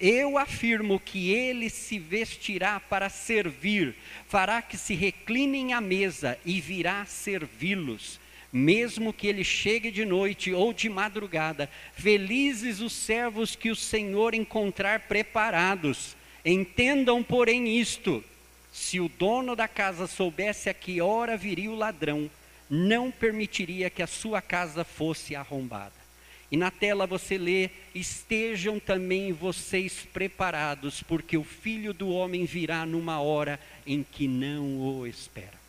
Eu 0.00 0.38
afirmo 0.38 0.98
que 0.98 1.30
ele 1.30 1.68
se 1.68 1.98
vestirá 1.98 2.80
para 2.80 3.10
servir, 3.10 3.94
fará 4.26 4.62
que 4.62 4.78
se 4.78 4.94
reclinem 4.94 5.74
à 5.74 5.80
mesa 5.80 6.38
e 6.44 6.60
virá 6.60 7.04
servi-los. 7.04 8.18
Mesmo 8.52 9.12
que 9.12 9.26
ele 9.26 9.44
chegue 9.44 9.90
de 9.90 10.04
noite 10.04 10.52
ou 10.52 10.72
de 10.72 10.88
madrugada, 10.88 11.70
felizes 11.94 12.80
os 12.80 12.92
servos 12.92 13.54
que 13.54 13.70
o 13.70 13.76
Senhor 13.76 14.34
encontrar 14.34 15.00
preparados. 15.00 16.16
Entendam, 16.44 17.22
porém, 17.22 17.78
isto: 17.78 18.24
se 18.72 18.98
o 18.98 19.08
dono 19.08 19.54
da 19.54 19.68
casa 19.68 20.06
soubesse 20.06 20.68
a 20.68 20.74
que 20.74 21.00
hora 21.00 21.36
viria 21.36 21.70
o 21.70 21.76
ladrão, 21.76 22.28
não 22.68 23.10
permitiria 23.10 23.90
que 23.90 24.02
a 24.02 24.06
sua 24.06 24.40
casa 24.40 24.82
fosse 24.82 25.36
arrombada. 25.36 25.99
E 26.50 26.56
na 26.56 26.70
tela 26.70 27.06
você 27.06 27.38
lê: 27.38 27.70
Estejam 27.94 28.80
também 28.80 29.32
vocês 29.32 30.06
preparados, 30.12 31.02
porque 31.02 31.36
o 31.36 31.44
filho 31.44 31.94
do 31.94 32.08
homem 32.08 32.44
virá 32.44 32.84
numa 32.84 33.20
hora 33.20 33.60
em 33.86 34.02
que 34.02 34.26
não 34.26 34.80
o 34.80 35.06
espera. 35.06 35.60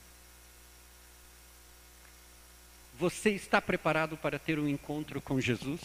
Você 2.99 3.31
está 3.31 3.61
preparado 3.61 4.17
para 4.17 4.39
ter 4.39 4.59
um 4.59 4.67
encontro 4.67 5.21
com 5.21 5.39
Jesus? 5.39 5.81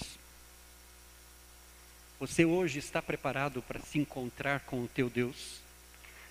Você 2.18 2.44
hoje 2.44 2.78
está 2.78 3.02
preparado 3.02 3.60
para 3.62 3.80
se 3.80 3.98
encontrar 3.98 4.60
com 4.60 4.82
o 4.82 4.88
teu 4.88 5.10
Deus? 5.10 5.60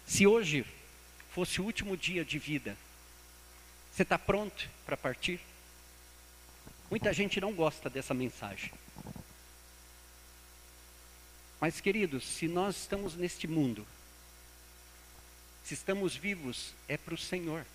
Se 0.06 0.26
hoje 0.26 0.66
fosse 1.32 1.62
o 1.62 1.64
último 1.64 1.96
dia 1.96 2.26
de 2.26 2.40
vida, 2.40 2.76
você 3.92 4.04
está 4.04 4.18
pronto 4.18 4.68
para 4.86 4.98
partir? 4.98 5.40
Muita 6.90 7.12
gente 7.14 7.42
não 7.42 7.54
gosta 7.54 7.90
dessa 7.90 8.14
mensagem. 8.14 8.72
Mas, 11.60 11.82
queridos, 11.82 12.26
se 12.26 12.48
nós 12.48 12.76
estamos 12.76 13.16
neste 13.16 13.48
mundo, 13.48 13.86
se 15.64 15.74
estamos 15.74 16.16
vivos, 16.16 16.74
é 16.88 16.96
para 16.96 17.16
o 17.16 17.18
Senhor. 17.18 17.66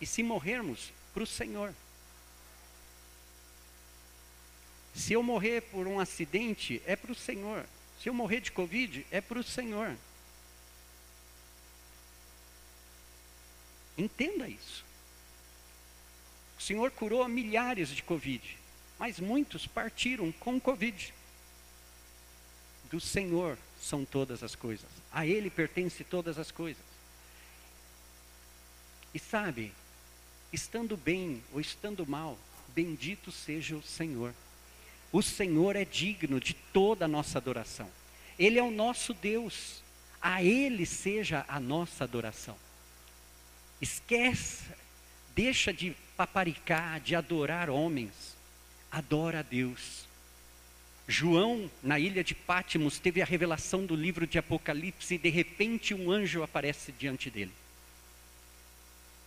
E 0.00 0.06
se 0.06 0.22
morrermos, 0.22 0.92
para 1.14 1.22
o 1.22 1.26
Senhor. 1.26 1.74
Se 4.94 5.14
eu 5.14 5.22
morrer 5.22 5.62
por 5.62 5.86
um 5.86 5.98
acidente, 5.98 6.82
é 6.86 6.94
para 6.94 7.12
o 7.12 7.14
Senhor. 7.14 7.64
Se 8.02 8.08
eu 8.08 8.14
morrer 8.14 8.40
de 8.40 8.52
Covid, 8.52 9.06
é 9.10 9.20
para 9.20 9.38
o 9.38 9.44
Senhor. 9.44 9.96
Entenda 13.96 14.48
isso. 14.48 14.84
O 16.64 16.66
Senhor 16.66 16.90
curou 16.92 17.28
milhares 17.28 17.90
de 17.90 18.02
Covid, 18.02 18.56
mas 18.98 19.20
muitos 19.20 19.66
partiram 19.66 20.32
com 20.32 20.58
Covid. 20.58 21.12
Do 22.90 22.98
Senhor 22.98 23.58
são 23.78 24.02
todas 24.02 24.42
as 24.42 24.54
coisas, 24.54 24.88
a 25.12 25.26
Ele 25.26 25.50
pertence 25.50 26.02
todas 26.04 26.38
as 26.38 26.50
coisas. 26.50 26.82
E 29.12 29.18
sabe, 29.18 29.74
estando 30.54 30.96
bem 30.96 31.44
ou 31.52 31.60
estando 31.60 32.06
mal, 32.06 32.38
bendito 32.74 33.30
seja 33.30 33.76
o 33.76 33.82
Senhor. 33.82 34.32
O 35.12 35.20
Senhor 35.20 35.76
é 35.76 35.84
digno 35.84 36.40
de 36.40 36.54
toda 36.54 37.04
a 37.04 37.08
nossa 37.08 37.36
adoração. 37.36 37.90
Ele 38.38 38.58
é 38.58 38.62
o 38.62 38.70
nosso 38.70 39.12
Deus. 39.12 39.82
A 40.18 40.42
Ele 40.42 40.86
seja 40.86 41.44
a 41.46 41.60
nossa 41.60 42.04
adoração. 42.04 42.56
Esquece, 43.82 44.64
deixa 45.36 45.70
de 45.70 45.94
paparicar, 46.16 47.00
de 47.00 47.14
adorar 47.14 47.68
homens. 47.70 48.36
Adora 48.90 49.40
a 49.40 49.42
Deus. 49.42 50.04
João, 51.06 51.70
na 51.82 51.98
ilha 51.98 52.24
de 52.24 52.34
Pátimos, 52.34 52.98
teve 52.98 53.20
a 53.20 53.26
revelação 53.26 53.84
do 53.84 53.94
livro 53.94 54.26
de 54.26 54.38
Apocalipse 54.38 55.14
e 55.14 55.18
de 55.18 55.28
repente 55.28 55.92
um 55.92 56.10
anjo 56.10 56.42
aparece 56.42 56.92
diante 56.92 57.28
dele. 57.28 57.52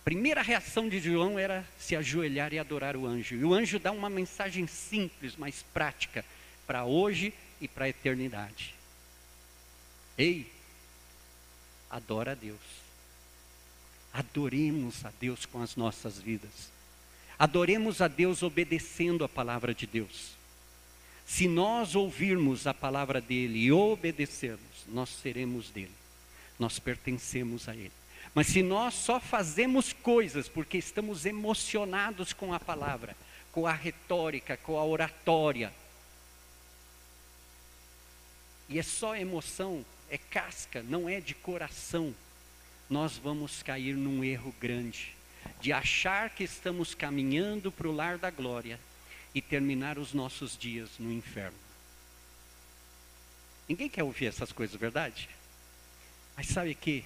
Primeira 0.04 0.42
reação 0.42 0.88
de 0.88 0.98
João 0.98 1.38
era 1.38 1.64
se 1.78 1.94
ajoelhar 1.94 2.52
e 2.52 2.58
adorar 2.58 2.96
o 2.96 3.06
anjo. 3.06 3.34
E 3.36 3.44
o 3.44 3.52
anjo 3.52 3.78
dá 3.78 3.92
uma 3.92 4.08
mensagem 4.08 4.66
simples, 4.66 5.34
mas 5.36 5.62
prática, 5.74 6.24
para 6.66 6.84
hoje 6.84 7.32
e 7.60 7.68
para 7.68 7.84
a 7.84 7.88
eternidade. 7.90 8.74
Ei, 10.16 10.50
adora 11.90 12.32
a 12.32 12.34
Deus. 12.34 12.58
Adoremos 14.12 15.04
a 15.04 15.12
Deus 15.20 15.44
com 15.44 15.62
as 15.62 15.76
nossas 15.76 16.18
vidas. 16.18 16.77
Adoremos 17.38 18.00
a 18.00 18.08
Deus 18.08 18.42
obedecendo 18.42 19.22
a 19.22 19.28
palavra 19.28 19.72
de 19.72 19.86
Deus. 19.86 20.32
Se 21.24 21.46
nós 21.46 21.94
ouvirmos 21.94 22.66
a 22.66 22.74
palavra 22.74 23.20
dele 23.20 23.60
e 23.60 23.72
obedecermos, 23.72 24.84
nós 24.88 25.10
seremos 25.10 25.70
dele. 25.70 25.92
Nós 26.58 26.80
pertencemos 26.80 27.68
a 27.68 27.76
ele. 27.76 27.92
Mas 28.34 28.48
se 28.48 28.62
nós 28.62 28.94
só 28.94 29.20
fazemos 29.20 29.92
coisas 29.92 30.48
porque 30.48 30.78
estamos 30.78 31.24
emocionados 31.24 32.32
com 32.32 32.52
a 32.52 32.58
palavra, 32.58 33.16
com 33.52 33.66
a 33.66 33.72
retórica, 33.72 34.56
com 34.56 34.76
a 34.76 34.84
oratória, 34.84 35.72
e 38.68 38.78
é 38.78 38.82
só 38.82 39.14
emoção, 39.14 39.84
é 40.10 40.18
casca, 40.18 40.82
não 40.82 41.08
é 41.08 41.20
de 41.20 41.34
coração, 41.34 42.14
nós 42.90 43.16
vamos 43.16 43.62
cair 43.62 43.94
num 43.94 44.24
erro 44.24 44.54
grande 44.60 45.17
de 45.60 45.72
achar 45.72 46.30
que 46.30 46.44
estamos 46.44 46.94
caminhando 46.94 47.70
para 47.72 47.88
o 47.88 47.94
lar 47.94 48.18
da 48.18 48.30
glória 48.30 48.78
e 49.34 49.42
terminar 49.42 49.98
os 49.98 50.12
nossos 50.12 50.56
dias 50.56 50.90
no 50.98 51.12
inferno. 51.12 51.56
Ninguém 53.68 53.88
quer 53.88 54.02
ouvir 54.02 54.26
essas 54.26 54.50
coisas, 54.50 54.80
verdade? 54.80 55.28
Mas 56.36 56.46
sabe 56.46 56.74
que, 56.74 57.04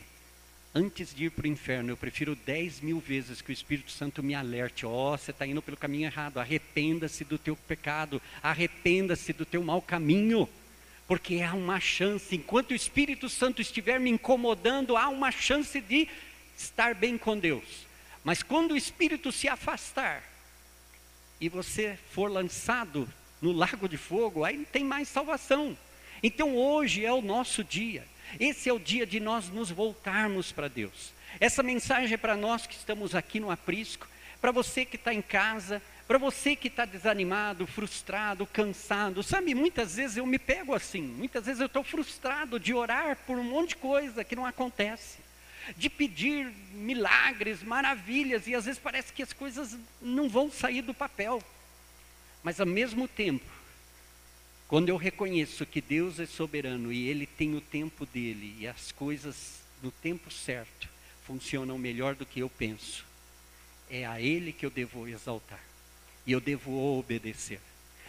antes 0.74 1.14
de 1.14 1.24
ir 1.24 1.30
para 1.30 1.44
o 1.44 1.48
inferno, 1.48 1.90
eu 1.90 1.96
prefiro 1.96 2.36
dez 2.36 2.80
mil 2.80 3.00
vezes 3.00 3.40
que 3.40 3.50
o 3.50 3.52
Espírito 3.52 3.90
Santo 3.90 4.22
me 4.22 4.34
alerte: 4.34 4.86
ó, 4.86 5.14
oh, 5.14 5.18
você 5.18 5.32
está 5.32 5.46
indo 5.46 5.60
pelo 5.60 5.76
caminho 5.76 6.06
errado, 6.06 6.38
arrependa-se 6.38 7.24
do 7.24 7.36
teu 7.36 7.56
pecado, 7.56 8.22
arrependa-se 8.42 9.32
do 9.32 9.44
teu 9.44 9.62
mau 9.64 9.82
caminho. 9.82 10.48
Porque 11.08 11.42
há 11.42 11.52
uma 11.52 11.80
chance, 11.80 12.34
enquanto 12.36 12.70
o 12.70 12.76
Espírito 12.76 13.28
Santo 13.28 13.60
estiver 13.60 13.98
me 13.98 14.08
incomodando, 14.08 14.96
há 14.96 15.08
uma 15.08 15.32
chance 15.32 15.80
de 15.80 16.08
estar 16.56 16.94
bem 16.94 17.18
com 17.18 17.36
Deus. 17.36 17.86
Mas 18.24 18.42
quando 18.42 18.72
o 18.72 18.76
espírito 18.76 19.32
se 19.32 19.48
afastar 19.48 20.22
e 21.40 21.48
você 21.48 21.98
for 22.12 22.30
lançado 22.30 23.08
no 23.40 23.50
lago 23.50 23.88
de 23.88 23.96
fogo, 23.96 24.44
aí 24.44 24.56
não 24.56 24.64
tem 24.64 24.84
mais 24.84 25.08
salvação. 25.08 25.76
Então 26.22 26.56
hoje 26.56 27.04
é 27.04 27.12
o 27.12 27.20
nosso 27.20 27.64
dia. 27.64 28.06
Esse 28.38 28.68
é 28.68 28.72
o 28.72 28.78
dia 28.78 29.04
de 29.04 29.18
nós 29.18 29.48
nos 29.48 29.70
voltarmos 29.70 30.52
para 30.52 30.68
Deus. 30.68 31.12
Essa 31.40 31.62
mensagem 31.62 32.14
é 32.14 32.16
para 32.16 32.36
nós 32.36 32.66
que 32.66 32.74
estamos 32.74 33.14
aqui 33.14 33.40
no 33.40 33.50
aprisco, 33.50 34.06
para 34.40 34.52
você 34.52 34.84
que 34.84 34.96
está 34.96 35.12
em 35.12 35.22
casa, 35.22 35.82
para 36.06 36.18
você 36.18 36.54
que 36.54 36.68
está 36.68 36.84
desanimado, 36.84 37.66
frustrado, 37.66 38.46
cansado. 38.46 39.22
Sabe, 39.22 39.54
muitas 39.54 39.96
vezes 39.96 40.16
eu 40.16 40.26
me 40.26 40.38
pego 40.38 40.74
assim, 40.74 41.02
muitas 41.02 41.46
vezes 41.46 41.60
eu 41.60 41.66
estou 41.66 41.82
frustrado 41.82 42.60
de 42.60 42.72
orar 42.72 43.16
por 43.26 43.36
um 43.36 43.44
monte 43.44 43.70
de 43.70 43.76
coisa 43.76 44.22
que 44.22 44.36
não 44.36 44.46
acontece 44.46 45.18
de 45.76 45.88
pedir 45.88 46.52
milagres, 46.72 47.62
maravilhas, 47.62 48.46
e 48.46 48.54
às 48.54 48.64
vezes 48.64 48.80
parece 48.80 49.12
que 49.12 49.22
as 49.22 49.32
coisas 49.32 49.76
não 50.00 50.28
vão 50.28 50.50
sair 50.50 50.82
do 50.82 50.94
papel. 50.94 51.42
Mas 52.42 52.60
ao 52.60 52.66
mesmo 52.66 53.06
tempo, 53.06 53.46
quando 54.66 54.88
eu 54.88 54.96
reconheço 54.96 55.66
que 55.66 55.80
Deus 55.80 56.18
é 56.18 56.26
soberano 56.26 56.92
e 56.92 57.06
Ele 57.08 57.26
tem 57.26 57.54
o 57.54 57.60
tempo 57.60 58.06
dele 58.06 58.56
e 58.58 58.66
as 58.66 58.90
coisas 58.90 59.60
no 59.82 59.90
tempo 59.90 60.30
certo 60.30 60.88
funcionam 61.26 61.78
melhor 61.78 62.14
do 62.14 62.26
que 62.26 62.40
eu 62.40 62.48
penso, 62.48 63.04
é 63.90 64.06
a 64.06 64.20
Ele 64.20 64.52
que 64.52 64.64
eu 64.64 64.70
devo 64.70 65.06
exaltar 65.06 65.60
e 66.26 66.32
eu 66.32 66.40
devo 66.40 66.98
obedecer. 66.98 67.60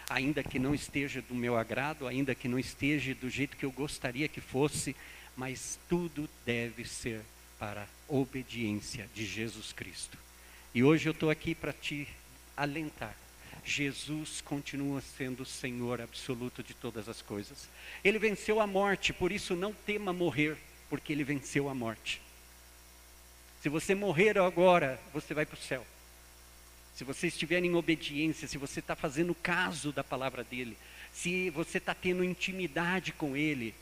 Ainda 0.09 0.43
que 0.43 0.59
não 0.59 0.73
esteja 0.73 1.21
do 1.21 1.35
meu 1.35 1.57
agrado, 1.57 2.07
ainda 2.07 2.35
que 2.35 2.47
não 2.47 2.59
esteja 2.59 3.13
do 3.15 3.29
jeito 3.29 3.57
que 3.57 3.65
eu 3.65 3.71
gostaria 3.71 4.27
que 4.27 4.41
fosse, 4.41 4.95
mas 5.35 5.79
tudo 5.89 6.29
deve 6.45 6.85
ser 6.85 7.21
para 7.63 7.83
a 7.83 8.13
obediência 8.13 9.09
de 9.15 9.25
Jesus 9.25 9.71
Cristo. 9.71 10.17
E 10.75 10.83
hoje 10.83 11.07
eu 11.07 11.13
estou 11.13 11.29
aqui 11.29 11.55
para 11.55 11.71
te 11.71 12.05
alentar. 12.57 13.15
Jesus 13.63 14.41
continua 14.41 14.99
sendo 14.99 15.43
o 15.43 15.45
Senhor 15.45 16.01
absoluto 16.01 16.61
de 16.61 16.73
todas 16.73 17.07
as 17.07 17.21
coisas. 17.21 17.69
Ele 18.03 18.19
venceu 18.19 18.59
a 18.59 18.67
morte, 18.67 19.13
por 19.13 19.31
isso 19.31 19.55
não 19.55 19.71
tema 19.71 20.11
morrer, 20.11 20.57
porque 20.89 21.13
ele 21.13 21.23
venceu 21.23 21.69
a 21.69 21.73
morte. 21.73 22.21
Se 23.61 23.69
você 23.69 23.95
morrer 23.95 24.37
agora, 24.37 24.99
você 25.13 25.33
vai 25.33 25.45
para 25.45 25.57
o 25.57 25.61
céu. 25.61 25.87
Se 26.97 27.05
você 27.05 27.27
estiver 27.27 27.63
em 27.63 27.75
obediência, 27.75 28.45
se 28.45 28.57
você 28.57 28.81
está 28.81 28.93
fazendo 28.93 29.33
caso 29.33 29.93
da 29.93 30.03
palavra 30.03 30.43
dele, 30.43 30.77
se 31.13 31.49
você 31.49 31.77
está 31.77 31.93
tendo 31.93 32.25
intimidade 32.25 33.13
com 33.13 33.37
ele, 33.37 33.73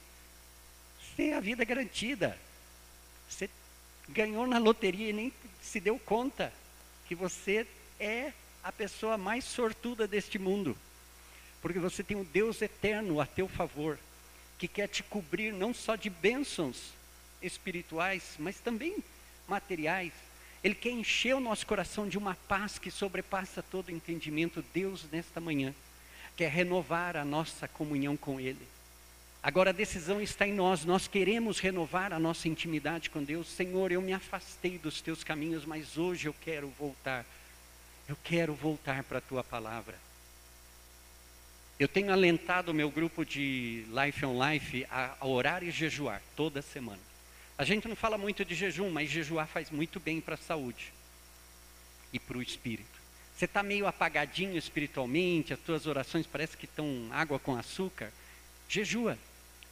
você 1.00 1.16
tem 1.18 1.34
a 1.34 1.40
vida 1.40 1.66
garantida. 1.66 2.38
Você 3.28 3.50
ganhou 4.12 4.46
na 4.46 4.58
loteria 4.58 5.10
e 5.10 5.14
nem 5.14 5.34
se 5.62 5.80
deu 5.80 5.98
conta 5.98 6.54
que 7.08 7.16
você 7.16 7.66
é 8.00 8.32
a 8.64 8.72
pessoa 8.72 9.18
mais 9.18 9.44
sortuda 9.44 10.08
deste 10.08 10.38
mundo. 10.38 10.78
Porque 11.62 11.80
você 11.80 12.04
tem 12.04 12.18
um 12.18 12.24
Deus 12.24 12.62
eterno 12.62 13.20
a 13.20 13.26
teu 13.26 13.48
favor, 13.48 13.98
que 14.58 14.68
quer 14.68 14.88
te 14.88 15.04
cobrir 15.04 15.54
não 15.54 15.74
só 15.74 15.96
de 15.96 16.10
bênçãos 16.10 16.92
espirituais, 17.42 18.36
mas 18.40 18.60
também 18.60 18.98
materiais. 19.48 20.14
Ele 20.64 20.76
quer 20.76 20.92
encher 20.92 21.36
o 21.36 21.40
nosso 21.40 21.66
coração 21.66 22.08
de 22.08 22.18
uma 22.18 22.36
paz 22.48 22.78
que 22.78 22.92
sobrepassa 22.92 23.64
todo 23.64 23.92
entendimento. 23.92 24.64
Deus, 24.74 25.06
nesta 25.12 25.40
manhã, 25.40 25.74
quer 26.36 26.52
renovar 26.52 27.18
a 27.18 27.26
nossa 27.26 27.68
comunhão 27.68 28.16
com 28.16 28.40
Ele. 28.40 28.68
Agora 29.44 29.72
a 29.72 29.74
decisão 29.74 30.22
está 30.22 30.48
em 30.48 30.54
nós, 30.54 30.86
nós 30.86 31.08
queremos 31.08 31.60
renovar 31.60 32.14
a 32.14 32.20
nossa 32.20 32.48
intimidade 32.48 33.10
com 33.10 33.24
Deus. 33.24 33.48
Senhor, 33.48 33.92
eu 33.92 34.00
me 34.00 34.14
afastei 34.14 34.78
dos 34.78 35.02
teus 35.02 35.24
caminhos, 35.24 35.66
mas 35.66 35.98
hoje 35.98 36.28
eu 36.28 36.36
quero 36.42 36.68
voltar. 36.78 37.26
Eu 38.08 38.16
quero 38.24 38.54
voltar 38.54 39.04
para 39.04 39.18
a 39.18 39.22
tua 39.22 39.44
palavra. 39.44 39.98
Eu 41.80 41.88
tenho 41.88 42.14
alentado 42.14 42.72
o 42.72 42.76
meu 42.76 42.92
grupo 42.92 43.26
de 43.26 43.84
Life 43.90 44.24
on 44.24 44.38
Life 44.48 44.86
a, 44.92 45.16
orar 45.22 45.64
e 45.64 45.72
jejuar 45.72 46.22
toda 46.36 46.62
semana. 46.62 47.02
A 47.58 47.64
gente 47.64 47.88
não 47.88 47.96
fala 47.96 48.20
muito 48.20 48.46
de 48.46 48.54
jejum, 48.54 48.92
mas 48.92 49.10
jejuar 49.10 49.48
faz 49.48 49.72
muito 49.72 50.00
bem 50.00 50.22
para 50.22 50.36
a 50.36 50.38
saúde 50.38 50.94
e 52.14 52.20
para 52.20 52.38
o 52.38 52.44
espírito. 52.44 53.02
Você 53.36 53.46
está 53.46 53.64
meio 53.64 53.88
apagadinho 53.88 54.56
espiritualmente, 54.56 55.52
as 55.52 55.66
suas 55.66 55.88
orações 55.88 56.28
parecem 56.28 56.60
que 56.60 56.66
estão 56.66 57.08
água 57.12 57.40
com 57.40 57.56
açúcar. 57.56 58.12
Jejua. 58.70 59.18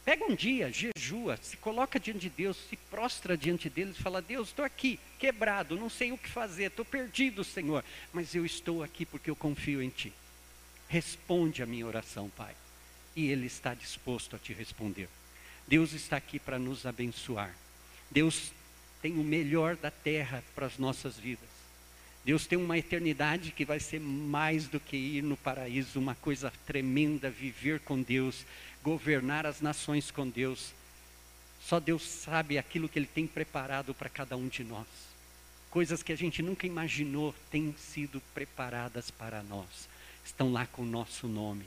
Pega 0.09 0.25
um 0.25 0.33
dia, 0.33 0.71
jejua, 0.71 1.37
se 1.39 1.55
coloca 1.55 1.99
diante 1.99 2.21
de 2.21 2.29
Deus, 2.31 2.57
se 2.67 2.75
prostra 2.75 3.37
diante 3.37 3.69
dele 3.69 3.91
e 3.91 4.01
fala: 4.01 4.23
Deus, 4.23 4.47
estou 4.47 4.65
aqui, 4.65 4.99
quebrado, 5.19 5.75
não 5.75 5.87
sei 5.87 6.11
o 6.11 6.17
que 6.17 6.27
fazer, 6.27 6.63
estou 6.63 6.83
perdido, 6.83 7.43
Senhor, 7.43 7.85
mas 8.11 8.33
eu 8.33 8.43
estou 8.43 8.81
aqui 8.81 9.05
porque 9.05 9.29
eu 9.29 9.35
confio 9.35 9.83
em 9.83 9.89
Ti. 9.89 10.11
Responde 10.87 11.61
a 11.61 11.67
minha 11.67 11.85
oração, 11.85 12.27
Pai. 12.35 12.55
E 13.15 13.29
Ele 13.29 13.45
está 13.45 13.75
disposto 13.75 14.35
a 14.35 14.39
te 14.39 14.51
responder. 14.51 15.07
Deus 15.67 15.93
está 15.93 16.17
aqui 16.17 16.39
para 16.39 16.57
nos 16.57 16.87
abençoar. 16.87 17.53
Deus 18.09 18.51
tem 19.03 19.13
o 19.13 19.23
melhor 19.23 19.75
da 19.75 19.91
terra 19.91 20.43
para 20.55 20.65
as 20.65 20.79
nossas 20.79 21.17
vidas. 21.17 21.59
Deus 22.25 22.45
tem 22.45 22.59
uma 22.59 22.77
eternidade 22.77 23.51
que 23.51 23.63
vai 23.63 23.79
ser 23.79 23.99
mais 23.99 24.67
do 24.67 24.79
que 24.79 24.97
ir 24.97 25.23
no 25.23 25.37
paraíso, 25.37 25.99
uma 25.99 26.15
coisa 26.15 26.51
tremenda, 26.65 27.29
viver 27.29 27.79
com 27.79 28.01
Deus, 28.01 28.45
governar 28.83 29.45
as 29.45 29.61
nações 29.61 30.11
com 30.11 30.27
Deus. 30.27 30.73
Só 31.61 31.79
Deus 31.79 32.03
sabe 32.03 32.57
aquilo 32.57 32.87
que 32.87 32.99
Ele 32.99 33.05
tem 33.07 33.27
preparado 33.27 33.93
para 33.93 34.09
cada 34.09 34.37
um 34.37 34.47
de 34.47 34.63
nós. 34.63 34.87
Coisas 35.69 36.01
que 36.01 36.11
a 36.11 36.17
gente 36.17 36.41
nunca 36.41 36.65
imaginou 36.65 37.35
têm 37.51 37.75
sido 37.77 38.21
preparadas 38.33 39.11
para 39.11 39.43
nós 39.43 39.87
estão 40.29 40.51
lá 40.51 40.65
com 40.65 40.83
o 40.83 40.85
nosso 40.85 41.27
nome. 41.27 41.65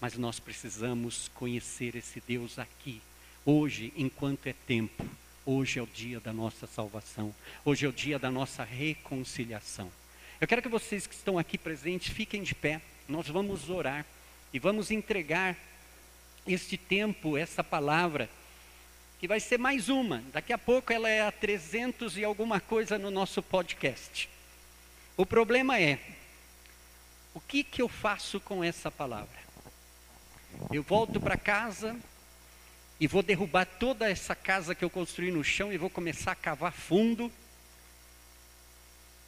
Mas 0.00 0.16
nós 0.16 0.38
precisamos 0.38 1.30
conhecer 1.34 1.94
esse 1.96 2.22
Deus 2.26 2.58
aqui, 2.58 3.00
hoje, 3.44 3.92
enquanto 3.96 4.46
é 4.46 4.54
tempo. 4.66 5.04
Hoje 5.46 5.78
é 5.78 5.82
o 5.82 5.86
dia 5.86 6.20
da 6.20 6.32
nossa 6.32 6.66
salvação. 6.66 7.34
Hoje 7.64 7.86
é 7.86 7.88
o 7.88 7.92
dia 7.92 8.18
da 8.18 8.30
nossa 8.30 8.64
reconciliação. 8.64 9.90
Eu 10.40 10.48
quero 10.48 10.62
que 10.62 10.68
vocês 10.68 11.06
que 11.06 11.14
estão 11.14 11.38
aqui 11.38 11.56
presentes 11.56 12.12
fiquem 12.12 12.42
de 12.42 12.54
pé. 12.54 12.80
Nós 13.08 13.28
vamos 13.28 13.68
orar 13.68 14.04
e 14.52 14.58
vamos 14.58 14.90
entregar 14.90 15.56
este 16.46 16.76
tempo, 16.76 17.36
essa 17.36 17.64
palavra, 17.64 18.28
que 19.18 19.26
vai 19.28 19.40
ser 19.40 19.58
mais 19.58 19.88
uma. 19.88 20.22
Daqui 20.32 20.52
a 20.52 20.58
pouco 20.58 20.92
ela 20.92 21.08
é 21.08 21.22
a 21.22 21.32
300 21.32 22.18
e 22.18 22.24
alguma 22.24 22.60
coisa 22.60 22.98
no 22.98 23.10
nosso 23.10 23.42
podcast. 23.42 24.28
O 25.16 25.24
problema 25.24 25.80
é, 25.80 25.98
o 27.32 27.40
que, 27.40 27.64
que 27.64 27.80
eu 27.80 27.88
faço 27.88 28.38
com 28.40 28.62
essa 28.62 28.90
palavra? 28.90 29.44
Eu 30.72 30.82
volto 30.82 31.20
para 31.20 31.36
casa 31.36 31.96
e 33.00 33.06
vou 33.06 33.22
derrubar 33.22 33.64
toda 33.64 34.10
essa 34.10 34.34
casa 34.34 34.74
que 34.74 34.84
eu 34.84 34.90
construí 34.90 35.30
no 35.30 35.42
chão 35.42 35.72
e 35.72 35.78
vou 35.78 35.90
começar 35.90 36.32
a 36.32 36.36
cavar 36.36 36.72
fundo 36.72 37.32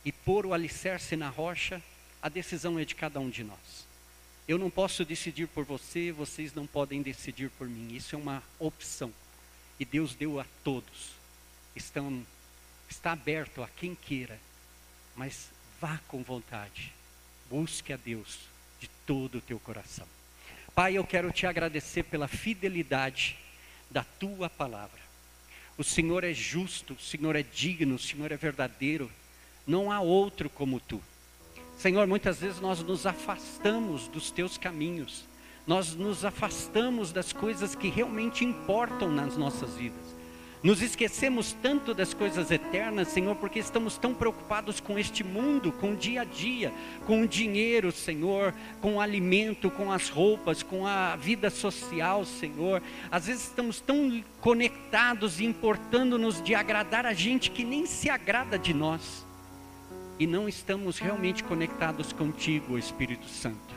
e 0.05 0.13
pôr 0.13 0.47
o 0.47 0.53
alicerce 0.53 1.17
na 1.17 1.29
rocha. 1.29 1.83
A 2.23 2.29
decisão 2.29 2.79
é 2.79 2.85
de 2.85 2.95
cada 2.95 3.19
um 3.19 3.31
de 3.31 3.43
nós. 3.43 3.86
Eu 4.49 4.59
não 4.59 4.71
posso 4.71 5.05
decidir 5.05 5.49
por 5.49 5.65
você, 5.65 6.13
vocês 6.13 6.55
não 6.55 6.67
podem 6.67 7.03
decidir 7.03 7.51
por 7.51 7.69
mim. 7.69 7.95
Isso 7.95 8.15
é 8.15 8.19
uma 8.19 8.43
opção. 8.59 9.13
E 9.79 9.85
Deus 9.85 10.15
deu 10.15 10.39
a 10.39 10.47
todos. 10.63 11.11
Estão, 11.75 12.25
está 12.89 13.13
aberto 13.13 13.63
a 13.63 13.69
quem 13.69 13.95
queira, 13.95 14.39
mas 15.17 15.51
vá 15.81 15.99
com 16.07 16.23
vontade. 16.23 16.93
Busque 17.51 17.93
a 17.93 17.97
Deus 17.97 18.39
de 18.81 18.89
todo 19.05 19.39
o 19.39 19.41
teu 19.41 19.59
coração. 19.59 20.07
Pai, 20.75 20.97
eu 20.97 21.05
quero 21.05 21.33
te 21.33 21.47
agradecer 21.47 22.05
pela 22.05 22.29
fidelidade 22.29 23.37
da 23.91 24.05
tua 24.05 24.49
palavra. 24.49 25.01
O 25.77 25.83
Senhor 25.83 26.23
é 26.23 26.33
justo, 26.33 26.95
o 26.95 27.01
Senhor 27.01 27.35
é 27.35 27.43
digno, 27.43 27.97
o 27.97 27.99
Senhor 27.99 28.31
é 28.31 28.37
verdadeiro. 28.37 29.11
Não 29.67 29.91
há 29.91 30.01
outro 30.01 30.49
como 30.49 30.79
tu. 30.79 31.03
Senhor, 31.77 32.07
muitas 32.07 32.41
vezes 32.41 32.61
nós 32.61 32.83
nos 32.83 33.07
afastamos 33.07 34.09
dos 34.09 34.31
teus 34.31 34.57
caminhos. 34.57 35.25
Nós 35.67 35.95
nos 35.95 36.25
afastamos 36.25 37.13
das 37.13 37.33
coisas 37.33 37.75
que 37.75 37.89
realmente 37.89 38.45
importam 38.45 39.11
nas 39.11 39.37
nossas 39.37 39.75
vidas. 39.75 40.17
Nos 40.63 40.81
esquecemos 40.81 41.53
tanto 41.61 41.93
das 41.93 42.15
coisas 42.15 42.51
eternas, 42.51 43.09
Senhor, 43.09 43.37
porque 43.37 43.59
estamos 43.59 43.99
tão 43.99 44.15
preocupados 44.15 44.81
com 44.81 44.99
este 44.99 45.23
mundo, 45.23 45.71
com 45.71 45.93
o 45.93 45.97
dia 45.97 46.23
a 46.23 46.25
dia, 46.25 46.73
com 47.07 47.23
o 47.23 47.29
dinheiro, 47.29 47.93
Senhor, 47.93 48.55
com 48.81 48.95
o 48.95 49.01
alimento, 49.01 49.71
com 49.71 49.93
as 49.93 50.09
roupas, 50.09 50.63
com 50.63 50.87
a 50.87 51.15
vida 51.15 51.51
social, 51.51 52.25
Senhor. 52.25 52.83
Às 53.11 53.27
vezes 53.27 53.45
estamos 53.45 53.81
tão 53.81 54.25
conectados 54.41 55.41
e 55.41 55.45
importando-nos 55.45 56.43
de 56.43 56.55
agradar 56.55 57.05
a 57.05 57.13
gente 57.13 57.51
que 57.51 57.63
nem 57.63 57.85
se 57.85 58.09
agrada 58.09 58.59
de 58.59 58.73
nós. 58.73 59.26
E 60.19 60.27
não 60.27 60.49
estamos 60.49 60.99
realmente 60.99 61.45
conectados 61.45 62.13
contigo, 62.13 62.79
Espírito 62.79 63.27
Santo. 63.27 63.75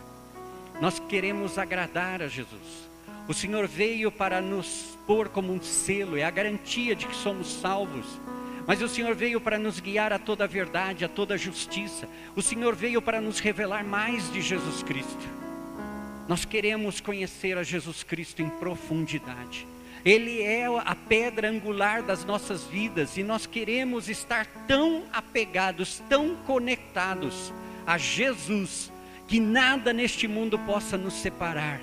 Nós 0.82 1.00
queremos 1.00 1.58
agradar 1.58 2.22
a 2.22 2.28
Jesus. 2.28 2.90
O 3.28 3.34
Senhor 3.34 3.68
veio 3.68 4.12
para 4.12 4.42
nos 4.42 4.98
pôr 5.06 5.30
como 5.30 5.54
um 5.54 5.62
selo, 5.62 6.18
é 6.18 6.24
a 6.24 6.32
garantia 6.32 6.96
de 6.96 7.06
que 7.06 7.16
somos 7.16 7.52
salvos. 7.54 8.20
Mas 8.66 8.82
o 8.82 8.88
Senhor 8.88 9.14
veio 9.16 9.42
para 9.42 9.58
nos 9.58 9.80
guiar 9.80 10.14
a 10.14 10.20
toda 10.20 10.46
a 10.46 10.48
verdade, 10.48 11.04
a 11.04 11.10
toda 11.10 11.34
a 11.34 11.38
justiça. 11.38 12.08
O 12.36 12.42
Senhor 12.42 12.76
veio 12.76 13.02
para 13.02 13.20
nos 13.20 13.40
revelar 13.40 13.84
mais 13.84 14.32
de 14.32 14.42
Jesus 14.42 14.82
Cristo. 14.84 15.28
Nós 16.28 16.46
queremos 16.46 17.02
conhecer 17.02 17.58
a 17.58 17.64
Jesus 17.64 18.04
Cristo 18.04 18.42
em 18.42 18.50
profundidade. 18.50 19.68
Ele 20.06 20.42
é 20.42 20.66
a 20.66 20.96
pedra 20.96 21.50
angular 21.50 22.02
das 22.02 22.24
nossas 22.24 22.64
vidas 22.64 23.18
e 23.18 23.24
nós 23.24 23.46
queremos 23.46 24.08
estar 24.08 24.46
tão 24.68 25.04
apegados, 25.12 26.02
tão 26.08 26.36
conectados 26.48 27.54
a 27.86 27.98
Jesus, 27.98 28.92
que 29.28 29.40
nada 29.40 29.92
neste 29.92 30.28
mundo 30.28 30.58
possa 30.60 30.98
nos 30.98 31.16
separar 31.16 31.82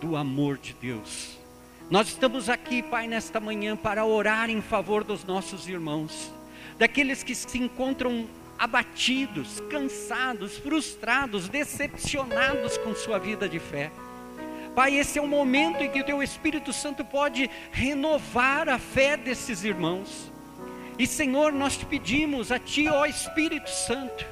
do 0.00 0.16
amor 0.16 0.56
de 0.56 0.72
Deus. 0.72 1.36
Nós 1.90 2.08
estamos 2.08 2.48
aqui, 2.48 2.82
Pai, 2.82 3.06
nesta 3.06 3.40
manhã 3.40 3.76
para 3.76 4.04
orar 4.04 4.50
em 4.50 4.60
favor 4.60 5.04
dos 5.04 5.24
nossos 5.24 5.68
irmãos, 5.68 6.32
daqueles 6.78 7.22
que 7.22 7.34
se 7.34 7.58
encontram 7.58 8.28
abatidos, 8.58 9.60
cansados, 9.70 10.58
frustrados, 10.58 11.48
decepcionados 11.48 12.76
com 12.78 12.94
sua 12.94 13.18
vida 13.18 13.48
de 13.48 13.58
fé. 13.58 13.90
Pai, 14.78 14.94
esse 14.94 15.18
é 15.18 15.20
o 15.20 15.26
momento 15.26 15.82
em 15.82 15.90
que 15.90 16.00
o 16.00 16.04
Teu 16.04 16.22
Espírito 16.22 16.72
Santo 16.72 17.04
pode 17.04 17.50
renovar 17.72 18.68
a 18.68 18.78
fé 18.78 19.16
desses 19.16 19.64
irmãos. 19.64 20.30
E 20.96 21.04
Senhor, 21.04 21.52
nós 21.52 21.76
te 21.76 21.84
pedimos 21.84 22.52
a 22.52 22.60
Ti, 22.60 22.86
ó 22.86 23.04
Espírito 23.04 23.68
Santo, 23.68 24.24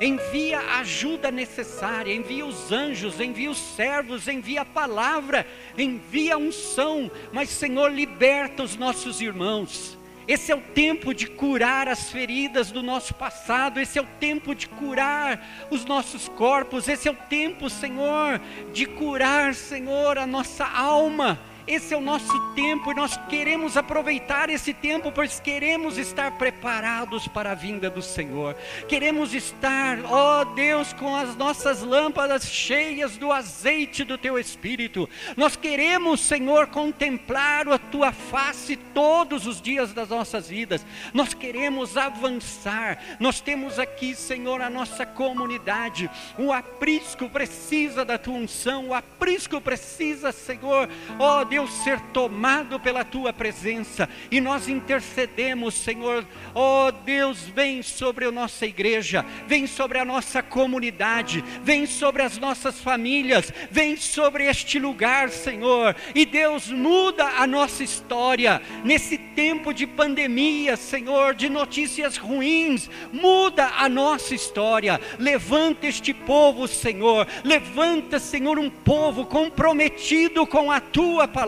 envia 0.00 0.60
a 0.60 0.78
ajuda 0.78 1.32
necessária, 1.32 2.14
envia 2.14 2.46
os 2.46 2.70
anjos, 2.70 3.18
envia 3.18 3.50
os 3.50 3.58
servos, 3.58 4.28
envia 4.28 4.60
a 4.60 4.64
palavra, 4.64 5.44
envia 5.76 6.34
a 6.34 6.38
unção, 6.38 7.10
mas 7.32 7.48
Senhor, 7.48 7.90
liberta 7.90 8.62
os 8.62 8.76
nossos 8.76 9.20
irmãos. 9.20 9.97
Esse 10.28 10.52
é 10.52 10.54
o 10.54 10.60
tempo 10.60 11.14
de 11.14 11.26
curar 11.26 11.88
as 11.88 12.10
feridas 12.10 12.70
do 12.70 12.82
nosso 12.82 13.14
passado, 13.14 13.80
esse 13.80 13.98
é 13.98 14.02
o 14.02 14.06
tempo 14.20 14.54
de 14.54 14.68
curar 14.68 15.66
os 15.70 15.86
nossos 15.86 16.28
corpos, 16.28 16.86
esse 16.86 17.08
é 17.08 17.10
o 17.10 17.16
tempo, 17.16 17.70
Senhor, 17.70 18.38
de 18.70 18.84
curar, 18.84 19.54
Senhor, 19.54 20.18
a 20.18 20.26
nossa 20.26 20.66
alma 20.66 21.40
esse 21.68 21.92
é 21.92 21.96
o 21.96 22.00
nosso 22.00 22.38
tempo 22.54 22.90
e 22.90 22.94
nós 22.94 23.16
queremos 23.28 23.76
aproveitar 23.76 24.48
esse 24.48 24.72
tempo, 24.72 25.12
pois 25.12 25.38
queremos 25.38 25.98
estar 25.98 26.32
preparados 26.32 27.28
para 27.28 27.52
a 27.52 27.54
vinda 27.54 27.90
do 27.90 28.00
Senhor. 28.00 28.56
Queremos 28.88 29.34
estar, 29.34 29.98
ó 30.06 30.44
Deus, 30.44 30.94
com 30.94 31.14
as 31.14 31.36
nossas 31.36 31.82
lâmpadas 31.82 32.46
cheias 32.50 33.18
do 33.18 33.30
azeite 33.30 34.02
do 34.02 34.16
teu 34.16 34.38
espírito. 34.38 35.08
Nós 35.36 35.56
queremos, 35.56 36.20
Senhor, 36.20 36.68
contemplar 36.68 37.68
a 37.68 37.78
tua 37.78 38.12
face 38.12 38.74
todos 38.76 39.46
os 39.46 39.60
dias 39.60 39.92
das 39.92 40.08
nossas 40.08 40.48
vidas. 40.48 40.86
Nós 41.12 41.34
queremos 41.34 41.98
avançar. 41.98 42.98
Nós 43.20 43.40
temos 43.40 43.78
aqui, 43.78 44.14
Senhor, 44.14 44.62
a 44.62 44.70
nossa 44.70 45.04
comunidade. 45.04 46.10
O 46.38 46.50
aprisco 46.52 47.28
precisa 47.28 48.04
da 48.04 48.16
tua 48.16 48.34
unção, 48.34 48.88
o 48.88 48.94
aprisco 48.94 49.60
precisa, 49.60 50.32
Senhor, 50.32 50.88
ó 51.18 51.44
Deus 51.44 51.57
Deus, 51.58 51.72
ser 51.72 51.98
tomado 52.12 52.78
pela 52.78 53.04
tua 53.04 53.32
presença. 53.32 54.08
E 54.30 54.40
nós 54.40 54.68
intercedemos, 54.68 55.74
Senhor. 55.74 56.24
Ó 56.54 56.92
Deus, 56.92 57.48
vem 57.48 57.82
sobre 57.82 58.26
a 58.26 58.30
nossa 58.30 58.64
igreja, 58.64 59.26
vem 59.44 59.66
sobre 59.66 59.98
a 59.98 60.04
nossa 60.04 60.40
comunidade, 60.40 61.42
vem 61.64 61.84
sobre 61.84 62.22
as 62.22 62.38
nossas 62.38 62.80
famílias, 62.80 63.52
vem 63.72 63.96
sobre 63.96 64.44
este 64.44 64.78
lugar, 64.78 65.30
Senhor. 65.30 65.96
E 66.14 66.24
Deus, 66.24 66.70
muda 66.70 67.24
a 67.24 67.44
nossa 67.44 67.82
história 67.82 68.62
nesse 68.84 69.18
tempo 69.18 69.74
de 69.74 69.84
pandemia, 69.84 70.76
Senhor, 70.76 71.34
de 71.34 71.48
notícias 71.48 72.16
ruins. 72.16 72.88
Muda 73.12 73.72
a 73.78 73.88
nossa 73.88 74.32
história. 74.32 75.00
Levanta 75.18 75.88
este 75.88 76.14
povo, 76.14 76.68
Senhor. 76.68 77.26
Levanta, 77.42 78.20
Senhor, 78.20 78.60
um 78.60 78.70
povo 78.70 79.26
comprometido 79.26 80.46
com 80.46 80.70
a 80.70 80.80
tua 80.80 81.26
palavra, 81.26 81.47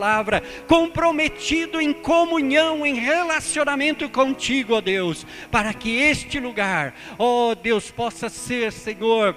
comprometido 0.66 1.80
em 1.80 1.92
comunhão, 1.92 2.86
em 2.86 2.94
relacionamento 2.94 4.08
contigo, 4.08 4.74
ó 4.74 4.80
Deus, 4.80 5.26
para 5.50 5.74
que 5.74 5.90
este 5.90 6.40
lugar, 6.40 6.94
ó 7.18 7.54
Deus, 7.54 7.90
possa 7.90 8.28
ser, 8.28 8.72
Senhor, 8.72 9.36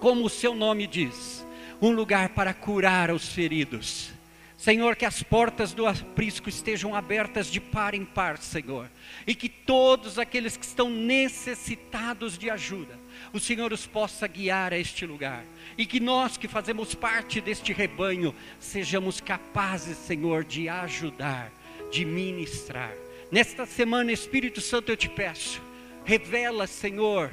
como 0.00 0.24
o 0.24 0.30
seu 0.30 0.54
nome 0.54 0.86
diz, 0.86 1.46
um 1.80 1.90
lugar 1.90 2.30
para 2.30 2.52
curar 2.54 3.10
os 3.10 3.28
feridos. 3.28 4.10
Senhor, 4.56 4.96
que 4.96 5.04
as 5.04 5.22
portas 5.22 5.72
do 5.72 5.86
aprisco 5.86 6.48
estejam 6.48 6.92
abertas 6.92 7.46
de 7.46 7.60
par 7.60 7.94
em 7.94 8.04
par, 8.04 8.38
Senhor, 8.38 8.90
e 9.24 9.32
que 9.32 9.48
todos 9.48 10.18
aqueles 10.18 10.56
que 10.56 10.64
estão 10.64 10.90
necessitados 10.90 12.36
de 12.36 12.50
ajuda, 12.50 12.97
o 13.32 13.40
Senhor 13.40 13.72
os 13.72 13.86
possa 13.86 14.26
guiar 14.26 14.72
a 14.72 14.78
este 14.78 15.06
lugar 15.06 15.44
e 15.76 15.86
que 15.86 16.00
nós 16.00 16.36
que 16.36 16.48
fazemos 16.48 16.94
parte 16.94 17.40
deste 17.40 17.72
rebanho 17.72 18.34
sejamos 18.58 19.20
capazes, 19.20 19.96
Senhor, 19.96 20.44
de 20.44 20.68
ajudar, 20.68 21.52
de 21.90 22.04
ministrar. 22.04 22.94
Nesta 23.30 23.66
semana, 23.66 24.10
Espírito 24.12 24.60
Santo, 24.60 24.90
eu 24.90 24.96
te 24.96 25.08
peço, 25.08 25.62
revela, 26.04 26.66
Senhor, 26.66 27.30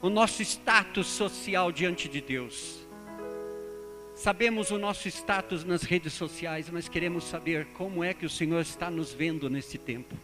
o 0.00 0.08
nosso 0.08 0.42
status 0.42 1.06
social 1.06 1.72
diante 1.72 2.08
de 2.08 2.20
Deus. 2.20 2.84
Sabemos 4.14 4.70
o 4.70 4.78
nosso 4.78 5.08
status 5.08 5.64
nas 5.64 5.82
redes 5.82 6.12
sociais, 6.12 6.70
mas 6.70 6.88
queremos 6.88 7.24
saber 7.24 7.66
como 7.74 8.04
é 8.04 8.14
que 8.14 8.24
o 8.24 8.30
Senhor 8.30 8.60
está 8.60 8.88
nos 8.88 9.12
vendo 9.12 9.50
nesse 9.50 9.76
tempo. 9.76 10.14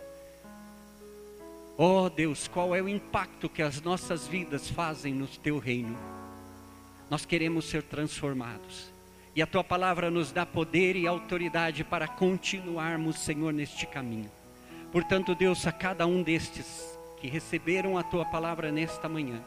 Oh 1.83 2.11
Deus, 2.11 2.47
qual 2.47 2.77
é 2.77 2.83
o 2.83 2.89
impacto 2.91 3.49
que 3.49 3.63
as 3.63 3.81
nossas 3.81 4.29
vidas 4.29 4.69
fazem 4.69 5.15
no 5.15 5.27
teu 5.27 5.57
reino? 5.57 5.97
Nós 7.09 7.25
queremos 7.25 7.65
ser 7.65 7.83
transformados. 7.83 8.93
E 9.35 9.41
a 9.41 9.47
tua 9.47 9.65
palavra 9.65 10.11
nos 10.11 10.31
dá 10.31 10.45
poder 10.45 10.95
e 10.95 11.07
autoridade 11.07 11.83
para 11.83 12.07
continuarmos, 12.07 13.21
Senhor, 13.21 13.51
neste 13.51 13.87
caminho. 13.87 14.31
Portanto, 14.93 15.35
Deus, 15.35 15.67
a 15.67 15.73
cada 15.73 16.07
um 16.07 16.23
destes 16.23 16.99
que 17.19 17.29
receberam 17.29 17.97
a 17.97 18.03
tua 18.03 18.27
palavra 18.27 18.71
nesta 18.71 19.09
manhã, 19.09 19.41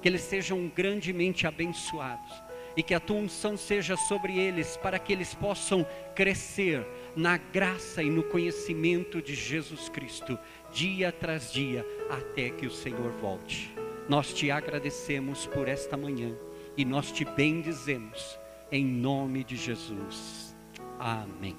que 0.00 0.08
eles 0.08 0.22
sejam 0.22 0.70
grandemente 0.72 1.44
abençoados 1.44 2.40
e 2.76 2.84
que 2.84 2.94
a 2.94 3.00
tua 3.00 3.16
unção 3.16 3.56
seja 3.56 3.96
sobre 3.96 4.38
eles 4.38 4.76
para 4.76 4.96
que 4.96 5.12
eles 5.12 5.34
possam 5.34 5.84
crescer 6.14 6.86
na 7.16 7.36
graça 7.36 8.02
e 8.02 8.10
no 8.10 8.22
conhecimento 8.22 9.22
de 9.22 9.34
Jesus 9.34 9.88
Cristo 9.88 10.38
dia 10.72 11.12
tras 11.12 11.52
dia, 11.52 11.86
até 12.10 12.50
que 12.50 12.66
o 12.66 12.70
Senhor 12.70 13.12
volte. 13.12 13.72
Nós 14.08 14.34
te 14.34 14.50
agradecemos 14.50 15.46
por 15.46 15.68
esta 15.68 15.96
manhã 15.96 16.36
e 16.76 16.84
nós 16.84 17.12
te 17.12 17.24
bendizemos, 17.24 18.38
em 18.70 18.84
nome 18.84 19.44
de 19.44 19.56
Jesus. 19.56 20.54
Amém. 20.98 21.56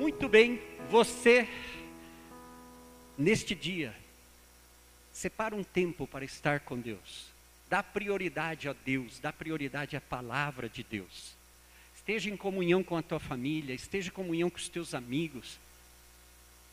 Muito 0.00 0.28
bem, 0.28 0.60
você, 0.88 1.46
neste 3.16 3.54
dia, 3.54 3.94
separa 5.12 5.54
um 5.54 5.62
tempo 5.62 6.06
para 6.06 6.24
estar 6.24 6.60
com 6.60 6.78
Deus. 6.78 7.28
Dá 7.68 7.82
prioridade 7.82 8.68
a 8.68 8.72
Deus, 8.72 9.18
dá 9.20 9.32
prioridade 9.32 9.96
à 9.96 10.00
palavra 10.00 10.68
de 10.68 10.82
Deus. 10.82 11.37
Esteja 12.08 12.30
em 12.30 12.36
comunhão 12.38 12.82
com 12.82 12.96
a 12.96 13.02
tua 13.02 13.20
família, 13.20 13.74
esteja 13.74 14.08
em 14.08 14.12
comunhão 14.12 14.48
com 14.48 14.56
os 14.56 14.68
teus 14.70 14.94
amigos 14.94 15.58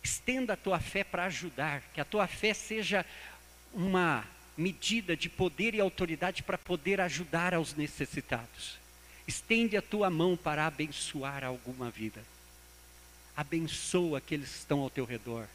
Estenda 0.06 0.54
a 0.54 0.58
tua 0.58 0.80
fé 0.80 1.04
para 1.04 1.26
ajudar, 1.26 1.82
que 1.92 2.00
a 2.00 2.06
tua 2.06 2.28
fé 2.28 2.54
seja 2.54 3.04
uma 3.74 4.24
medida 4.56 5.18
de 5.18 5.28
poder 5.28 5.74
e 5.74 5.82
autoridade 5.82 6.44
para 6.44 6.60
poder 6.60 7.02
ajudar 7.02 7.56
aos 7.56 7.74
necessitados. 7.74 8.78
Estende 9.28 9.76
a 9.76 9.82
tua 9.82 10.12
mão 10.12 10.38
para 10.38 10.68
abençoar 10.68 11.44
alguma 11.44 11.90
vida. 11.90 12.24
Abençoa 13.36 14.20
aqueles 14.20 14.50
que 14.50 14.58
estão 14.60 14.82
ao 14.82 14.92
teu 14.92 15.06
redor. 15.06 15.48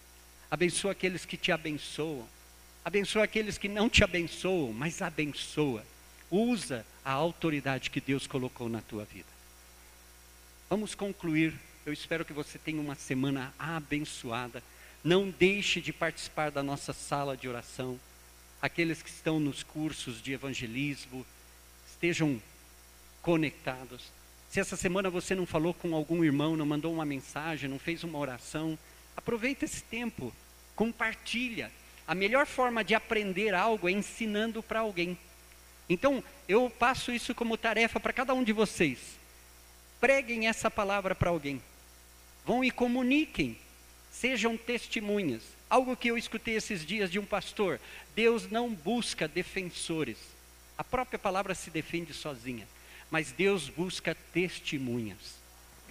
Abençoa 0.50 0.90
aqueles 0.90 1.24
que 1.24 1.36
te 1.36 1.52
abençoam. 1.52 2.26
Abençoa 2.84 3.22
aqueles 3.22 3.56
que 3.56 3.68
não 3.68 3.88
te 3.88 4.02
abençoam, 4.02 4.72
mas 4.72 5.00
abençoa. 5.00 5.86
Usa 6.28 6.84
a 7.04 7.12
autoridade 7.12 7.88
que 7.88 8.00
Deus 8.00 8.26
colocou 8.26 8.68
na 8.68 8.82
tua 8.82 9.04
vida. 9.04 9.39
Vamos 10.70 10.94
concluir 10.94 11.52
eu 11.84 11.92
espero 11.92 12.24
que 12.24 12.32
você 12.32 12.58
tenha 12.58 12.80
uma 12.80 12.94
semana 12.94 13.54
abençoada. 13.58 14.62
Não 15.02 15.30
deixe 15.30 15.80
de 15.80 15.92
participar 15.92 16.50
da 16.50 16.62
nossa 16.62 16.92
sala 16.92 17.36
de 17.36 17.48
oração. 17.48 17.98
Aqueles 18.60 19.02
que 19.02 19.08
estão 19.08 19.40
nos 19.40 19.62
cursos 19.62 20.22
de 20.22 20.32
evangelismo, 20.32 21.26
estejam 21.90 22.40
conectados. 23.22 24.12
Se 24.50 24.60
essa 24.60 24.76
semana 24.76 25.08
você 25.08 25.34
não 25.34 25.46
falou 25.46 25.72
com 25.72 25.94
algum 25.94 26.22
irmão, 26.22 26.56
não 26.56 26.66
mandou 26.66 26.92
uma 26.92 27.04
mensagem, 27.04 27.68
não 27.68 27.78
fez 27.78 28.04
uma 28.04 28.18
oração, 28.18 28.78
aproveita 29.16 29.64
esse 29.64 29.82
tempo, 29.82 30.32
compartilha. 30.76 31.72
A 32.06 32.14
melhor 32.14 32.46
forma 32.46 32.84
de 32.84 32.94
aprender 32.94 33.54
algo 33.54 33.88
é 33.88 33.92
ensinando 33.92 34.62
para 34.62 34.80
alguém. 34.80 35.18
Então, 35.88 36.22
eu 36.46 36.70
passo 36.70 37.10
isso 37.10 37.34
como 37.34 37.56
tarefa 37.56 37.98
para 37.98 38.12
cada 38.12 38.34
um 38.34 38.44
de 38.44 38.52
vocês. 38.52 39.19
Preguem 40.00 40.48
essa 40.48 40.70
palavra 40.70 41.14
para 41.14 41.30
alguém. 41.30 41.62
Vão 42.46 42.64
e 42.64 42.70
comuniquem, 42.70 43.58
sejam 44.10 44.56
testemunhas. 44.56 45.42
Algo 45.68 45.96
que 45.96 46.08
eu 46.08 46.16
escutei 46.16 46.56
esses 46.56 46.84
dias 46.84 47.10
de 47.10 47.18
um 47.18 47.24
pastor: 47.24 47.78
Deus 48.14 48.50
não 48.50 48.72
busca 48.74 49.28
defensores. 49.28 50.18
A 50.76 50.82
própria 50.82 51.18
palavra 51.18 51.54
se 51.54 51.70
defende 51.70 52.14
sozinha, 52.14 52.66
mas 53.10 53.30
Deus 53.30 53.68
busca 53.68 54.16
testemunhas. 54.32 55.38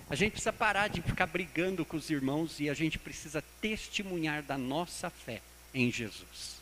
A 0.10 0.16
gente 0.16 0.32
precisa 0.32 0.51
parar 0.51 0.88
de 0.88 1.03
ficar 1.03 1.28
brigando 1.28 1.86
com 1.86 1.95
os 1.95 2.10
irmãos 2.10 2.60
e 2.60 2.68
a 2.68 2.74
gente 2.74 2.97
precisa 2.97 3.43
testemunhar 3.62 4.41
da 4.41 4.57
nossa 4.57 5.10
fé 5.12 5.39
em 5.72 5.91
Jesus. 5.91 6.60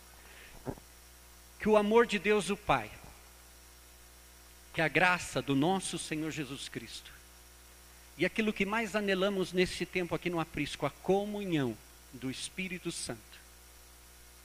Que 1.58 1.70
o 1.70 1.78
amor 1.78 2.06
de 2.06 2.20
Deus, 2.20 2.50
o 2.50 2.58
Pai, 2.58 2.92
que 4.74 4.82
a 4.82 4.90
graça 4.90 5.42
do 5.42 5.56
nosso 5.56 5.98
Senhor 5.98 6.30
Jesus 6.30 6.68
Cristo, 6.68 7.17
e 8.18 8.26
aquilo 8.26 8.54
que 8.54 8.66
mais 8.66 8.96
anelamos 8.96 9.54
nesse 9.54 9.86
tempo 9.86 10.16
aqui 10.16 10.30
no 10.30 10.40
aprisco, 10.40 10.86
a 10.86 10.90
comunhão 10.90 11.78
do 12.14 12.32
Espírito 12.32 12.92
Santo. 12.92 13.22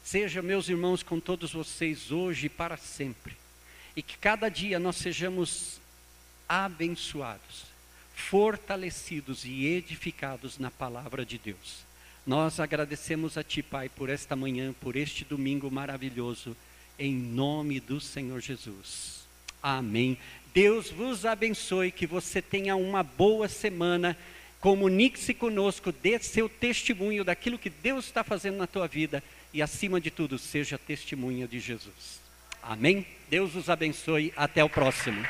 Seja, 0.04 0.42
meus 0.42 0.68
irmãos, 0.68 1.02
com 1.02 1.18
todos 1.18 1.52
vocês 1.52 2.10
hoje 2.10 2.46
e 2.46 2.50
para 2.50 2.76
sempre. 2.76 3.36
E 3.96 4.02
que 4.02 4.18
cada 4.18 4.48
dia 4.48 4.78
nós 4.78 4.96
sejamos 4.96 5.80
abençoados, 6.48 7.64
fortalecidos 8.14 9.44
e 9.44 9.64
edificados 9.64 10.58
na 10.58 10.70
palavra 10.70 11.24
de 11.24 11.38
Deus. 11.38 11.84
Nós 12.26 12.60
agradecemos 12.60 13.38
a 13.38 13.42
Ti, 13.42 13.62
Pai, 13.62 13.88
por 13.88 14.10
esta 14.10 14.36
manhã, 14.36 14.74
por 14.80 14.96
este 14.96 15.24
domingo 15.24 15.70
maravilhoso, 15.70 16.56
em 16.98 17.14
nome 17.14 17.80
do 17.80 18.00
Senhor 18.00 18.40
Jesus. 18.40 19.22
Amém. 19.62 20.18
Deus 20.54 20.90
vos 20.90 21.24
abençoe, 21.24 21.90
que 21.90 22.06
você 22.06 22.42
tenha 22.42 22.76
uma 22.76 23.02
boa 23.02 23.48
semana. 23.48 24.16
Comunique-se 24.60 25.32
conosco, 25.32 25.90
dê 25.90 26.18
seu 26.18 26.48
testemunho 26.48 27.24
daquilo 27.24 27.58
que 27.58 27.70
Deus 27.70 28.04
está 28.04 28.22
fazendo 28.22 28.58
na 28.58 28.66
tua 28.66 28.86
vida 28.86 29.22
e, 29.52 29.62
acima 29.62 30.00
de 30.00 30.10
tudo, 30.10 30.38
seja 30.38 30.78
testemunha 30.78 31.48
de 31.48 31.58
Jesus. 31.58 32.20
Amém? 32.62 33.06
Deus 33.28 33.54
os 33.54 33.68
abençoe. 33.68 34.32
Até 34.36 34.62
o 34.62 34.68
próximo. 34.68 35.26